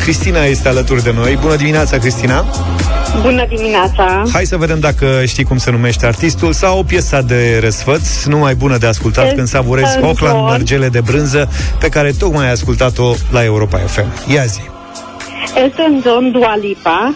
Cristina 0.00 0.44
este 0.44 0.68
alături 0.68 1.02
de 1.02 1.12
noi. 1.12 1.38
Bună 1.40 1.56
dimineața, 1.56 1.98
Cristina. 1.98 2.44
Bună 3.22 3.46
dimineața! 3.48 4.22
Hai 4.32 4.44
să 4.44 4.56
vedem 4.56 4.80
dacă 4.80 5.22
știi 5.26 5.44
cum 5.44 5.56
se 5.56 5.70
numește 5.70 6.06
artistul 6.06 6.52
Sau 6.52 6.78
o 6.78 6.82
piesă 6.82 7.24
de 7.26 7.58
răsfăț. 7.60 8.24
Numai 8.24 8.54
bună 8.54 8.76
de 8.78 8.86
ascultat 8.86 9.22
Elton 9.22 9.36
când 9.36 9.48
savurezi 9.48 9.92
John. 9.92 10.04
Hochland 10.04 10.40
mărgele 10.40 10.88
de 10.88 11.00
brânză 11.00 11.48
Pe 11.78 11.88
care 11.88 12.10
tocmai 12.18 12.44
ai 12.44 12.50
ascultat-o 12.52 13.14
la 13.30 13.44
Europa 13.44 13.78
FM 13.78 14.32
Ia 14.32 14.44
zi. 14.44 14.60
Elton 15.56 16.00
John, 16.04 16.30
Dua 16.30 16.56
Lipa, 16.60 17.14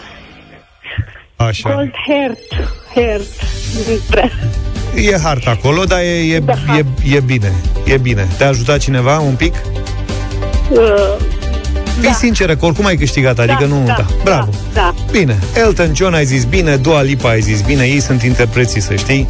Așa. 1.35 1.69
Cold 1.69 1.91
Heart, 2.07 2.39
Heart, 2.95 3.27
Prea- 4.09 4.31
E 4.95 5.17
harta 5.23 5.49
acolo, 5.49 5.83
dar 5.83 5.99
e, 5.99 6.33
e, 6.35 6.39
Da. 6.39 6.53
e, 6.77 6.85
e 7.15 7.19
bine 7.19 7.51
E 7.85 7.97
bine 7.97 8.27
Te-a 8.37 8.47
ajutat 8.47 8.79
cineva 8.79 9.19
un 9.19 9.33
pic? 9.33 9.53
uh, 10.69 10.79
Fii 11.99 12.13
sinceră 12.13 12.55
că 12.55 12.65
oricum 12.65 12.85
ai 12.85 12.95
câștigat, 12.97 13.39
adică 13.39 13.65
nu... 13.65 13.83
Da, 13.85 14.05
bravo. 14.23 14.49
da. 14.73 14.93
Bine, 15.11 15.39
Elton 15.53 15.91
John 15.95 16.13
ai 16.13 16.25
zis 16.25 16.43
bine, 16.43 16.75
Dua 16.75 17.01
Lipa 17.01 17.29
ai 17.29 17.41
zis 17.41 17.61
bine, 17.61 17.83
ei 17.85 17.99
sunt 17.99 18.21
interpreții, 18.23 18.81
să 18.81 18.95
știi. 18.95 19.27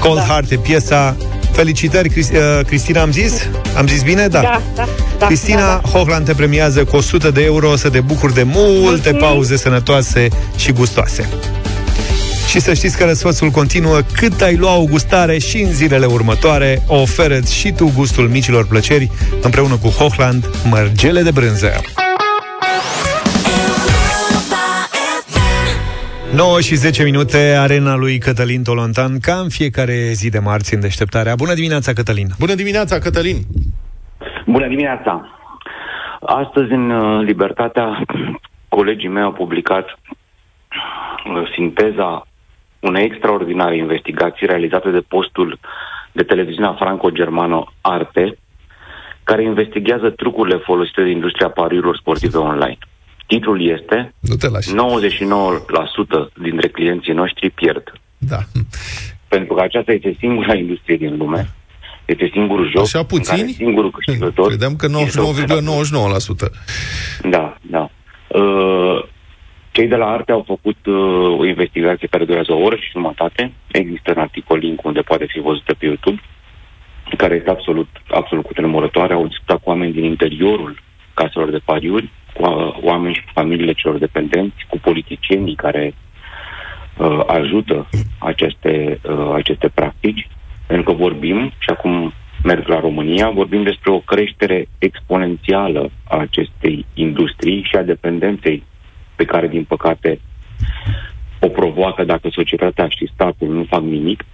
Cold 0.00 0.16
da. 0.16 0.22
Heart 0.24 0.50
e 0.50 0.56
piesa. 0.56 1.16
Felicitări, 1.52 2.08
Crist- 2.08 2.32
uh, 2.32 2.64
Cristina, 2.66 3.00
am 3.00 3.10
zis? 3.12 3.48
Am 3.76 3.86
zis 3.86 4.02
bine? 4.02 4.28
Da. 4.28 4.40
Da, 4.40 4.60
da, 4.74 4.88
da, 5.18 5.26
Cristina 5.26 5.60
da, 5.60 5.80
da. 5.82 5.88
Hochland 5.98 6.24
te 6.26 6.32
premiază 6.34 6.84
cu 6.84 6.96
100 6.96 7.30
de 7.30 7.42
euro 7.44 7.76
să 7.76 7.88
te 7.88 8.00
bucuri 8.00 8.34
de 8.34 8.42
multe 8.42 9.10
pauze 9.12 9.56
sănătoase 9.56 10.28
și 10.56 10.72
gustoase. 10.72 11.28
Și 12.48 12.60
să 12.60 12.74
știți 12.74 12.98
că 12.98 13.04
răsfățul 13.04 13.50
continuă 13.50 14.00
cât 14.16 14.40
ai 14.40 14.56
lua 14.56 14.76
o 14.76 14.84
gustare 14.84 15.38
și 15.38 15.60
în 15.60 15.72
zilele 15.72 16.06
următoare. 16.06 16.78
Oferă-ți 16.86 17.54
și 17.54 17.72
tu 17.72 17.92
gustul 17.96 18.28
micilor 18.28 18.66
plăceri 18.66 19.10
împreună 19.42 19.76
cu 19.76 19.88
Hochland 19.88 20.44
mărgele 20.70 21.22
de 21.22 21.30
brânză. 21.30 21.70
9 26.34 26.60
și 26.60 26.74
10 26.74 27.04
minute, 27.04 27.56
arena 27.58 27.96
lui 27.96 28.18
Cătălin 28.18 28.62
Tolontan, 28.62 29.18
ca 29.20 29.34
în 29.34 29.48
fiecare 29.48 29.94
zi 30.12 30.30
de 30.30 30.38
marți 30.38 30.74
în 30.74 30.80
deșteptarea. 30.80 31.34
Bună 31.34 31.54
dimineața, 31.54 31.92
Cătălin! 31.92 32.26
Bună 32.38 32.54
dimineața, 32.54 32.98
Cătălin! 32.98 33.36
Bună 34.46 34.68
dimineața! 34.68 35.38
Astăzi, 36.20 36.72
în 36.72 36.90
uh, 36.90 37.24
Libertatea, 37.24 38.04
colegii 38.68 39.08
mei 39.08 39.22
au 39.22 39.32
publicat 39.32 39.86
uh, 39.86 41.50
sinteza 41.54 42.26
unei 42.84 43.04
extraordinare 43.04 43.76
investigații 43.76 44.46
realizate 44.46 44.90
de 44.90 45.00
postul 45.08 45.58
de 46.12 46.22
televiziunea 46.22 46.76
franco-germană 46.78 47.72
Arte, 47.80 48.38
care 49.24 49.42
investigează 49.42 50.10
trucurile 50.10 50.56
folosite 50.56 51.02
de 51.02 51.10
industria 51.10 51.48
pariurilor 51.48 51.96
sportive 51.96 52.38
online. 52.38 52.78
Titlul 53.26 53.68
este 53.78 54.14
Nu 54.20 54.34
te 54.34 54.48
lași. 54.48 54.70
99% 54.70 54.74
dintre 56.42 56.68
clienții 56.68 57.12
noștri 57.12 57.50
pierd. 57.50 57.92
Da. 58.18 58.38
Pentru 59.28 59.54
că 59.54 59.60
aceasta 59.62 59.92
este 59.92 60.16
singura 60.18 60.54
industrie 60.54 60.96
din 60.96 61.16
lume. 61.16 61.48
Este 62.04 62.28
singurul 62.32 62.70
joc 62.70 62.82
Așa 62.82 62.98
în 62.98 63.04
care 63.06 63.20
puțini? 63.20 63.52
singurul 63.52 63.90
câștigător 63.90 64.46
Credeam 64.46 64.76
că 64.76 64.86
este 64.98 65.20
un 65.20 65.34
99,99%. 65.34 66.50
da, 67.22 67.56
da. 67.62 67.90
Uh, 68.28 69.04
cei 69.76 69.88
de 69.88 69.96
la 69.96 70.10
Arte 70.10 70.32
au 70.32 70.44
făcut 70.46 70.86
uh, 70.86 71.38
o 71.38 71.44
investigație 71.44 72.08
care 72.10 72.24
durează 72.24 72.52
o 72.52 72.62
oră 72.66 72.76
și 72.76 72.90
jumătate. 72.90 73.52
Există 73.66 74.12
în 74.12 74.20
articol 74.20 74.58
link 74.58 74.84
unde 74.84 75.00
poate 75.00 75.26
fi 75.28 75.38
văzută 75.40 75.74
pe 75.74 75.84
YouTube, 75.86 76.20
care 77.16 77.34
este 77.34 77.50
absolut, 77.50 77.88
absolut 78.08 78.44
cutremurătoare. 78.44 79.14
Au 79.14 79.26
discutat 79.26 79.62
cu 79.62 79.68
oameni 79.68 79.92
din 79.92 80.04
interiorul 80.04 80.78
caselor 81.14 81.50
de 81.50 81.60
pariuri, 81.64 82.10
cu 82.34 82.42
uh, 82.42 82.76
oameni 82.80 83.14
și 83.14 83.24
cu 83.24 83.30
familiile 83.34 83.72
celor 83.72 83.98
dependenți, 83.98 84.66
cu 84.68 84.78
politicienii 84.78 85.54
care 85.54 85.94
uh, 86.96 87.20
ajută 87.26 87.88
aceste, 88.18 89.00
uh, 89.02 89.30
aceste 89.34 89.68
practici, 89.68 90.28
pentru 90.66 90.92
că 90.92 90.98
vorbim, 90.98 91.52
și 91.58 91.70
acum 91.70 92.12
merg 92.42 92.66
la 92.68 92.80
România, 92.80 93.30
vorbim 93.30 93.62
despre 93.62 93.90
o 93.90 93.98
creștere 93.98 94.66
exponențială 94.78 95.90
a 96.08 96.16
acestei 96.16 96.86
industrii 96.94 97.62
și 97.62 97.76
a 97.76 97.82
dependenței 97.82 98.62
pe 99.16 99.24
care, 99.24 99.48
din 99.48 99.64
păcate, 99.64 100.20
o 101.40 101.48
provoacă 101.48 102.04
dacă 102.04 102.28
societatea 102.32 102.88
și 102.88 103.10
statul 103.14 103.48
nu 103.48 103.64
fac 103.68 103.82
nimic. 103.82 104.24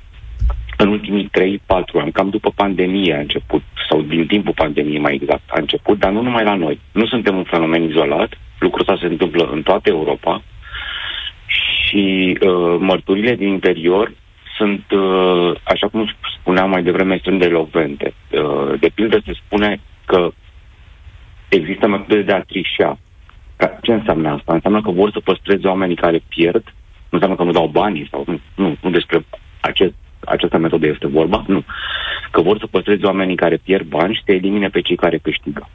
În 0.77 0.89
ultimii 0.89 1.31
3-4 1.59 1.61
ani, 2.01 2.13
cam 2.13 2.29
după 2.31 2.51
pandemie 2.55 3.15
a 3.15 3.19
început, 3.19 3.63
sau 3.89 4.03
din 4.03 4.27
timpul 4.27 4.53
pandemiei 4.53 4.99
mai 4.99 5.15
exact, 5.15 5.43
a 5.47 5.61
început, 5.61 5.99
dar 5.99 6.13
nu 6.13 6.23
numai 6.23 6.45
la 6.45 6.55
noi. 6.55 6.81
Nu 6.93 7.07
suntem 7.07 7.37
un 7.37 7.45
fenomen 7.45 7.83
izolat, 7.83 8.39
lucrul 8.59 8.81
ăsta 8.81 8.97
se 9.01 9.13
întâmplă 9.13 9.49
în 9.53 9.63
toată 9.63 9.89
Europa 9.89 10.43
și 11.47 12.39
uh, 12.41 12.77
mărturile 12.79 13.35
din 13.35 13.49
interior 13.49 14.13
sunt, 14.57 14.85
uh, 14.91 15.55
așa 15.63 15.89
cum 15.89 16.11
spuneam 16.41 16.71
mai 16.71 16.83
devreme, 16.83 17.15
extrem 17.15 17.39
de 17.39 17.47
elocvente. 17.47 18.15
Uh, 18.31 18.81
de 18.81 18.91
pildă 18.95 19.21
se 19.25 19.33
spune 19.45 19.81
că 20.07 20.31
există 21.49 21.89
metode 21.89 22.23
de 22.23 22.33
a 22.33 22.41
trișa. 22.41 22.99
Ca, 23.81 23.87
ce 23.87 23.93
înseamnă 23.93 24.29
asta? 24.29 24.53
Înseamnă 24.53 24.81
că 24.81 24.91
vor 24.91 25.11
să 25.11 25.21
păstreze 25.21 25.67
oamenii 25.67 25.97
care 25.97 26.23
pierd, 26.29 26.65
nu 26.65 27.19
înseamnă 27.19 27.37
că 27.37 27.43
nu 27.43 27.53
dau 27.53 27.67
banii 27.67 28.09
sau 28.11 28.25
nu, 28.27 28.41
nu, 28.55 28.77
nu 28.83 28.91
despre 28.91 29.25
acest, 29.61 29.95
această 30.25 30.59
metodă 30.59 30.87
este 30.87 31.07
vorba, 31.07 31.45
nu. 31.47 31.65
Că 32.31 32.41
vor 32.41 32.59
să 32.59 32.67
păstreze 32.67 33.07
oamenii 33.07 33.37
care 33.37 33.57
pierd 33.57 33.87
bani 33.87 34.15
și 34.15 34.23
să 34.25 34.33
elimine 34.33 34.69
pe 34.69 34.81
cei 34.81 34.97
care 34.97 35.19
câștigă. 35.19 35.69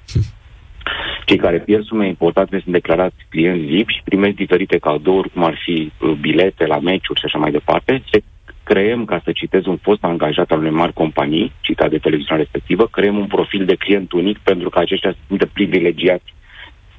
Cei 1.25 1.37
care 1.37 1.59
pierd 1.59 1.83
sume 1.83 2.07
importante 2.07 2.59
sunt 2.59 2.73
declarați 2.73 3.15
clienți 3.29 3.65
VIP 3.65 3.89
și 3.89 4.01
primesc 4.03 4.35
diferite 4.35 4.77
cadouri, 4.77 5.29
cum 5.29 5.43
ar 5.43 5.57
fi 5.63 5.91
uh, 5.99 6.11
bilete 6.11 6.65
la 6.65 6.79
meciuri 6.79 7.19
și 7.19 7.25
așa 7.25 7.37
mai 7.37 7.51
departe. 7.51 8.03
Se 8.11 8.23
creăm, 8.63 9.05
ca 9.05 9.21
să 9.23 9.31
citez 9.31 9.65
un 9.65 9.77
fost 9.77 10.03
angajat 10.03 10.51
al 10.51 10.59
unei 10.59 10.71
mari 10.71 10.93
companii, 10.93 11.51
citat 11.61 11.89
de 11.89 11.97
televiziunea 11.97 12.43
respectivă, 12.43 12.87
creăm 12.87 13.17
un 13.17 13.25
profil 13.27 13.65
de 13.65 13.75
client 13.75 14.11
unic 14.11 14.37
pentru 14.37 14.69
că 14.69 14.79
aceștia 14.79 15.15
sunt 15.27 15.43
privilegiați 15.53 16.33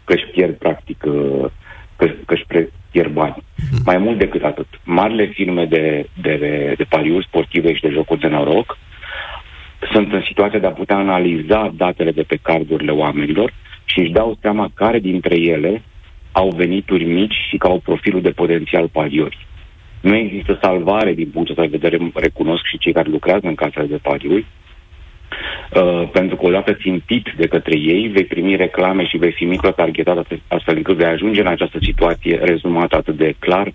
că 0.06 0.12
își 0.12 0.26
pierd, 0.32 0.54
practic, 0.54 1.02
uh, 1.06 1.50
că, 1.96 2.06
că 2.26 2.34
își 2.34 2.44
pre- 2.46 2.72
pierd 2.90 3.12
bani. 3.12 3.36
Mai 3.84 3.98
mult 3.98 4.18
decât 4.18 4.42
atât, 4.42 4.66
marile 4.84 5.26
firme 5.26 5.64
de, 5.64 6.08
de, 6.22 6.36
de 6.76 6.84
pariuri 6.88 7.26
sportive 7.26 7.74
și 7.74 7.80
de 7.80 7.88
jocuri 7.88 8.20
de 8.20 8.28
noroc 8.28 8.78
sunt 9.92 10.12
în 10.12 10.22
situația 10.26 10.58
de 10.58 10.66
a 10.66 10.70
putea 10.80 10.96
analiza 10.96 11.72
datele 11.76 12.10
de 12.10 12.22
pe 12.22 12.38
cardurile 12.42 12.90
oamenilor 12.90 13.52
și 13.84 14.00
își 14.00 14.10
dau 14.10 14.38
seama 14.40 14.70
care 14.74 14.98
dintre 14.98 15.36
ele 15.36 15.82
au 16.32 16.48
venituri 16.56 17.04
mici 17.04 17.36
și 17.48 17.56
că 17.56 17.66
au 17.66 17.78
profilul 17.78 18.22
de 18.22 18.30
potențial 18.30 18.88
pariuri. 18.88 19.46
Nu 20.00 20.16
există 20.16 20.58
salvare 20.62 21.12
din 21.12 21.28
punctul 21.28 21.54
de 21.54 21.76
vedere, 21.78 22.10
recunosc 22.14 22.64
și 22.64 22.78
cei 22.78 22.92
care 22.92 23.08
lucrează 23.08 23.46
în 23.46 23.54
casele 23.54 23.86
de 23.86 23.98
pariuri, 24.02 24.46
Uh, 25.74 26.08
pentru 26.12 26.36
că 26.36 26.46
odată 26.46 26.72
țintit 26.74 27.32
de 27.36 27.46
către 27.46 27.78
ei, 27.78 28.08
vei 28.08 28.24
primi 28.24 28.56
reclame 28.56 29.06
și 29.06 29.16
vei 29.16 29.32
fi 29.32 29.44
micro-targetat 29.44 30.26
astfel 30.48 30.76
încât 30.76 30.96
vei 30.96 31.06
ajunge 31.06 31.40
în 31.40 31.46
această 31.46 31.78
situație 31.82 32.38
rezumată 32.42 32.96
atât 32.96 33.16
de 33.16 33.34
clar, 33.38 33.68
99% 33.70 33.72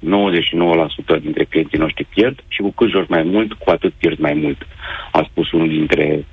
dintre 1.22 1.44
clienții 1.44 1.78
noștri 1.78 2.08
pierd 2.16 2.40
și 2.48 2.62
cu 2.62 2.72
cât 2.72 2.90
joci 2.90 3.08
mai 3.08 3.24
mult, 3.24 3.54
cu 3.54 3.70
atât 3.70 3.94
pierzi 3.94 4.22
mai 4.22 4.34
mult. 4.34 4.68
A 5.12 5.28
spus 5.30 5.52
unul 5.52 5.68
dintre 5.68 6.26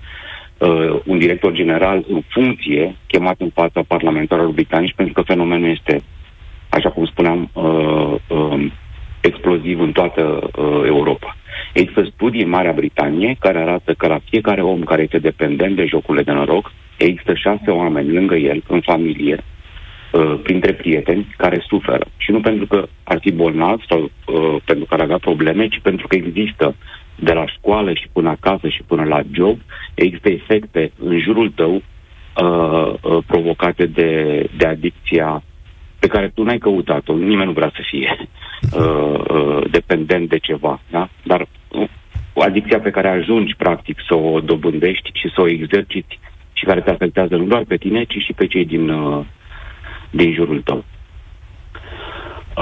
uh, 0.59 1.01
un 1.05 1.19
director 1.19 1.53
general 1.53 2.05
în 2.09 2.21
funcție, 2.29 2.97
chemat 3.07 3.37
în 3.39 3.51
fața 3.55 3.83
parlamentarilor 3.89 4.51
britanici, 4.51 4.95
pentru 4.97 5.15
că 5.15 5.23
fenomenul 5.23 5.71
este, 5.71 6.01
așa 6.69 6.91
cum 6.91 7.07
spuneam, 7.07 7.51
uh, 7.53 8.15
uh, 8.29 8.67
exploziv 9.21 9.81
în 9.81 9.93
toată 9.93 10.51
uh, 10.57 10.83
Europa. 10.87 11.37
Există 11.73 12.09
studii 12.15 12.43
în 12.43 12.49
Marea 12.49 12.73
Britanie 12.73 13.37
care 13.41 13.59
arată 13.59 13.93
că 13.93 14.07
la 14.07 14.21
fiecare 14.31 14.63
om 14.63 14.81
care 14.81 15.03
este 15.03 15.19
dependent 15.19 15.77
de 15.77 15.85
jocurile 15.85 16.23
de 16.23 16.33
noroc, 16.33 16.73
există 16.97 17.35
șase 17.35 17.71
oameni 17.71 18.13
lângă 18.13 18.35
el, 18.35 18.63
în 18.69 18.81
familie, 18.81 19.45
uh, 20.13 20.41
printre 20.43 20.73
prieteni, 20.73 21.35
care 21.37 21.65
suferă. 21.69 22.07
Și 22.17 22.31
nu 22.31 22.41
pentru 22.41 22.67
că 22.67 22.89
ar 23.05 23.19
fi 23.21 23.33
bolnav 23.33 23.83
sau 23.89 24.03
uh, 24.03 24.57
pentru 24.65 24.85
că 24.85 24.95
ar 24.95 25.01
avea 25.01 25.19
probleme, 25.19 25.69
ci 25.69 25.81
pentru 25.83 26.07
că 26.07 26.17
există 26.17 26.75
de 27.21 27.33
la 27.33 27.47
școală 27.47 27.93
și 27.93 28.09
până 28.13 28.29
acasă 28.29 28.69
și 28.69 28.83
până 28.87 29.05
la 29.05 29.21
job, 29.33 29.59
există 29.95 30.29
efecte 30.29 30.93
în 30.99 31.19
jurul 31.21 31.51
tău 31.51 31.75
uh, 31.75 32.95
uh, 33.03 33.19
provocate 33.27 33.87
de, 33.87 34.45
de 34.57 34.67
adicția 34.67 35.43
pe 35.99 36.07
care 36.07 36.29
tu 36.35 36.43
n-ai 36.43 36.59
căutat-o, 36.59 37.17
nimeni 37.17 37.47
nu 37.47 37.53
vrea 37.53 37.73
să 37.75 37.83
fie 37.91 38.17
uh, 38.73 39.21
uh, 39.29 39.71
dependent 39.71 40.29
de 40.29 40.39
ceva, 40.39 40.81
da? 40.91 41.09
Dar 41.23 41.47
uh, 41.69 41.89
adicția 42.35 42.81
pe 42.81 42.91
care 42.91 43.09
ajungi, 43.09 43.55
practic, 43.57 43.99
să 44.09 44.15
o 44.15 44.41
dobândești 44.41 45.11
și 45.13 45.31
să 45.35 45.41
o 45.41 45.49
exerciți 45.49 46.19
și 46.53 46.65
care 46.65 46.81
te 46.81 46.91
afectează 46.91 47.37
nu 47.37 47.45
doar 47.45 47.65
pe 47.69 47.77
tine, 47.77 48.05
ci 48.05 48.17
și 48.27 48.33
pe 48.33 48.47
cei 48.47 48.65
din, 48.65 48.89
uh, 48.89 49.25
din 50.11 50.33
jurul 50.33 50.61
tău. 50.61 50.85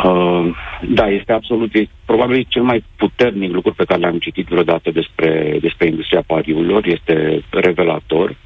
Uh, 0.04 0.56
da, 0.88 1.08
este 1.08 1.32
absolut, 1.32 1.74
e, 1.74 1.88
probabil 2.04 2.46
cel 2.48 2.62
mai 2.62 2.84
puternic 2.96 3.52
lucru 3.52 3.72
pe 3.72 3.84
care 3.84 4.00
l-am 4.00 4.18
citit 4.18 4.46
vreodată 4.46 4.90
despre, 4.90 5.58
despre 5.60 5.86
industria 5.86 6.22
pariurilor, 6.26 6.86
este 6.86 7.42
revelator 7.50 8.36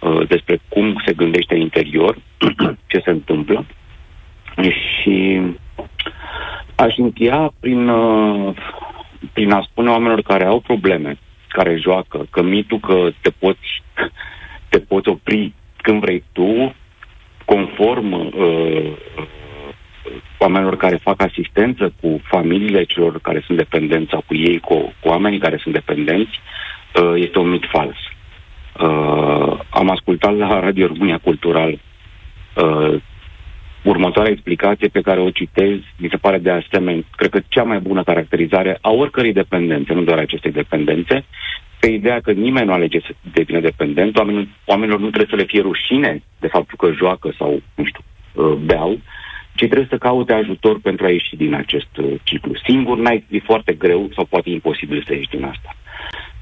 uh, 0.00 0.28
despre 0.28 0.60
cum 0.68 1.02
se 1.06 1.12
gândește 1.12 1.54
în 1.54 1.60
interior, 1.60 2.16
ce 2.90 3.00
se 3.04 3.10
întâmplă. 3.10 3.66
Și 4.62 5.40
aș 6.74 6.96
încheia 6.96 7.52
prin, 7.60 7.88
uh, 7.88 8.54
prin 9.32 9.50
a 9.50 9.66
spune 9.70 9.90
oamenilor 9.90 10.22
care 10.22 10.44
au 10.44 10.60
probleme, 10.60 11.18
care 11.48 11.76
joacă, 11.76 12.26
că 12.30 12.42
mitul 12.42 12.78
că 12.78 13.08
te 13.20 13.30
poți, 13.30 13.82
te 14.68 14.78
poți 14.78 15.08
opri 15.08 15.52
când 15.76 16.00
vrei 16.00 16.24
tu, 16.32 16.74
conform 17.44 18.12
uh, 18.12 18.92
oamenilor 20.38 20.76
care 20.76 20.96
fac 20.96 21.22
asistență 21.22 21.92
cu 22.00 22.20
familiile 22.22 22.84
celor 22.84 23.20
care 23.20 23.42
sunt 23.46 23.58
dependenți 23.58 24.10
sau 24.10 24.22
cu 24.26 24.34
ei, 24.34 24.58
cu, 24.58 24.74
cu 24.74 25.08
oamenii 25.08 25.38
care 25.38 25.56
sunt 25.62 25.74
dependenți, 25.74 26.40
uh, 27.02 27.12
este 27.14 27.38
un 27.38 27.48
mit 27.48 27.64
fals. 27.70 27.96
Uh, 28.80 29.58
am 29.70 29.90
ascultat 29.90 30.36
la 30.36 30.60
Radio 30.60 30.86
România 30.86 31.18
Cultural 31.18 31.70
uh, 32.54 33.02
următoarea 33.88 34.32
explicație 34.32 34.88
pe 34.88 35.00
care 35.00 35.20
o 35.20 35.30
citez, 35.30 35.78
mi 35.96 36.08
se 36.10 36.16
pare 36.16 36.38
de 36.38 36.50
asemenea, 36.50 37.02
cred 37.16 37.30
că 37.30 37.40
cea 37.48 37.62
mai 37.62 37.78
bună 37.78 38.02
caracterizare 38.02 38.78
a 38.80 38.90
oricărei 38.90 39.32
dependențe, 39.32 39.92
nu 39.92 40.02
doar 40.02 40.18
acestei 40.18 40.52
dependențe, 40.52 41.24
pe 41.80 41.86
ideea 41.86 42.20
că 42.20 42.32
nimeni 42.32 42.66
nu 42.66 42.72
alege 42.72 43.00
să 43.00 43.14
devină 43.32 43.60
dependent, 43.60 44.16
oamenilor, 44.18 44.46
oamenilor 44.64 45.00
nu 45.00 45.08
trebuie 45.10 45.30
să 45.30 45.36
le 45.36 45.50
fie 45.52 45.60
rușine 45.60 46.22
de 46.40 46.46
faptul 46.46 46.76
că 46.78 46.94
joacă 46.96 47.34
sau, 47.38 47.62
nu 47.74 47.84
știu, 47.84 48.02
uh, 48.34 48.52
beau, 48.52 49.00
ci 49.54 49.64
trebuie 49.66 49.86
să 49.90 49.98
caute 49.98 50.32
ajutor 50.32 50.80
pentru 50.80 51.06
a 51.06 51.10
ieși 51.10 51.36
din 51.36 51.54
acest 51.54 51.96
uh, 51.96 52.14
ciclu. 52.22 52.52
Singur 52.64 52.98
n-ai, 52.98 53.24
e 53.30 53.38
foarte 53.38 53.72
greu 53.72 54.10
sau 54.14 54.24
poate 54.24 54.50
imposibil 54.50 55.02
să 55.06 55.14
ieși 55.14 55.28
din 55.28 55.44
asta. 55.44 55.76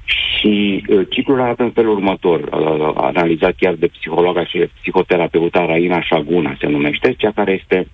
Și 0.05 0.85
uh, 0.89 1.07
ciclul 1.11 1.41
arată 1.41 1.63
în 1.63 1.71
felul 1.71 1.95
următor, 1.95 2.41
uh, 2.41 2.93
analizat 2.95 3.55
chiar 3.59 3.75
de 3.75 3.87
psihologa 3.87 4.45
și 4.45 4.69
psihoterapeuta 4.81 5.67
Raina 5.67 6.03
Shaguna, 6.03 6.57
se 6.61 6.67
numește, 6.67 7.15
cea 7.19 7.33
care 7.35 7.53
este, 7.53 7.89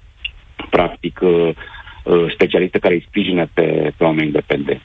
practic, 0.71 1.21
uh, 1.23 1.49
uh, 2.05 2.33
specialistă 2.33 2.79
care 2.79 2.95
îi 2.95 3.05
sprijină 3.09 3.49
pe, 3.55 3.93
pe 3.97 4.05
oameni 4.05 4.27
independenți. 4.27 4.85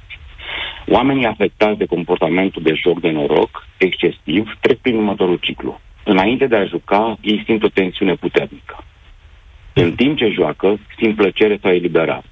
Oamenii 0.87 1.25
afectați 1.25 1.77
de 1.77 1.85
comportamentul 1.85 2.61
de 2.61 2.73
joc 2.73 2.99
de 2.99 3.09
noroc 3.09 3.67
excesiv 3.77 4.57
trec 4.59 4.77
prin 4.77 4.95
următorul 4.95 5.37
ciclu. 5.41 5.79
Înainte 6.03 6.47
de 6.47 6.55
a 6.55 6.65
juca, 6.65 7.17
ei 7.21 7.43
simt 7.45 7.63
o 7.63 7.67
tensiune 7.67 8.13
puternică. 8.13 8.83
În 9.73 9.95
timp 9.95 10.17
ce 10.17 10.29
joacă, 10.29 10.79
simt 10.97 11.15
plăcere 11.15 11.57
sau 11.61 11.71
eliberare. 11.71 12.23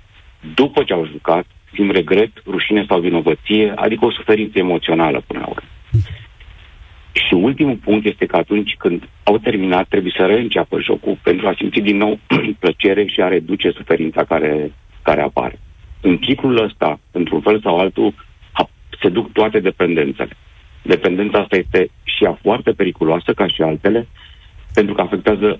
După 0.55 0.83
ce 0.83 0.93
au 0.93 1.05
jucat, 1.05 1.45
simt 1.73 1.91
regret, 1.91 2.31
rușine 2.45 2.85
sau 2.87 2.99
vinovăție, 2.99 3.73
adică 3.75 4.05
o 4.05 4.11
suferință 4.11 4.59
emoțională 4.59 5.23
până 5.27 5.39
la 5.39 5.47
urmă. 5.47 5.67
Și 7.13 7.33
ultimul 7.33 7.75
punct 7.75 8.05
este 8.05 8.25
că 8.25 8.35
atunci 8.35 8.75
când 8.77 9.09
au 9.23 9.37
terminat, 9.37 9.87
trebuie 9.87 10.13
să 10.17 10.25
reînceapă 10.25 10.81
jocul 10.81 11.17
pentru 11.23 11.47
a 11.47 11.53
simți 11.57 11.79
din 11.79 11.97
nou 11.97 12.19
plăcere 12.59 13.05
și 13.05 13.21
a 13.21 13.27
reduce 13.27 13.69
suferința 13.69 14.23
care, 14.23 14.71
care 15.01 15.21
apare. 15.21 15.59
În 16.01 16.17
ciclul 16.17 16.63
ăsta, 16.63 16.99
într-un 17.11 17.41
fel 17.41 17.59
sau 17.61 17.77
altul, 17.77 18.13
a, 18.51 18.69
se 19.01 19.09
duc 19.09 19.31
toate 19.31 19.59
dependențele. 19.59 20.37
Dependența 20.81 21.39
asta 21.39 21.55
este 21.57 21.89
și 22.03 22.23
ea 22.23 22.39
foarte 22.41 22.71
periculoasă, 22.71 23.33
ca 23.33 23.47
și 23.47 23.61
altele, 23.61 24.07
pentru 24.73 24.93
că 24.93 25.01
afectează, 25.01 25.59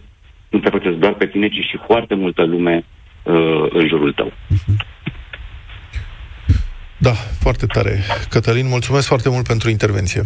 nu 0.50 0.60
te 0.60 0.68
afectează 0.68 0.98
doar 0.98 1.14
pe 1.14 1.28
tine, 1.28 1.48
ci 1.48 1.66
și 1.70 1.80
foarte 1.86 2.16
multă 2.16 2.44
lume 2.44 2.86
uh, 3.24 3.66
în 3.70 3.88
jurul 3.88 4.14
tău. 4.14 4.32
Da, 7.04 7.16
foarte 7.40 7.66
tare. 7.66 8.04
Cătălin, 8.30 8.68
mulțumesc 8.68 9.08
foarte 9.08 9.30
mult 9.30 9.48
pentru 9.48 9.70
intervenție. 9.70 10.26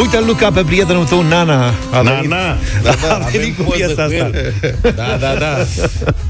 Uite, 0.00 0.20
Luca, 0.26 0.52
pe 0.52 0.62
prietenul 0.64 1.04
tău, 1.04 1.22
Nana. 1.22 1.66
A 1.90 2.00
Nana. 2.02 2.14
venit, 2.14 2.30
Da, 2.82 2.94
da, 3.06 3.14
a 3.14 3.18
venit 3.32 3.56
cu 3.56 3.62
poză 3.62 3.76
piesa 3.76 3.94
cu 3.94 4.00
asta. 4.00 4.14
el. 4.14 4.54
Da, 4.82 5.16
da, 5.20 5.34
da. 5.38 5.66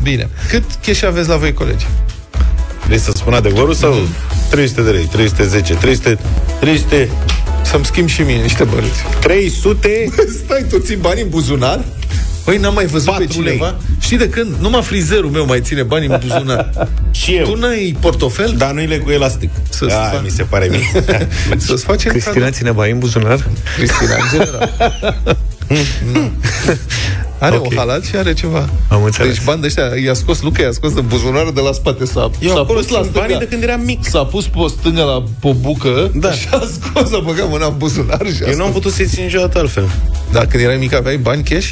Bine. 0.02 0.28
Cât 0.48 0.64
cash 0.86 1.02
aveți 1.02 1.28
la 1.28 1.36
voi, 1.36 1.52
colegi? 1.52 1.86
Vrei 2.86 2.98
să 2.98 3.10
spun 3.14 3.32
adevărul 3.32 3.74
sau 3.74 3.94
300 4.50 4.82
de 4.82 4.90
lei, 4.90 5.04
310, 5.04 5.74
300, 5.74 6.18
300, 6.60 7.08
Să-mi 7.64 7.84
schimb 7.84 8.08
și 8.08 8.20
mie 8.22 8.36
niște 8.42 8.64
bănuți. 8.64 9.02
300? 9.20 10.04
Stai, 10.44 10.64
tu 10.70 10.78
ții 10.78 10.96
bani 10.96 11.20
în 11.20 11.28
buzunar? 11.28 11.80
Păi 12.48 12.56
n-am 12.56 12.74
mai 12.74 12.86
văzut 12.86 13.14
pe 13.16 13.24
Patru 13.24 13.40
lei. 13.42 13.52
cineva 13.52 13.74
Știi 14.00 14.16
de 14.16 14.28
când? 14.28 14.54
Numai 14.60 14.82
frizerul 14.82 15.30
meu 15.30 15.46
mai 15.46 15.60
ține 15.60 15.82
bani 15.82 16.06
în 16.06 16.18
buzunar 16.26 16.88
Și 17.10 17.34
eu. 17.36 17.44
Tu 17.44 17.54
n-ai 17.56 17.96
portofel? 18.00 18.54
Dar 18.56 18.70
nu-i 18.70 18.86
le 18.86 18.98
cu 18.98 19.10
elastic. 19.10 19.50
Să-ți 19.68 19.90
Da, 19.94 20.00
fac- 20.02 20.22
mi 20.22 20.30
se 20.30 20.42
pare 20.42 20.66
mie. 20.70 21.04
Să-ți 21.66 21.84
facem 21.84 22.10
Cristina 22.10 22.34
cadou. 22.34 22.50
ține 22.50 22.70
bani 22.70 22.92
în 22.92 22.98
buzunar? 22.98 23.46
Cristina, 23.76 24.14
în 24.14 24.28
general 24.38 24.72
Nu. 26.12 26.30
Are 27.40 27.56
Ok. 27.56 27.66
o 27.66 27.68
halat 27.76 28.04
și 28.04 28.16
are 28.16 28.32
ceva 28.34 28.68
Am 28.88 29.02
înțeles. 29.04 29.34
Deci 29.34 29.44
bani 29.44 29.60
de 29.60 29.66
ăștia 29.66 29.84
I-a 30.04 30.14
scos 30.14 30.42
Luca, 30.42 30.62
i-a 30.62 30.70
scos 30.72 30.92
în 30.94 31.06
buzunarul 31.06 31.52
de 31.54 31.60
la 31.60 31.72
spate 31.72 32.04
S-a, 32.04 32.30
Eu 32.40 32.52
s-a 32.54 32.58
acolo 32.60 32.78
pus 32.78 32.88
la 32.88 33.00
țin 33.02 33.10
banii 33.12 33.28
stânga 33.28 33.38
de 33.44 33.48
când 33.50 33.62
eram 33.62 33.80
mic. 33.80 34.04
S-a 34.08 34.24
pus 34.24 34.46
pe 34.46 34.58
o 34.58 34.68
stângă 34.68 35.02
la 35.02 35.22
pe 35.40 35.48
o 35.48 35.52
bucă 35.52 36.10
Da. 36.14 36.32
Și 36.32 36.46
a 36.50 36.62
scos, 36.80 37.12
a 37.12 37.18
băgat 37.24 37.48
mâna 37.48 37.66
în 37.66 37.74
buzunar 37.76 38.20
și 38.36 38.42
a 38.44 38.48
Eu 38.48 38.56
nu 38.56 38.62
am 38.62 38.68
scos. 38.70 38.82
putut 38.82 38.92
să-i 38.92 39.06
țin 39.06 39.24
niciodată 39.24 39.58
altfel. 39.58 39.88
Dar 40.32 40.46
când 40.46 40.62
erai 40.62 40.76
mic 40.76 40.94
aveai 40.94 41.16
bani 41.16 41.42
cash? 41.42 41.70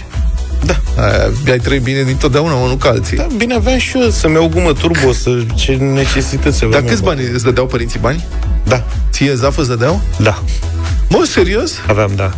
Da. 0.64 1.02
Aia, 1.02 1.30
ai 1.50 1.58
trăit 1.58 1.82
bine 1.82 2.02
dintotdeauna, 2.02 2.54
mă, 2.54 2.66
nu 2.66 2.74
ca 2.74 2.88
alții 2.88 3.16
Da, 3.16 3.26
bine, 3.36 3.54
aveam 3.54 3.78
și 3.78 4.00
eu 4.00 4.10
să-mi 4.10 4.34
iau 4.34 4.48
gumă 4.48 4.72
turbo, 4.72 5.12
să 5.12 5.30
ce 5.54 5.72
necesități 5.74 6.56
să 6.58 6.64
Dar 6.64 6.68
aveam 6.68 6.84
câți 6.84 7.02
eu, 7.02 7.08
bani 7.08 7.20
îți 7.32 7.44
dădeau 7.44 7.66
părinții 7.66 7.98
bani? 7.98 8.24
Da. 8.64 8.84
Ție 9.10 9.34
Zafă 9.34 9.60
îți 9.60 9.68
dădeau? 9.68 10.00
Da, 10.18 10.42
Mă, 11.08 11.24
serios? 11.30 11.72
aveam, 11.88 12.10
da. 12.16 12.32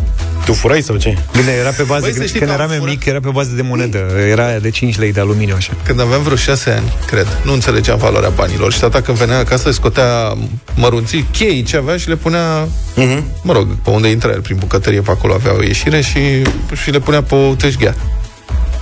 Tu 0.48 0.54
furai 0.54 0.82
sau 0.82 0.96
ce? 0.96 1.16
Bine, 1.36 1.50
era 1.52 1.70
pe 1.70 1.82
bază, 1.82 2.00
Băi, 2.00 2.10
să 2.10 2.16
când, 2.16 2.28
știi 2.28 2.38
când 2.40 2.50
că 2.50 2.56
am 2.56 2.62
eram 2.62 2.72
eu 2.74 2.80
furat- 2.84 2.90
mic, 2.90 3.04
era 3.04 3.20
pe 3.20 3.28
bază 3.32 3.50
de 3.54 3.62
monedă. 3.62 3.98
Era 4.30 4.46
aia 4.46 4.58
de 4.58 4.70
5 4.70 4.98
lei 4.98 5.12
de 5.12 5.20
aluminiu, 5.20 5.54
așa. 5.56 5.72
Când 5.84 6.00
aveam 6.00 6.22
vreo 6.22 6.36
șase 6.36 6.70
ani, 6.70 6.92
cred, 7.06 7.26
nu 7.44 7.52
înțelegeam 7.52 7.98
valoarea 7.98 8.28
banilor 8.28 8.72
și 8.72 8.78
tata 8.80 9.00
când 9.00 9.18
venea 9.18 9.38
acasă 9.38 9.70
scotea 9.70 10.36
mărunții, 10.74 11.26
chei 11.32 11.62
ce 11.62 11.76
avea 11.76 11.96
și 11.96 12.08
le 12.08 12.16
punea, 12.16 12.68
Mhm. 12.94 13.24
mă 13.42 13.52
rog, 13.52 13.68
pe 13.84 13.90
unde 13.90 14.08
intra 14.08 14.30
el, 14.30 14.40
prin 14.40 14.56
bucătărie, 14.56 15.00
pe 15.00 15.10
acolo 15.10 15.34
avea 15.34 15.54
o 15.56 15.62
ieșire 15.62 16.00
și, 16.00 16.18
și 16.82 16.90
le 16.90 16.98
punea 17.00 17.22
pe 17.22 17.34
o 17.34 17.54
teșghea. 17.54 17.94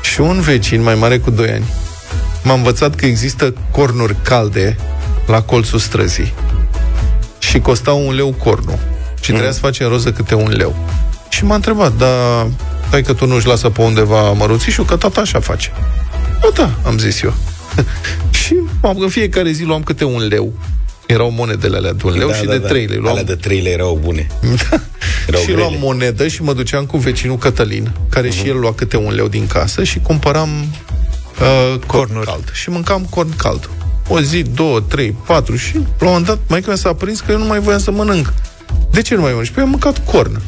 Și 0.03 0.21
un 0.21 0.41
vecin 0.41 0.83
mai 0.83 0.95
mare 0.95 1.19
cu 1.19 1.31
2 1.31 1.49
ani 1.51 1.65
m-a 2.43 2.55
învățat 2.55 2.95
că 2.95 3.07
există 3.07 3.55
cornuri 3.71 4.17
calde 4.23 4.77
la 5.27 5.43
colțul 5.43 5.79
străzii 5.79 6.33
și 7.39 7.59
costau 7.61 8.07
un 8.07 8.15
leu 8.15 8.33
cornul 8.33 8.79
și 9.21 9.31
trebuia 9.33 9.53
să 9.53 9.59
facem 9.59 9.89
rost 9.89 10.05
de 10.05 10.13
câte 10.13 10.35
un 10.35 10.51
leu. 10.57 10.77
Și 11.37 11.45
m-a 11.45 11.55
întrebat, 11.55 11.97
dar 11.97 12.47
stai 12.87 13.03
că 13.03 13.13
tu 13.13 13.27
nu-și 13.27 13.47
lasă 13.47 13.69
pe 13.71 13.81
undeva 13.83 14.33
măruțișul, 14.33 14.85
că 14.85 14.97
tata 14.97 15.21
așa 15.21 15.41
face. 15.41 15.73
Bă, 16.41 16.51
da, 16.55 16.71
am 16.87 16.99
zis 16.99 17.23
eu. 17.23 17.35
și 18.45 18.55
am, 18.81 18.97
în 19.01 19.09
fiecare 19.09 19.51
zi 19.51 19.63
luam 19.65 19.83
câte 19.83 20.05
un 20.05 20.27
leu. 20.27 20.53
Erau 21.07 21.31
monedele 21.31 21.77
alea 21.77 21.93
de 21.93 22.03
un 22.07 22.13
leu 22.19 22.29
Da, 22.29 22.35
și 22.35 22.45
da, 22.45 22.51
de 22.53 22.59
da. 22.59 22.69
3 22.69 22.87
lei. 22.87 22.99
Luam... 22.99 23.11
Alea 23.13 23.25
de 23.25 23.35
3 23.35 23.61
lei 23.61 23.73
erau 23.73 23.99
bune. 24.03 24.27
Erau 25.29 25.41
și 25.41 25.47
grele. 25.47 25.61
luam 25.61 25.75
monedă 25.79 26.29
și 26.29 26.43
mă 26.43 26.53
duceam 26.53 26.85
cu 26.87 26.97
vecinul 26.97 27.37
Cătălin, 27.37 27.91
care 28.09 28.27
Mhm. 28.29 28.37
și 28.37 28.49
el 28.49 28.59
lua 28.59 28.73
câte 28.75 28.97
un 28.97 29.15
leu 29.15 29.29
din 29.29 29.47
casă 29.47 29.85
și 29.85 29.99
cumpăram 29.99 30.49
uh, 31.41 31.79
corn 31.87 32.25
cald. 32.25 32.51
Și 32.53 32.71
mâncam 32.71 33.07
corn 33.11 33.37
cald. 33.37 33.71
O 34.09 34.21
zi, 34.21 34.43
două, 34.43 34.81
trei, 34.81 35.17
patru 35.27 35.57
și 35.57 35.75
la 35.75 35.81
un 35.81 35.87
moment 36.07 36.27
dat 36.27 36.39
mai 36.49 36.63
mi 36.67 36.77
s-a 36.79 36.93
prins 36.93 37.21
că 37.21 37.33
eu 37.33 37.39
nu 37.39 37.45
mai 37.45 37.59
voiam 37.61 37.81
să 37.81 37.91
mănânc. 37.91 38.33
De 38.91 39.03
ce 39.03 39.15
nu 39.15 39.21
mai 39.21 39.31
mănânci? 39.31 39.51
Păi 39.51 39.63
am 39.63 39.69
mâncat 39.69 40.05
corn. 40.05 40.41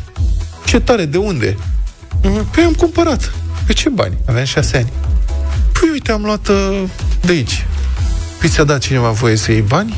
Ce 0.69 0.81
tare, 0.81 1.05
de 1.05 1.17
unde? 1.17 1.57
Păi 2.51 2.63
am 2.65 2.73
cumpărat. 2.73 3.33
Pe 3.67 3.73
ce 3.73 3.89
bani? 3.89 4.17
Aveam 4.27 4.45
șase 4.45 4.77
ani. 4.77 4.93
Păi 5.81 5.89
uite, 5.93 6.13
am 6.13 6.23
luat 6.23 6.49
uh, 6.49 6.83
de 7.21 7.33
aici. 7.33 7.67
Păi 8.41 8.49
ți-a 8.49 8.65
dat 8.65 8.79
cineva 8.81 9.11
voie 9.11 9.37
să 9.37 9.53
iei 9.53 9.61
bani? 9.61 9.95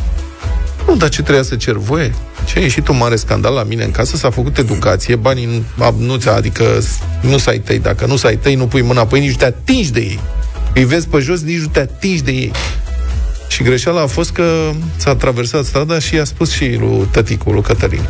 Nu, 0.87 0.97
dar 0.97 1.09
ce 1.09 1.23
trebuia 1.23 1.43
să 1.45 1.57
cer 1.57 1.75
voie? 1.75 2.15
Ce 2.47 2.59
a 2.59 2.63
ieșit 2.63 2.89
un 2.89 2.97
mare 2.97 3.17
scandal 3.17 3.55
la 3.55 3.63
mine 3.63 3.85
în 3.85 3.91
casă, 3.91 4.17
s-a 4.17 4.31
făcut 4.31 4.59
educație, 4.59 5.17
banii 5.17 5.65
nu, 5.77 5.85
a- 5.85 5.95
nu 5.99 6.17
ți 6.17 6.29
adică 6.29 6.65
s- 6.81 6.99
nu 7.21 7.39
să 7.39 7.51
ai 7.51 7.59
tăi, 7.59 7.79
dacă 7.79 8.07
nu 8.07 8.17
să 8.17 8.27
ai 8.27 8.37
tăi, 8.37 8.55
nu 8.55 8.67
pui 8.67 8.83
mâna 8.83 9.07
pe 9.07 9.17
ei, 9.17 9.21
nici 9.23 9.31
nu 9.31 9.37
te 9.37 9.45
atingi 9.45 9.93
de 9.93 10.01
ei. 10.01 10.21
Îi 10.75 10.85
vezi 10.85 11.07
pe 11.09 11.19
jos, 11.19 11.41
nici 11.43 11.59
nu 11.61 11.67
te 11.67 11.81
atingi 11.81 12.23
de 12.23 12.31
ei. 12.31 12.53
Și 13.49 13.63
greșeala 13.63 14.01
a 14.03 14.07
fost 14.07 14.31
că 14.31 14.71
s-a 14.97 15.15
traversat 15.15 15.65
strada 15.65 15.99
și 15.99 16.15
i-a 16.15 16.25
spus 16.25 16.51
și 16.53 16.77
lui 16.81 17.09
tăticul, 17.11 17.53
lui 17.53 17.63
Cătălin. 17.63 18.09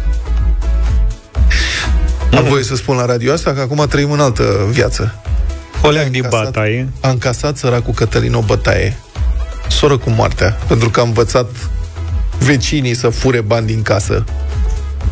Am 2.36 2.44
voie 2.44 2.62
să 2.62 2.76
spun 2.76 2.96
la 2.96 3.04
radio 3.04 3.32
asta 3.32 3.52
că 3.52 3.60
acum 3.60 3.86
trăim 3.88 4.10
în 4.10 4.20
altă 4.20 4.66
viață. 4.70 5.14
Oleac 5.82 6.06
din 6.06 6.26
bataie. 6.28 6.88
A 7.00 7.08
încasat 7.08 7.56
săracul 7.56 7.94
Cătălin 7.94 8.34
o 8.34 8.40
bătaie, 8.40 8.98
soră 9.68 9.98
cu 9.98 10.10
moartea, 10.10 10.58
pentru 10.66 10.90
că 10.90 11.00
a 11.00 11.02
învățat 11.02 11.50
vecinii 12.38 12.94
să 12.94 13.08
fure 13.08 13.40
bani 13.40 13.66
din 13.66 13.82
casă. 13.82 14.24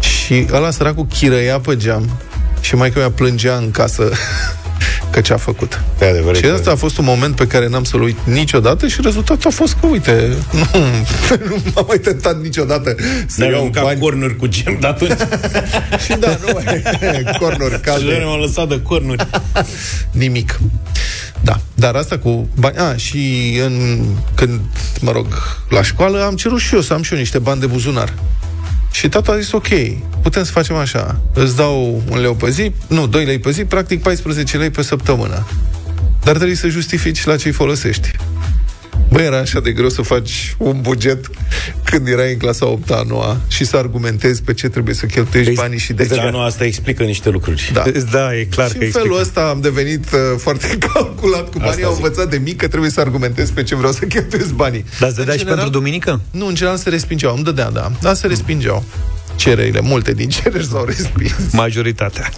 Și 0.01 0.47
ăla 0.53 0.71
săracul 0.71 1.07
chirăia 1.07 1.61
pe 1.61 1.77
geam 1.77 2.19
și 2.61 2.75
mai 2.75 2.91
că 2.91 2.99
mi-a 2.99 3.11
plângea 3.11 3.57
în 3.57 3.71
casă 3.71 4.11
că 5.11 5.21
ce 5.21 5.33
a 5.33 5.37
făcut. 5.37 5.81
De 5.99 6.05
adevărat. 6.05 6.37
Și 6.37 6.45
asta 6.45 6.71
a 6.71 6.75
fost 6.75 6.99
un 6.99 7.05
moment 7.05 7.35
pe 7.37 7.47
care 7.47 7.69
n-am 7.69 7.85
să-l 7.85 8.03
uit 8.03 8.17
niciodată 8.25 8.87
și 8.89 9.01
rezultatul 9.03 9.51
a 9.51 9.55
fost 9.55 9.77
că, 9.81 9.87
uite, 9.87 10.37
nu, 10.73 10.81
nu 11.49 11.57
m-am 11.75 11.85
mai 11.89 11.99
tentat 11.99 12.41
niciodată 12.43 12.95
să 13.27 13.41
N-ai 13.41 13.51
iau 13.51 13.63
mâncat 13.63 13.83
bani. 13.83 14.01
cornuri 14.01 14.37
cu 14.37 14.47
gem 14.47 14.77
de 14.81 14.87
atunci. 14.87 15.11
și 16.05 16.17
da, 16.21 16.39
nu 16.47 16.61
mai 16.65 16.83
cornuri 17.41 17.75
Și 17.75 17.81
calde. 17.81 18.05
noi 18.05 18.23
m-am 18.25 18.41
lăsat 18.41 18.69
de 18.69 18.81
cornuri. 18.83 19.27
Nimic. 20.11 20.61
Da, 21.41 21.61
dar 21.75 21.95
asta 21.95 22.19
cu 22.19 22.49
bani... 22.59 22.77
A, 22.77 22.97
și 22.97 23.53
în, 23.65 24.05
când, 24.35 24.61
mă 25.01 25.11
rog, 25.11 25.27
la 25.69 25.83
școală 25.83 26.25
am 26.25 26.35
cerut 26.37 26.61
și 26.61 26.75
eu 26.75 26.81
să 26.81 26.93
am 26.93 27.03
și 27.03 27.13
eu 27.13 27.19
niște 27.19 27.39
bani 27.39 27.61
de 27.61 27.67
buzunar. 27.67 28.13
Și 28.91 29.09
tata 29.09 29.33
a 29.33 29.39
zis, 29.39 29.53
ok, 29.53 29.69
putem 30.23 30.45
să 30.45 30.51
facem 30.51 30.77
așa. 30.77 31.21
Îți 31.35 31.57
dau 31.57 32.03
un 32.11 32.21
leu 32.21 32.35
pe 32.35 32.51
zi, 32.51 32.73
nu, 32.87 33.07
2 33.07 33.25
lei 33.25 33.39
pe 33.39 33.51
zi, 33.51 33.65
practic 33.65 34.03
14 34.03 34.57
lei 34.57 34.71
pe 34.71 34.83
săptămână. 34.83 35.47
Dar 36.23 36.35
trebuie 36.37 36.57
să 36.57 36.69
justifici 36.69 37.25
la 37.25 37.37
ce-i 37.37 37.53
folosești. 37.53 38.11
Băi, 39.11 39.25
era 39.25 39.39
așa 39.39 39.61
de 39.61 39.73
greu 39.73 39.89
să 39.89 40.03
faci 40.03 40.55
un 40.59 40.81
buget 40.81 41.27
când 41.85 42.09
erai 42.09 42.33
în 42.33 42.39
clasa 42.39 42.67
8 42.67 42.91
a 42.91 43.03
9 43.09 43.37
și 43.49 43.65
să 43.65 43.77
argumentezi 43.77 44.43
pe 44.43 44.55
ce 44.55 44.69
trebuie 44.69 44.95
să 44.95 45.07
cheltuiești 45.07 45.53
banii 45.55 45.79
și 45.79 45.93
de 45.93 46.07
ce. 46.07 46.15
Dar 46.15 46.31
nu, 46.31 46.41
asta 46.41 46.65
explică 46.65 47.03
niște 47.03 47.29
lucruri. 47.29 47.71
Da. 47.73 47.83
Da, 48.11 48.37
e 48.37 48.45
clar 48.45 48.69
și 48.71 48.77
că 48.77 48.85
în 48.85 48.91
felul 48.91 49.07
explică. 49.07 49.21
ăsta 49.21 49.41
am 49.49 49.61
devenit 49.61 50.05
uh, 50.13 50.19
foarte 50.37 50.79
calculat 50.93 51.51
cu 51.51 51.59
banii. 51.59 51.71
Asta 51.73 51.87
Am 51.87 51.95
zic. 51.95 52.05
învățat 52.05 52.31
de 52.31 52.37
mic 52.39 52.57
că 52.57 52.69
trebuie 52.69 52.91
să 52.91 53.01
argumentez 53.01 53.51
pe 53.51 53.63
ce 53.63 53.75
vreau 53.75 53.93
să 53.93 54.05
cheltuiesc 54.05 54.51
banii. 54.53 54.85
Dar 54.99 55.09
îți 55.09 55.17
dădea 55.19 55.33
În 55.33 55.39
și 55.39 55.45
general- 55.45 55.63
pentru 55.65 55.79
duminică? 55.81 56.21
Nu, 56.31 56.47
în 56.47 56.55
general 56.55 56.79
se 56.79 56.89
respingeau. 56.89 57.35
Îmi 57.35 57.45
dădea, 57.45 57.71
da. 57.71 57.91
Dar 58.01 58.15
se 58.15 58.27
respingeau. 58.27 58.85
Cererile, 59.37 59.81
multe 59.81 60.13
din 60.13 60.29
cereri 60.29 60.67
s-au 60.67 60.85
respins. 60.85 61.33
Majoritatea. 61.53 62.31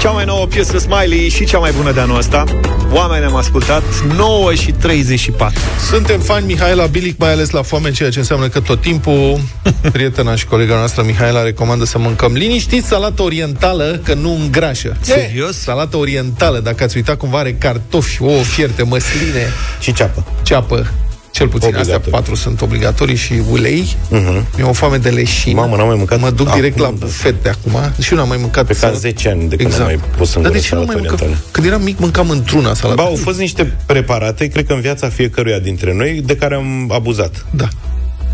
Cea 0.00 0.10
mai 0.10 0.24
nouă 0.24 0.46
piesă 0.46 0.78
Smiley 0.78 1.28
și 1.28 1.44
cea 1.44 1.58
mai 1.58 1.72
bună 1.76 1.92
de 1.92 2.00
anul 2.00 2.16
ăsta. 2.18 2.44
Oameni 2.92 3.24
am 3.24 3.34
ascultat 3.34 3.82
9 4.16 4.54
și 4.54 4.72
34. 4.72 5.58
Suntem 5.90 6.20
fani 6.20 6.46
Mihaela 6.46 6.86
Bilic, 6.86 7.18
mai 7.18 7.32
ales 7.32 7.50
la 7.50 7.62
foame, 7.62 7.90
ceea 7.90 8.10
ce 8.10 8.18
înseamnă 8.18 8.48
că 8.48 8.60
tot 8.60 8.80
timpul 8.80 9.40
prietena 9.92 10.34
și 10.34 10.44
colega 10.46 10.74
noastră 10.74 11.02
Mihaela 11.02 11.42
recomandă 11.42 11.84
să 11.84 11.98
mâncăm 11.98 12.32
liniștit 12.32 12.84
salată 12.84 13.22
orientală, 13.22 14.00
că 14.04 14.14
nu 14.14 14.32
îngrașă. 14.40 14.96
Serios? 15.00 15.58
Salată 15.58 15.96
orientală, 15.96 16.58
dacă 16.58 16.84
ați 16.84 16.96
uitat 16.96 17.16
cumva, 17.16 17.38
are 17.38 17.52
cartofi, 17.54 18.22
ouă 18.22 18.42
fierte, 18.42 18.82
măsline, 18.82 19.46
Și 19.80 19.92
ceapă. 19.92 20.24
ceapă. 20.42 20.90
Cel 21.30 21.48
puțin 21.48 21.66
Obligatorii. 21.68 21.96
astea 21.98 22.18
patru 22.18 22.34
sunt 22.34 22.60
obligatorii 22.60 23.16
și 23.16 23.32
ulei. 23.50 23.96
Mhm. 24.10 24.46
Mi-e 24.56 24.64
o 24.64 24.72
foame 24.72 24.96
de 24.96 25.08
leșină. 25.10 25.60
Mamă, 25.60 25.76
n-am 25.76 25.86
mai 25.86 25.96
mâncat 25.96 26.20
Mă 26.20 26.30
duc 26.30 26.52
direct 26.54 26.80
acum, 26.80 26.92
la 26.92 26.98
da. 26.98 27.04
bufet 27.06 27.42
de 27.42 27.48
acum 27.48 27.92
și 28.02 28.12
eu 28.12 28.18
n-am 28.18 28.28
mai 28.28 28.36
mâncat 28.40 28.66
Pe 28.66 28.72
ca 28.72 28.78
salată. 28.78 28.98
10 28.98 29.28
ani 29.28 29.40
de 29.48 29.56
când 29.56 29.60
Exact. 29.68 29.80
am 29.80 29.86
mai 29.86 30.00
pus 30.16 30.34
în 30.34 30.42
Dar 30.42 30.50
de 30.50 30.56
gură 30.56 30.68
ce 30.68 30.74
nu 30.74 30.80
mai 30.80 30.86
salată 30.94 31.08
mâncam? 31.08 31.26
orientală. 31.26 31.48
Când 31.50 31.66
eram 31.66 31.82
mic, 31.82 31.98
mâncam 31.98 32.30
într-una 32.30 32.74
salată. 32.74 33.02
Ba, 33.02 33.08
au 33.08 33.16
fost 33.16 33.38
niște 33.38 33.76
preparate, 33.86 34.46
cred 34.46 34.66
că 34.66 34.72
în 34.72 34.80
viața 34.80 35.08
fiecăruia 35.08 35.58
dintre 35.58 35.94
noi, 35.94 36.22
de 36.24 36.36
care 36.36 36.54
am 36.54 36.90
abuzat. 36.92 37.44
Da. 37.50 37.68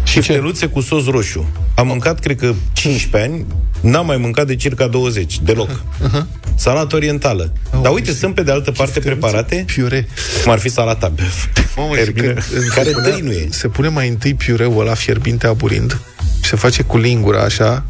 Și 0.06 0.22
steluțe 0.22 0.66
cu 0.66 0.80
sos 0.80 1.04
roșu. 1.06 1.46
Am 1.74 1.86
mâncat, 1.86 2.20
cred 2.20 2.38
că, 2.38 2.52
15 2.72 3.30
ani, 3.30 3.46
n-am 3.80 4.06
mai 4.06 4.16
mâncat 4.16 4.46
de 4.46 4.56
circa 4.56 4.86
20, 4.86 5.40
deloc. 5.42 5.70
Uh-huh. 5.70 6.22
Salată 6.54 6.96
orientală. 6.96 7.52
Dar 7.82 7.92
uite, 7.92 8.12
sunt 8.12 8.34
pe 8.34 8.42
de 8.42 8.50
altă 8.50 8.70
parte 8.70 9.00
preparate, 9.00 9.64
Piure. 9.66 10.08
cum 10.42 10.52
ar 10.52 10.58
fi 10.58 10.68
salata 10.68 11.08
băf. 11.08 11.46
Mamă, 11.76 11.88
și 11.96 12.02
Fierbinte, 12.02 12.32
când- 12.32 12.44
când 12.52 12.68
care 12.68 12.86
se 12.88 12.92
punea- 12.94 13.10
dăinuie. 13.10 13.48
Se 13.50 13.68
pune 13.68 13.88
mai 13.88 14.08
întâi 14.08 14.34
piureul 14.34 14.80
ăla 14.80 14.94
fierbinte 14.94 15.46
aburind 15.46 16.00
și 16.42 16.48
se 16.50 16.56
face 16.56 16.82
cu 16.82 16.96
lingura 16.98 17.42
așa. 17.42 17.84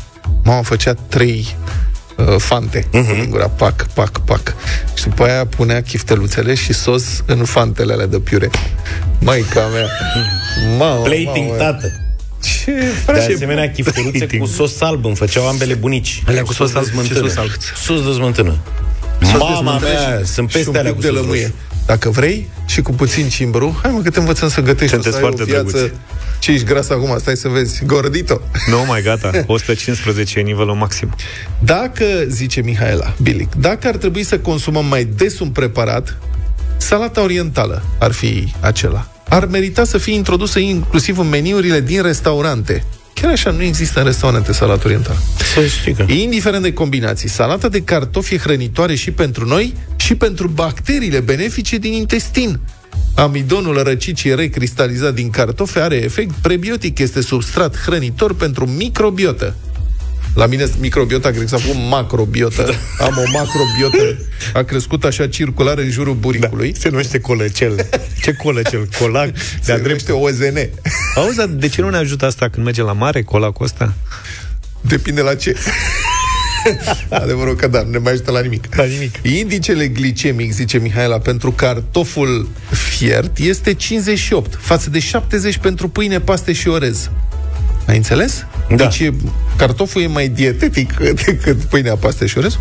Mama 0.44 0.62
făcea 0.62 0.94
trei 1.08 1.56
uh, 2.16 2.34
fante 2.38 2.80
uh-huh. 2.80 2.90
Mhm. 2.92 3.06
cu 3.06 3.12
lingura, 3.20 3.48
pac, 3.48 3.86
pac, 3.94 4.20
pac. 4.24 4.54
Și 4.94 5.04
după 5.08 5.24
aia 5.24 5.46
punea 5.46 5.82
chifteluțele 5.82 6.54
și 6.54 6.72
sos 6.72 7.22
în 7.26 7.44
fantele 7.44 7.92
alea 7.92 8.06
de 8.06 8.18
piure. 8.18 8.50
Maica 9.20 9.60
mea. 9.66 9.86
Mamă, 10.78 11.02
Plating, 11.02 11.46
mamă. 11.48 11.56
tată. 11.58 11.86
Ce, 12.42 12.70
De 12.72 12.80
frate, 13.04 13.32
asemenea, 13.34 13.70
chifteluțe 13.70 14.26
cu 14.38 14.46
sos 14.46 14.80
alb 14.80 15.04
îmi 15.04 15.16
făceau 15.16 15.48
ambele 15.48 15.74
bunici. 15.74 16.22
Alea 16.26 16.42
cu 16.42 16.52
sos 16.52 16.72
de 16.72 16.78
alb? 16.78 16.86
Ce 16.86 16.92
smântână. 16.92 17.20
sos 17.28 17.36
alb? 17.36 17.50
Sos 17.76 18.04
de 18.04 18.10
smântână. 18.12 18.56
Sos 19.20 19.30
de 19.30 19.36
Mama 19.38 19.56
smântână 19.78 19.90
mea, 20.08 20.18
și- 20.18 20.24
sunt 20.32 20.50
și 20.50 20.56
un 20.56 20.62
peste 20.62 20.78
alea 20.78 20.92
pic 20.92 20.94
cu 20.94 21.00
de 21.00 21.06
sos 21.12 21.16
lămâie. 21.22 21.40
roșu. 21.42 21.54
Dacă 21.86 22.10
vrei 22.10 22.48
și 22.66 22.82
cu 22.82 22.92
puțin 22.92 23.28
cimbru, 23.28 23.78
hai 23.82 23.90
mă 23.92 24.00
că 24.00 24.10
te 24.10 24.18
învățăm 24.18 24.48
să 24.48 24.60
gătești. 24.60 24.92
Sunteți 24.94 25.16
o 25.16 25.18
să 25.18 25.24
ai 25.24 25.30
o 25.30 25.34
foarte 25.34 25.52
viață. 25.52 25.70
drăguți. 25.76 25.92
Ce 26.38 26.52
ești 26.52 26.64
gras 26.66 26.88
acum? 26.90 27.16
Stai 27.18 27.36
să 27.36 27.48
vezi. 27.48 27.84
Gordito. 27.84 28.40
Nu, 28.70 28.84
mai 28.86 29.02
gata. 29.02 29.30
115 29.46 30.38
e 30.38 30.42
nivelul 30.42 30.74
maxim. 30.74 31.14
Dacă, 31.58 32.04
zice 32.28 32.60
Mihaela 32.60 33.14
Bilic, 33.22 33.54
dacă 33.54 33.88
ar 33.88 33.96
trebui 33.96 34.22
să 34.22 34.38
consumăm 34.38 34.86
mai 34.86 35.04
des 35.04 35.38
un 35.38 35.48
preparat, 35.48 36.16
salata 36.76 37.22
orientală 37.22 37.82
ar 37.98 38.12
fi 38.12 38.52
acela. 38.60 39.06
Ar 39.28 39.46
merita 39.46 39.84
să 39.84 39.98
fie 39.98 40.14
introdusă 40.14 40.58
inclusiv 40.58 41.18
în 41.18 41.28
meniurile 41.28 41.80
din 41.80 42.02
restaurante. 42.02 42.84
Chiar 43.14 43.30
așa, 43.30 43.50
nu 43.50 43.62
există 43.62 43.98
în 43.98 44.04
restaurante 44.04 44.52
salată 44.52 44.82
orientală. 44.84 45.18
Să 45.54 45.66
știi 45.66 45.94
că... 45.94 46.04
Indiferent 46.08 46.62
de 46.62 46.72
combinații, 46.72 47.28
salata 47.28 47.68
de 47.68 47.82
cartofi 47.82 48.34
e 48.34 48.38
hrănitoare 48.38 48.94
și 48.94 49.10
pentru 49.10 49.46
noi 49.46 49.74
și 49.96 50.14
pentru 50.14 50.48
bacteriile 50.48 51.20
benefice 51.20 51.76
din 51.76 51.92
intestin. 51.92 52.60
Amidonul 53.14 53.82
răcicii 53.82 54.34
recristalizat 54.34 55.14
din 55.14 55.30
cartofi 55.30 55.78
are 55.78 55.96
efect 55.96 56.34
prebiotic, 56.42 56.98
este 56.98 57.20
substrat 57.20 57.76
hrănitor 57.76 58.34
pentru 58.34 58.66
microbiotă. 58.66 59.54
La 60.36 60.46
mine 60.46 60.66
microbiota 60.78 61.30
grec 61.30 61.48
s-a 61.48 61.56
făcut 61.56 61.76
macrobiotă. 61.88 62.74
Am 62.98 63.14
o 63.16 63.30
macrobiotă. 63.32 64.18
A 64.52 64.62
crescut 64.62 65.04
așa 65.04 65.28
circular 65.28 65.78
în 65.78 65.90
jurul 65.90 66.14
buricului. 66.14 66.72
Da, 66.72 66.78
se 66.78 66.88
numește 66.88 67.20
colăcel. 67.20 67.88
Ce 68.22 68.32
colăcel? 68.32 68.88
Colac? 68.98 69.30
Se 69.60 69.80
numește 69.82 70.12
OZN. 70.12 70.58
Auzi, 71.14 71.36
dar 71.36 71.46
de 71.46 71.68
ce 71.68 71.80
nu 71.80 71.90
ne 71.90 71.96
ajută 71.96 72.26
asta 72.26 72.48
când 72.48 72.64
merge 72.64 72.82
la 72.82 72.92
mare, 72.92 73.22
colacul 73.22 73.64
ăsta? 73.64 73.94
Depinde 74.80 75.20
la 75.20 75.34
ce. 75.34 75.56
Adevărul 77.08 77.54
că 77.54 77.66
da, 77.66 77.82
nu 77.82 77.90
ne 77.90 77.98
mai 77.98 78.12
ajută 78.12 78.30
la 78.30 78.40
nimic. 78.40 78.74
La 78.74 78.84
nimic. 78.84 79.14
Indicele 79.22 79.88
glicemic, 79.88 80.52
zice 80.52 80.78
Mihaela, 80.78 81.18
pentru 81.18 81.52
cartoful 81.52 82.48
fiert 82.70 83.38
este 83.38 83.74
58, 83.74 84.58
față 84.60 84.90
de 84.90 84.98
70 84.98 85.56
pentru 85.56 85.88
pâine, 85.88 86.20
paste 86.20 86.52
și 86.52 86.68
orez. 86.68 87.10
Ai 87.86 87.96
înțeles? 87.96 88.46
Da. 88.68 88.74
Deci 88.76 88.98
e, 88.98 89.12
cartoful 89.56 90.02
e 90.02 90.06
mai 90.06 90.28
dietetic 90.28 90.92
decât 91.24 91.62
pâinea, 91.62 91.94
paste 91.96 92.26
și 92.26 92.38
orez. 92.38 92.58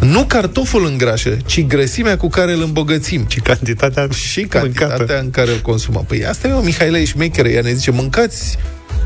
Nu 0.00 0.24
cartoful 0.24 0.86
îngrașă, 0.86 1.36
ci 1.46 1.66
grăsimea 1.66 2.16
cu 2.16 2.28
care 2.28 2.52
îl 2.52 2.62
îmbogățim. 2.62 3.24
Și 3.28 3.40
cantitatea 3.40 4.08
Și 4.12 4.40
cantitatea 4.42 4.96
mâncată. 4.96 5.20
în 5.20 5.30
care 5.30 5.50
îl 5.50 5.58
consumăm. 5.58 6.04
Păi 6.08 6.26
asta 6.26 6.48
e 6.48 6.52
o 6.52 6.60
Mihaela 6.60 6.98
Eșmecheră, 6.98 7.48
ea 7.48 7.60
ne 7.60 7.72
zice, 7.72 7.90
mâncați 7.90 8.58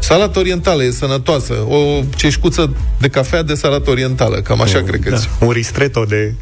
Salată 0.03 0.39
orientală 0.39 0.85
e 0.85 0.91
sănătoasă. 0.91 1.55
O 1.69 2.01
ceșcuță 2.17 2.75
de 2.99 3.09
cafea 3.09 3.43
de 3.43 3.55
salată 3.55 3.91
orientală. 3.91 4.37
Cam 4.41 4.61
așa 4.61 4.79
Oh, 4.79 4.85
cred 4.85 5.01
că 5.01 5.11
da. 5.11 5.17
zice. 5.17 5.29
Un 5.41 5.51
ristretto 5.51 6.05
de 6.05 6.35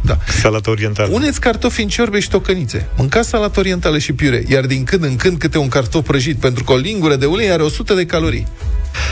da. 0.00 0.18
salată 0.40 0.70
orientală. 0.70 1.08
Puneți 1.08 1.40
cartofi 1.40 1.82
în 1.82 1.88
ciorbe 1.88 2.20
și 2.20 2.28
tocănițe. 2.28 2.88
Mâncați 2.96 3.28
salată 3.28 3.58
orientală 3.58 3.98
și 3.98 4.12
piure, 4.12 4.44
iar 4.48 4.64
din 4.64 4.84
când 4.84 5.04
în 5.04 5.16
când 5.16 5.38
câte 5.38 5.58
un 5.58 5.68
cartof 5.68 6.06
prăjit, 6.06 6.36
pentru 6.36 6.64
că 6.64 6.72
o 6.72 6.76
lingură 6.76 7.16
de 7.16 7.26
ulei 7.26 7.50
are 7.50 7.62
100 7.62 7.94
de 7.94 8.06
calorii. 8.06 8.46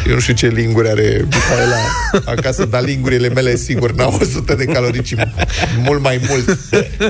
Eu 0.08 0.14
nu 0.14 0.20
știu 0.20 0.34
ce 0.34 0.48
linguri 0.48 0.88
are 0.88 1.26
Mihaela 1.30 1.76
acasă, 2.24 2.64
dar 2.64 2.82
lingurile 2.82 3.28
mele, 3.28 3.56
sigur, 3.56 3.92
n-au 3.92 4.18
100 4.20 4.54
de 4.54 4.64
calorii, 4.64 5.02
ci 5.02 5.14
mult 5.82 6.02
mai 6.02 6.20
mult. 6.28 6.58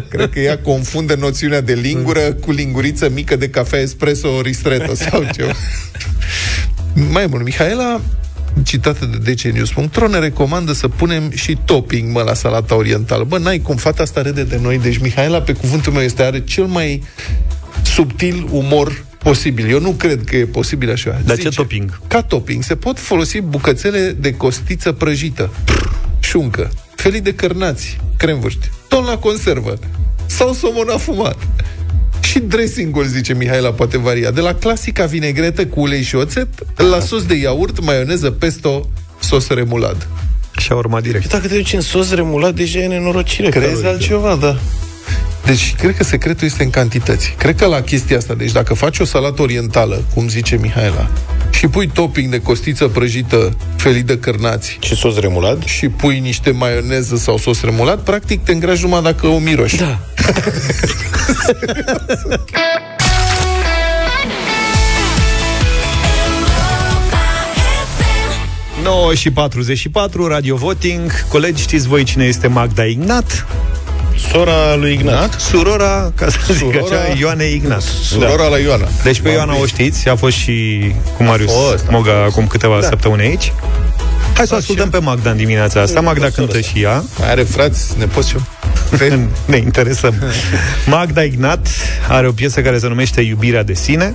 Cred 0.09 0.31
că 0.31 0.41
ea 0.41 0.59
confundă 0.59 1.15
noțiunea 1.15 1.61
de 1.61 1.73
lingură 1.73 2.21
cu 2.33 2.51
linguriță 2.51 3.09
mică 3.09 3.37
de 3.37 3.49
cafea 3.49 3.81
espresso 3.81 4.41
ristretto 4.41 4.95
sau 4.95 5.27
ceva. 5.33 5.53
Mai 7.11 7.27
mult, 7.27 7.45
Mihaela 7.45 8.01
citată 8.63 9.05
de 9.05 9.33
dcnews.ro 9.33 10.09
ne 10.09 10.19
recomandă 10.19 10.73
să 10.73 10.89
punem 10.89 11.31
și 11.31 11.59
topping, 11.65 12.13
mă, 12.13 12.23
la 12.23 12.35
salata 12.35 12.75
orientală. 12.75 13.25
Bă, 13.25 13.39
n-ai 13.39 13.59
cum, 13.59 13.77
fata 13.77 14.03
asta 14.03 14.23
râde 14.23 14.45
de 14.45 14.59
noi, 14.63 14.79
deci 14.79 14.99
Mihaela, 14.99 15.41
pe 15.41 15.53
cuvântul 15.53 15.93
meu, 15.93 16.03
este, 16.03 16.23
are 16.23 16.41
cel 16.41 16.65
mai 16.65 17.03
subtil 17.83 18.49
umor 18.51 19.05
posibil. 19.19 19.71
Eu 19.71 19.81
nu 19.81 19.91
cred 19.91 20.25
că 20.25 20.37
e 20.37 20.45
posibil 20.45 20.91
așa. 20.91 21.21
Dar 21.25 21.39
ce 21.39 21.49
topping? 21.49 22.01
Ca 22.09 22.23
topping 22.23 22.63
se 22.63 22.77
pot 22.77 22.99
folosi 22.99 23.41
bucățele 23.41 24.17
de 24.21 24.35
costiță 24.35 24.93
prăjită, 24.93 25.53
șuncă, 26.21 26.71
felii 26.95 27.21
de 27.21 27.35
cărnați, 27.35 27.99
cremvârști, 28.17 28.71
ton 28.89 29.05
la 29.05 29.19
conservă 29.19 29.79
sau 30.27 30.53
somon 30.53 30.89
afumat. 30.89 31.37
Și 32.35 32.41
dressingul, 32.41 33.05
zice 33.05 33.35
Mihaela, 33.35 33.71
poate 33.71 33.99
varia. 33.99 34.31
De 34.31 34.41
la 34.41 34.55
clasica 34.55 35.05
vinegretă 35.05 35.67
cu 35.67 35.81
ulei 35.81 36.03
și 36.03 36.15
oțet, 36.17 36.49
la 36.77 37.01
sos 37.01 37.25
de 37.25 37.35
iaurt, 37.35 37.85
maioneză, 37.85 38.31
pesto, 38.31 38.89
sos 39.21 39.49
remulad. 39.49 40.09
Și 40.57 40.73
a 40.73 40.75
urmat 40.75 41.03
direct. 41.03 41.29
Dacă 41.29 41.47
te 41.47 41.55
duci 41.55 41.73
în 41.73 41.81
sos 41.81 42.15
remulat, 42.15 42.55
deja 42.55 42.79
e 42.79 42.87
nenorocire. 42.87 43.49
Crezi 43.49 43.67
calorică. 43.67 43.89
altceva, 43.89 44.37
da. 44.37 44.59
Deci, 45.47 45.75
cred 45.75 45.97
că 45.97 46.05
secretul 46.05 46.47
este 46.47 46.63
în 46.63 46.71
cantități. 46.71 47.35
Cred 47.39 47.57
că 47.57 47.67
la 47.67 47.81
chestia 47.81 48.17
asta, 48.17 48.35
deci 48.35 48.53
dacă 48.53 48.75
faci 48.75 48.99
o 48.99 49.05
salată 49.05 49.43
orientală, 49.43 50.05
cum 50.15 50.29
zice 50.29 50.59
Mihaela, 50.61 51.11
și 51.51 51.67
pui 51.67 51.89
topping 51.89 52.31
de 52.31 52.41
costiță 52.41 52.89
prăjită, 52.89 53.57
felii 53.77 54.03
de 54.03 54.19
cărnați 54.19 54.79
și 54.81 54.97
sos 54.97 55.19
remulat 55.19 55.63
și 55.63 55.89
pui 55.89 56.19
niște 56.19 56.51
maioneză 56.51 57.17
sau 57.17 57.39
sos 57.39 57.63
remulat, 57.63 58.03
practic 58.03 58.45
te 58.45 58.53
îngrași 58.53 58.83
numai 58.83 59.03
dacă 59.03 59.27
o 59.27 59.39
miroși. 59.39 59.77
Da. 59.77 59.99
9 68.85 69.15
și 69.15 69.31
44, 69.31 70.27
Radio 70.27 70.57
Voting. 70.57 71.29
Colegi, 71.29 71.63
știți 71.63 71.89
voi 71.89 72.05
cine 72.05 72.25
este 72.25 72.47
Magda 72.47 72.85
Ignat? 72.85 73.47
Sora 74.35 74.75
lui 74.75 74.93
Ignat. 74.93 75.41
Surora, 75.41 76.13
ca 76.15 76.29
să 76.29 76.39
zic 76.53 76.57
Surora- 76.57 76.81
așa, 76.85 77.19
Ioane 77.19 77.45
Ignat. 77.45 77.83
Surora 77.83 78.47
la 78.47 78.59
Ioana. 78.59 78.89
Deci 79.03 79.21
pe 79.21 79.29
Ioana 79.31 79.57
o 79.57 79.67
știți, 79.67 80.09
a 80.09 80.17
fost 80.17 80.37
și 80.37 80.81
cu 81.17 81.23
Marius 81.23 81.53
fost, 81.53 81.85
a 81.89 81.91
Moga 81.91 82.23
acum 82.23 82.47
câteva 82.47 82.79
Da. 82.81 82.87
săptămâni 82.87 83.23
aici. 83.23 83.53
Hai 84.35 84.47
să 84.47 84.55
o 84.55 84.57
ascultăm 84.57 84.91
pe 84.91 84.99
Magda 84.99 85.31
în 85.31 85.37
dimineața 85.37 85.81
asta. 85.81 86.01
Magda 86.01 86.31
cântă 86.31 86.61
și 86.61 86.83
ea. 86.83 87.05
Mai 87.19 87.31
are 87.31 87.43
frați, 87.43 87.95
nepoți 87.99 88.29
și 88.29 88.35
ne 89.47 89.57
interesăm. 89.57 90.15
Magda 90.87 91.23
Ignat 91.23 91.67
are 92.09 92.29
o 92.29 92.33
piesă 92.33 92.61
care 92.61 92.79
se 92.79 92.89
numește 92.89 93.21
Iubirea 93.21 93.63
de 93.63 93.75
sine. 93.75 94.15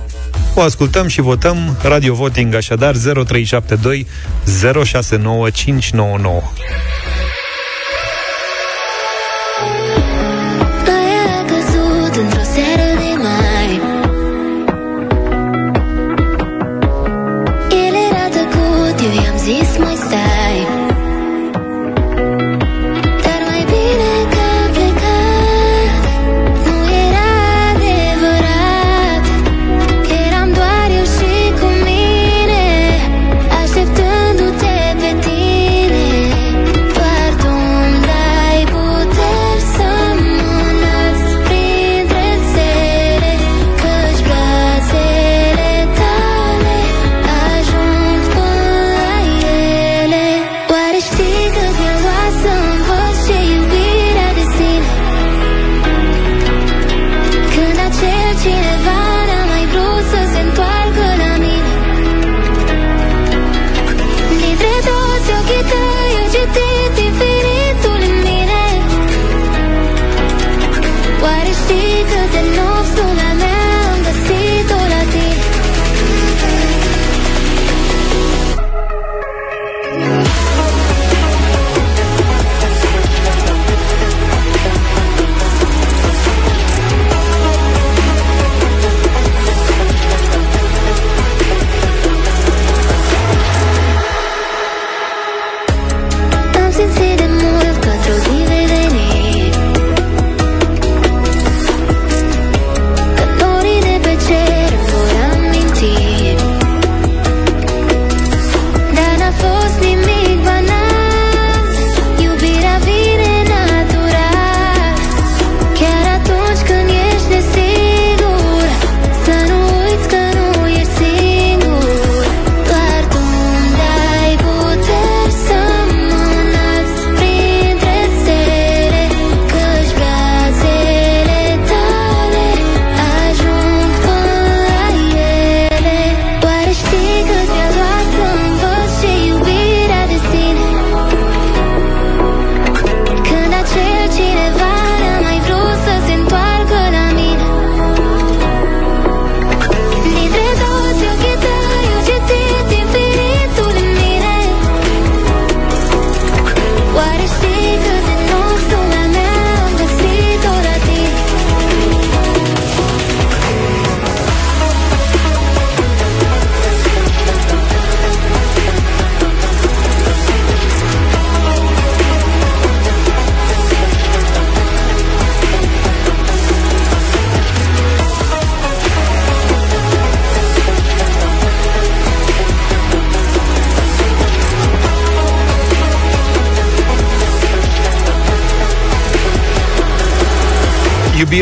O 0.54 0.60
ascultăm 0.60 1.06
și 1.06 1.20
votăm 1.20 1.76
Radio 1.82 2.14
Voting, 2.14 2.54
așadar 2.54 2.94
0372 2.94 4.06
069599. 4.84 6.42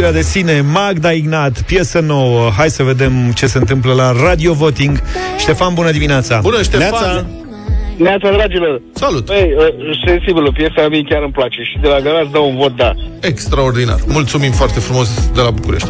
Iubirea 0.09 0.27
de 0.27 0.39
sine, 0.39 0.61
Magda 0.61 1.11
Ignat, 1.11 1.63
piesă 1.63 1.99
nouă. 2.01 2.51
Hai 2.57 2.71
să 2.71 2.83
vedem 2.83 3.33
ce 3.35 3.47
se 3.47 3.59
întâmplă 3.59 3.93
la 3.93 4.13
Radio 4.13 4.53
Voting. 4.53 5.03
Ștefan, 5.39 5.75
bună 5.75 5.91
dimineața! 5.91 6.41
Bună, 6.43 6.63
Ștefan! 6.63 6.91
Neața. 6.91 7.27
Neața, 7.97 8.31
dragilor! 8.31 8.81
Salut! 8.95 9.27
Băi, 9.27 9.55
uh, 9.57 9.65
sensibilă, 10.07 10.51
piesa 10.53 10.89
mie 10.89 11.03
chiar 11.09 11.23
îmi 11.23 11.33
place 11.33 11.63
și 11.63 11.79
de 11.81 11.89
la 11.89 12.01
garaj 12.01 12.27
dau 12.33 12.49
un 12.49 12.57
vot 12.57 12.77
da. 12.77 12.93
Extraordinar. 13.21 13.99
Mulțumim 14.07 14.53
foarte 14.53 14.81
frumos 14.81 15.31
de 15.35 15.41
la 15.41 15.51
București. 15.51 15.89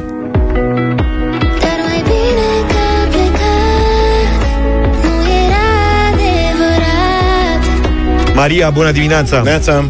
Dar 1.62 1.78
mai 1.86 2.02
bine 2.10 2.48
că 2.70 2.82
a 3.00 3.06
plecat 3.14 4.92
Nu 5.02 5.10
era 5.44 5.66
adevărat 6.10 7.62
Maria, 8.34 8.70
bună 8.70 8.90
dimineața! 8.90 9.40
Neața! 9.42 9.84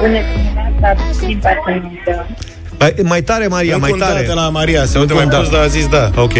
Bună 0.00 0.18
dimineața, 0.34 0.96
din 1.26 1.38
partea 1.42 2.26
Mai, 2.78 2.94
mai 3.02 3.22
tare, 3.22 3.46
Maria, 3.46 3.74
Încă 3.74 3.84
mai 3.86 3.92
un 3.92 3.98
da 3.98 4.06
tare. 4.06 4.26
de 4.26 4.32
la 4.32 4.48
Maria, 4.48 4.84
se 4.84 4.98
Încă 4.98 4.98
aude 4.98 5.12
mai 5.12 5.22
un 5.24 5.28
da. 5.30 5.36
prost, 5.36 5.50
dar 5.50 5.62
a 5.62 5.66
zis 5.66 5.86
da. 5.88 6.10
Ok. 6.16 6.32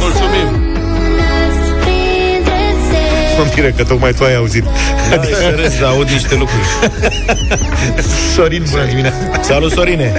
Mulțumim! 0.00 0.48
Printre 1.80 2.58
Mă 3.38 3.44
miră 3.56 3.68
că 3.76 3.84
tocmai 3.84 4.12
tu 4.12 4.24
ai 4.24 4.34
auzit. 4.36 4.64
Da, 5.10 5.22
să 5.22 5.54
râzi, 5.60 5.80
dar 5.80 5.90
aud 5.90 6.08
niște 6.08 6.34
lucruri. 6.34 6.66
Sorin, 8.34 8.62
bună 8.70 8.84
dimineața! 8.84 9.42
Salut, 9.42 9.70
Sorine! 9.70 10.12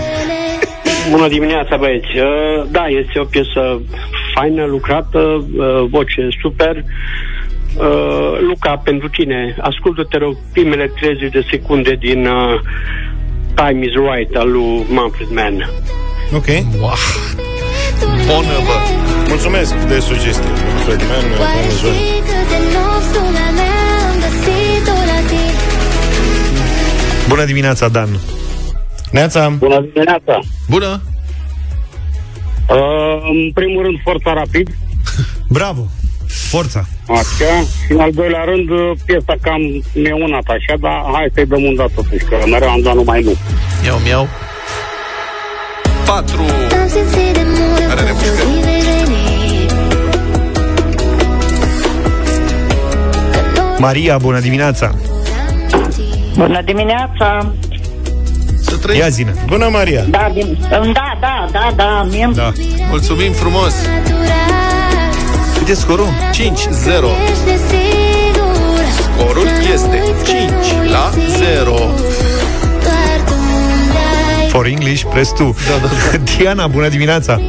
Bună 1.12 1.28
dimineața, 1.28 1.76
băieți! 1.78 2.08
Uh, 2.18 2.66
Da, 2.72 2.86
este 2.86 3.20
o 3.20 3.24
piesă 3.24 3.82
faină, 4.36 4.66
lucrată, 4.66 5.20
uh, 5.20 5.86
voce 5.90 6.28
super. 6.42 6.76
Uh, 7.78 8.38
Luca, 8.48 8.82
pentru 8.84 9.08
tine, 9.10 9.56
ascultă-te 9.62 10.18
rog 10.18 10.38
primele 10.54 10.92
30 11.00 11.32
de 11.32 11.46
secunde 11.50 11.96
din 12.00 12.26
uh, 12.26 12.60
Time 13.58 13.84
is 13.84 13.94
Right 13.96 14.36
al 14.36 14.50
lui 14.52 14.86
Manfred 14.90 15.30
Mann. 15.30 15.70
Ok. 16.34 16.46
Wow. 16.80 16.94
Bună, 18.26 18.58
bă! 18.68 18.78
Mulțumesc 19.28 19.74
de 19.74 20.00
sugestie. 20.00 20.50
Fred 20.86 21.02
Man, 21.10 21.40
Oare 21.40 21.60
bună 21.62 21.74
ziua. 21.80 21.92
știi 21.94 22.20
cât 22.28 22.48
de 22.52 22.60
nopți 22.74 23.10
lumea 23.16 23.50
mea 23.60 23.76
am 24.10 24.16
găsit-o 24.24 24.92
la 25.12 25.20
tine 25.28 25.52
Bună 27.28 27.46
dimineața, 27.46 27.88
Dan! 27.88 28.10
Neața! 29.12 29.50
Bună 29.50 29.82
dimineața! 29.94 30.40
Bună! 30.70 31.02
Uh, 32.70 33.30
în 33.32 33.52
primul 33.54 33.84
rând, 33.84 33.98
Forța 34.04 34.34
Rapid, 34.34 34.68
Bravo! 35.58 35.82
Forța! 36.28 36.86
așa, 37.08 37.62
și 37.86 37.92
în 37.92 38.00
al 38.00 38.12
doilea 38.12 38.44
rând, 38.44 38.70
uh, 38.70 38.92
piesa 39.06 39.36
cam 39.42 39.62
neunat 39.94 40.48
așa, 40.48 40.76
dar 40.80 41.04
hai 41.14 41.28
să-i 41.34 41.46
dăm 41.46 41.64
un 41.64 41.76
dat 41.76 41.92
totuși, 41.96 42.24
că 42.26 42.36
mereu 42.50 42.70
am 42.70 42.82
dat 42.82 42.96
numai 42.96 43.22
nu. 43.22 43.34
Miau, 43.82 43.98
miau. 44.04 44.28
4. 46.06 46.42
Am 46.42 46.88
simțit 46.88 47.34
de 47.34 47.44
mult 47.46 47.92
Are 47.92 48.02
că 48.02 48.06
remușcă. 48.06 48.30
într-o 48.30 48.46
zi 48.46 48.60
vei 48.66 48.82
veni 48.82 49.28
Maria, 53.80 54.18
bună 54.18 54.40
dimineața! 54.40 54.96
Bună 56.38 56.62
dimineața! 56.66 57.54
Să 58.62 58.78
trăiești. 58.78 59.04
Ia 59.04 59.10
zine! 59.10 59.34
Bună, 59.46 59.68
Maria! 59.72 60.04
Da, 60.10 60.30
din... 60.34 60.58
da, 60.70 61.18
da, 61.20 61.48
da, 61.52 61.74
da, 61.76 62.08
mie 62.12 62.30
Da. 62.36 62.52
Mulțumim 62.90 63.32
frumos! 63.32 63.74
Cât 65.68 65.76
e 65.76 65.80
scorul? 65.80 66.06
5-0. 66.06 66.40
ești 66.52 67.44
de 67.46 67.60
sigur 67.68 68.84
Scorul 68.98 69.48
este 69.74 70.02
5 70.26 70.92
la 70.92 71.10
0. 71.56 71.72
Doar 71.72 73.20
tu 73.26 73.34
îmi 73.34 73.92
dai 73.94 74.48
For 74.50 74.66
English, 74.66 75.04
press 75.10 75.32
tu. 75.34 75.44
Da, 75.68 75.88
da, 75.88 75.88
da. 75.88 76.18
Diana, 76.38 76.68
bună 76.68 76.88
dimineața! 76.88 77.42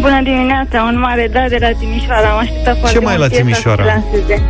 Bună 0.00 0.20
dimineața, 0.22 0.82
un 0.82 0.98
mare 0.98 1.28
da 1.32 1.48
de 1.48 1.56
la 1.60 1.70
Timișoara. 1.70 2.28
Am 2.28 2.38
așteptat 2.38 2.78
foarte 2.78 2.98
mai 2.98 3.16
mult 3.16 3.22
la 3.22 3.28
piesa 3.28 3.42
Timișoara? 3.42 3.82
să 3.82 3.88
lanseze. 3.88 4.42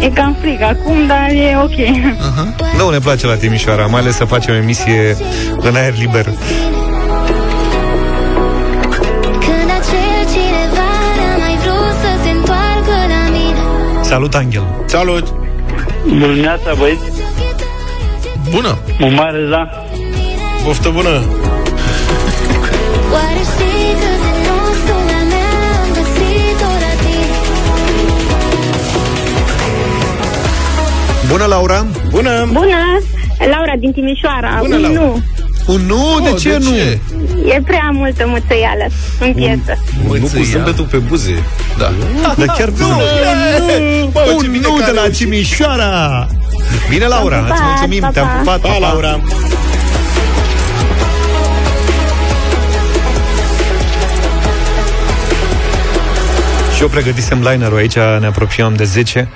E 0.00 0.08
cam 0.08 0.36
frig 0.40 0.62
acum, 0.62 1.06
dar 1.06 1.28
e 1.30 1.56
ok. 1.62 1.78
Nu 2.78 2.90
ne 2.90 2.98
place 2.98 3.26
la 3.26 3.34
Timișoara, 3.34 3.86
mai 3.86 4.00
ales 4.00 4.14
să 4.16 4.24
facem 4.24 4.54
emisie 4.54 5.16
în 5.60 5.74
aer 5.74 5.94
liber. 5.98 6.26
Salut, 14.10 14.34
Angel! 14.34 14.62
Salut! 14.86 15.24
Bună 16.08 16.26
dimineața, 16.26 16.74
băieți! 16.78 17.00
Bună! 18.50 18.78
Un 19.00 19.14
mare 19.14 19.46
da! 19.50 19.68
Poftă 20.64 20.88
bună! 20.88 21.08
Oare 23.12 23.40
știi 23.50 23.90
cât 24.00 24.18
de 24.24 24.32
nopți 24.46 24.82
lumea 24.88 25.22
mea 25.32 25.50
am 25.82 25.88
găsit-o 25.96 26.70
la 26.84 26.92
tine 27.02 27.38
Bună, 31.30 31.44
Laura! 31.44 31.86
Bună! 32.10 32.48
Bună! 32.52 32.76
Laura 33.38 33.74
din 33.78 33.92
Timișoara. 33.92 34.56
Bună, 34.60 34.74
Un 34.76 34.80
Laura. 34.82 35.00
nu. 35.00 35.22
Un 35.66 35.80
nu? 35.86 36.20
De 36.22 36.28
Oh, 36.28 36.38
ce 36.40 36.48
de 36.50 36.56
nu? 36.64 36.70
ce? 36.70 36.98
E 37.46 37.60
prea 37.66 37.90
multă 37.92 38.24
muțăială 38.26 38.86
în 39.20 39.32
piesă. 39.34 39.78
Nu 40.02 40.08
cu 40.08 40.16
Mâțâia. 40.20 40.44
zâmbetul 40.44 40.84
pe 40.84 40.96
buze. 40.96 41.42
Da. 41.78 41.92
Dar 42.36 42.46
chiar 42.56 42.68
cu 42.68 42.76
zâmbet. 42.76 44.12
Bă, 44.12 44.20
ce 44.26 44.46
Un 44.46 44.52
bine 44.52 44.66
nu 44.66 44.72
că 44.74 44.84
de 44.84 44.90
la 44.90 45.00
are 45.00 45.10
Timișoara! 45.10 46.26
Bine, 46.88 47.06
Laura, 47.06 47.36
Te-am 47.36 47.44
îți 47.50 47.54
pupat, 47.54 47.68
mulțumim, 47.68 48.00
pa, 48.00 48.10
te-am 48.10 48.26
pa. 48.26 48.32
pupat, 48.38 48.60
Pa, 48.60 48.78
Laura! 48.78 49.20
Și 56.76 56.82
eu 56.82 56.88
pregătisem 56.88 57.40
linerul 57.50 57.76
aici, 57.76 57.94
ne 57.94 58.26
apropiem 58.26 58.74
de 58.74 58.84
10. 58.84 59.28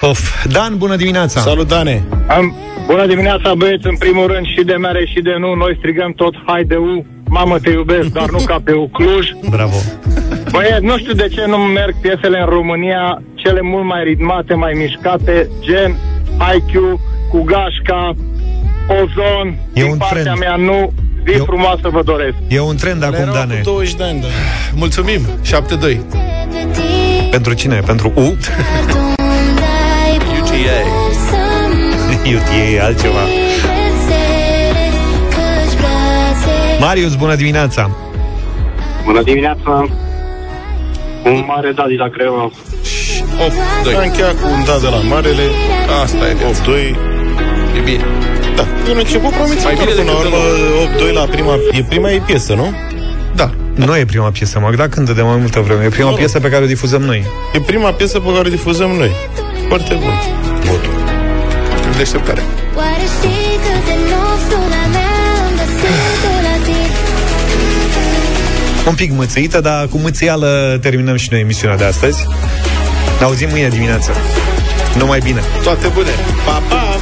Of. 0.00 0.44
Dan, 0.46 0.76
bună 0.76 0.96
dimineața! 0.96 1.40
Salut, 1.40 1.68
Dane! 1.68 2.04
Am, 2.26 2.54
bună 2.86 3.06
dimineața, 3.06 3.54
băieți, 3.54 3.86
în 3.86 3.96
primul 3.96 4.26
rând 4.26 4.46
și 4.46 4.62
de 4.64 4.72
mere 4.74 5.04
și 5.06 5.20
de 5.20 5.34
nu. 5.38 5.54
Noi 5.54 5.74
strigăm 5.78 6.12
tot 6.12 6.34
hai 6.46 6.64
de 6.64 6.76
U, 6.76 7.04
mamă 7.28 7.58
te 7.58 7.70
iubesc, 7.70 8.06
dar 8.08 8.30
nu 8.30 8.38
ca 8.46 8.56
pe 8.64 8.72
U 8.72 8.88
Cluj. 8.92 9.26
Bravo! 9.50 9.76
Băieți, 10.50 10.84
nu 10.84 10.98
știu 10.98 11.12
de 11.12 11.28
ce 11.34 11.44
nu 11.46 11.56
merg 11.56 11.94
piesele 12.00 12.38
în 12.40 12.46
România, 12.46 13.22
cele 13.34 13.60
mult 13.62 13.84
mai 13.84 14.02
ritmate, 14.04 14.54
mai 14.54 14.72
mișcate, 14.76 15.48
gen 15.60 15.96
IQ, 16.56 16.72
cu 17.30 17.42
gașca, 17.42 18.12
ozon, 18.88 19.46
E 19.72 19.82
din 19.82 19.90
un 19.90 19.96
partea 19.96 20.22
trend. 20.22 20.38
mea 20.38 20.56
nu. 20.56 20.92
Zi 21.26 21.32
Eu- 21.36 21.44
frumoasă 21.44 21.88
vă 21.88 22.02
doresc. 22.02 22.34
E 22.48 22.60
un 22.60 22.76
trend 22.76 23.02
acum, 23.04 23.14
Erau 23.14 23.34
Dane. 23.34 23.54
cu 23.54 23.60
20 23.64 23.94
de 23.94 24.04
ani, 24.04 24.20
da. 24.20 24.26
Mulțumim! 24.74 25.20
7-2. 25.42 26.00
pe 26.50 26.68
tine 26.72 27.28
Pentru 27.30 27.52
cine? 27.52 27.80
Pentru 27.86 28.12
U? 28.14 28.20
Tu 28.20 28.96
îmi 28.96 29.54
dai 29.56 30.16
UGA. 30.40 31.03
Să-mi 32.24 32.34
UTA 32.34 32.54
e 32.74 32.80
altceva. 32.80 33.24
desere 33.84 34.86
Că-și 35.34 35.76
brațe 35.76 36.54
Marius, 36.80 37.14
bună 37.14 37.34
dimineața! 37.34 37.90
Bună 39.04 39.22
dimineața! 39.22 39.88
Un 41.24 41.44
mare 41.46 41.70
da 41.72 41.84
de 41.88 41.94
la 41.94 42.08
Craiova. 42.08 42.50
8-2. 42.50 43.96
A 43.96 44.02
încheiat 44.02 44.34
cu 44.40 44.46
un 44.56 44.64
da 44.64 44.76
de 44.80 44.88
la 44.88 45.00
Marele. 45.14 45.46
Asta 46.02 46.28
e 46.28 46.34
viața. 46.34 46.62
8-2. 46.62 46.66
E 47.78 47.80
bine. 47.84 48.04
Da, 48.56 48.64
e 48.88 48.90
un 48.90 48.98
început 48.98 49.30
promițător. 49.30 49.64
Mai 49.64 49.74
bine 49.74 49.90
Până 49.90 50.10
la 50.10 50.18
decât 50.18 50.32
urmă, 50.32 51.10
8-2 51.10 51.12
la 51.12 51.24
prima... 51.34 51.54
E 51.72 51.82
prima 51.88 52.10
ei 52.10 52.20
piesă, 52.20 52.54
nu? 52.54 52.66
Da. 53.34 53.50
Nu 53.74 53.96
e 53.96 54.04
prima 54.04 54.30
piesă, 54.30 54.58
Magda 54.58 54.88
cântă 54.88 55.12
de 55.12 55.22
mai 55.22 55.36
multă 55.36 55.60
vreme. 55.60 55.84
E 55.84 55.88
prima 55.88 56.10
Nu. 56.10 56.16
piesă 56.16 56.40
pe 56.40 56.48
care 56.48 56.64
o 56.64 56.66
difuzăm 56.66 57.02
noi. 57.02 57.24
E 57.52 57.60
prima 57.60 57.90
piesă 57.90 58.20
pe 58.20 58.28
care 58.34 58.46
o 58.46 58.50
difuzăm 58.50 58.90
noi. 58.90 59.10
Foarte 59.68 59.94
bun. 59.94 60.12
Votul. 60.64 61.13
În 61.94 62.00
deșteptare. 62.00 62.42
Oare 62.76 63.04
știi 63.16 63.58
cât 63.64 63.84
de 63.84 63.94
nopți 64.10 64.46
lumea 64.50 64.86
mea 64.94 65.12
am 65.44 65.52
găsit-o 65.56 66.34
la 66.42 66.64
tine 66.64 66.88
Un 68.88 68.94
pic 68.94 69.10
mâțâită, 69.12 69.60
dar 69.60 69.86
cu 69.86 69.98
mâțâială 69.98 70.78
terminăm 70.82 71.16
și 71.16 71.28
noi 71.30 71.40
emisiunea 71.40 71.76
de 71.76 71.84
astăzi. 71.84 72.26
Ne 73.18 73.24
auzim 73.24 73.48
mâine 73.48 73.68
dimineață. 73.68 74.10
Numai 74.98 75.18
bine! 75.18 75.42
Toate 75.62 75.86
bune! 75.86 76.10
Pa, 76.44 76.62
pa! 76.68 76.98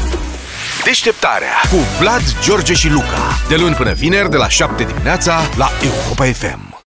Deșteptarea 0.84 1.54
cu 1.70 1.76
Vlad, 2.00 2.22
George 2.42 2.72
și 2.72 2.88
Luca. 2.88 3.38
De 3.48 3.56
luni 3.56 3.74
până 3.74 3.92
vineri, 3.92 4.30
de 4.30 4.36
la 4.36 4.48
7 4.48 4.84
dimineața, 4.84 5.40
la 5.56 5.70
Europa 5.82 6.24
FM. 6.24 6.71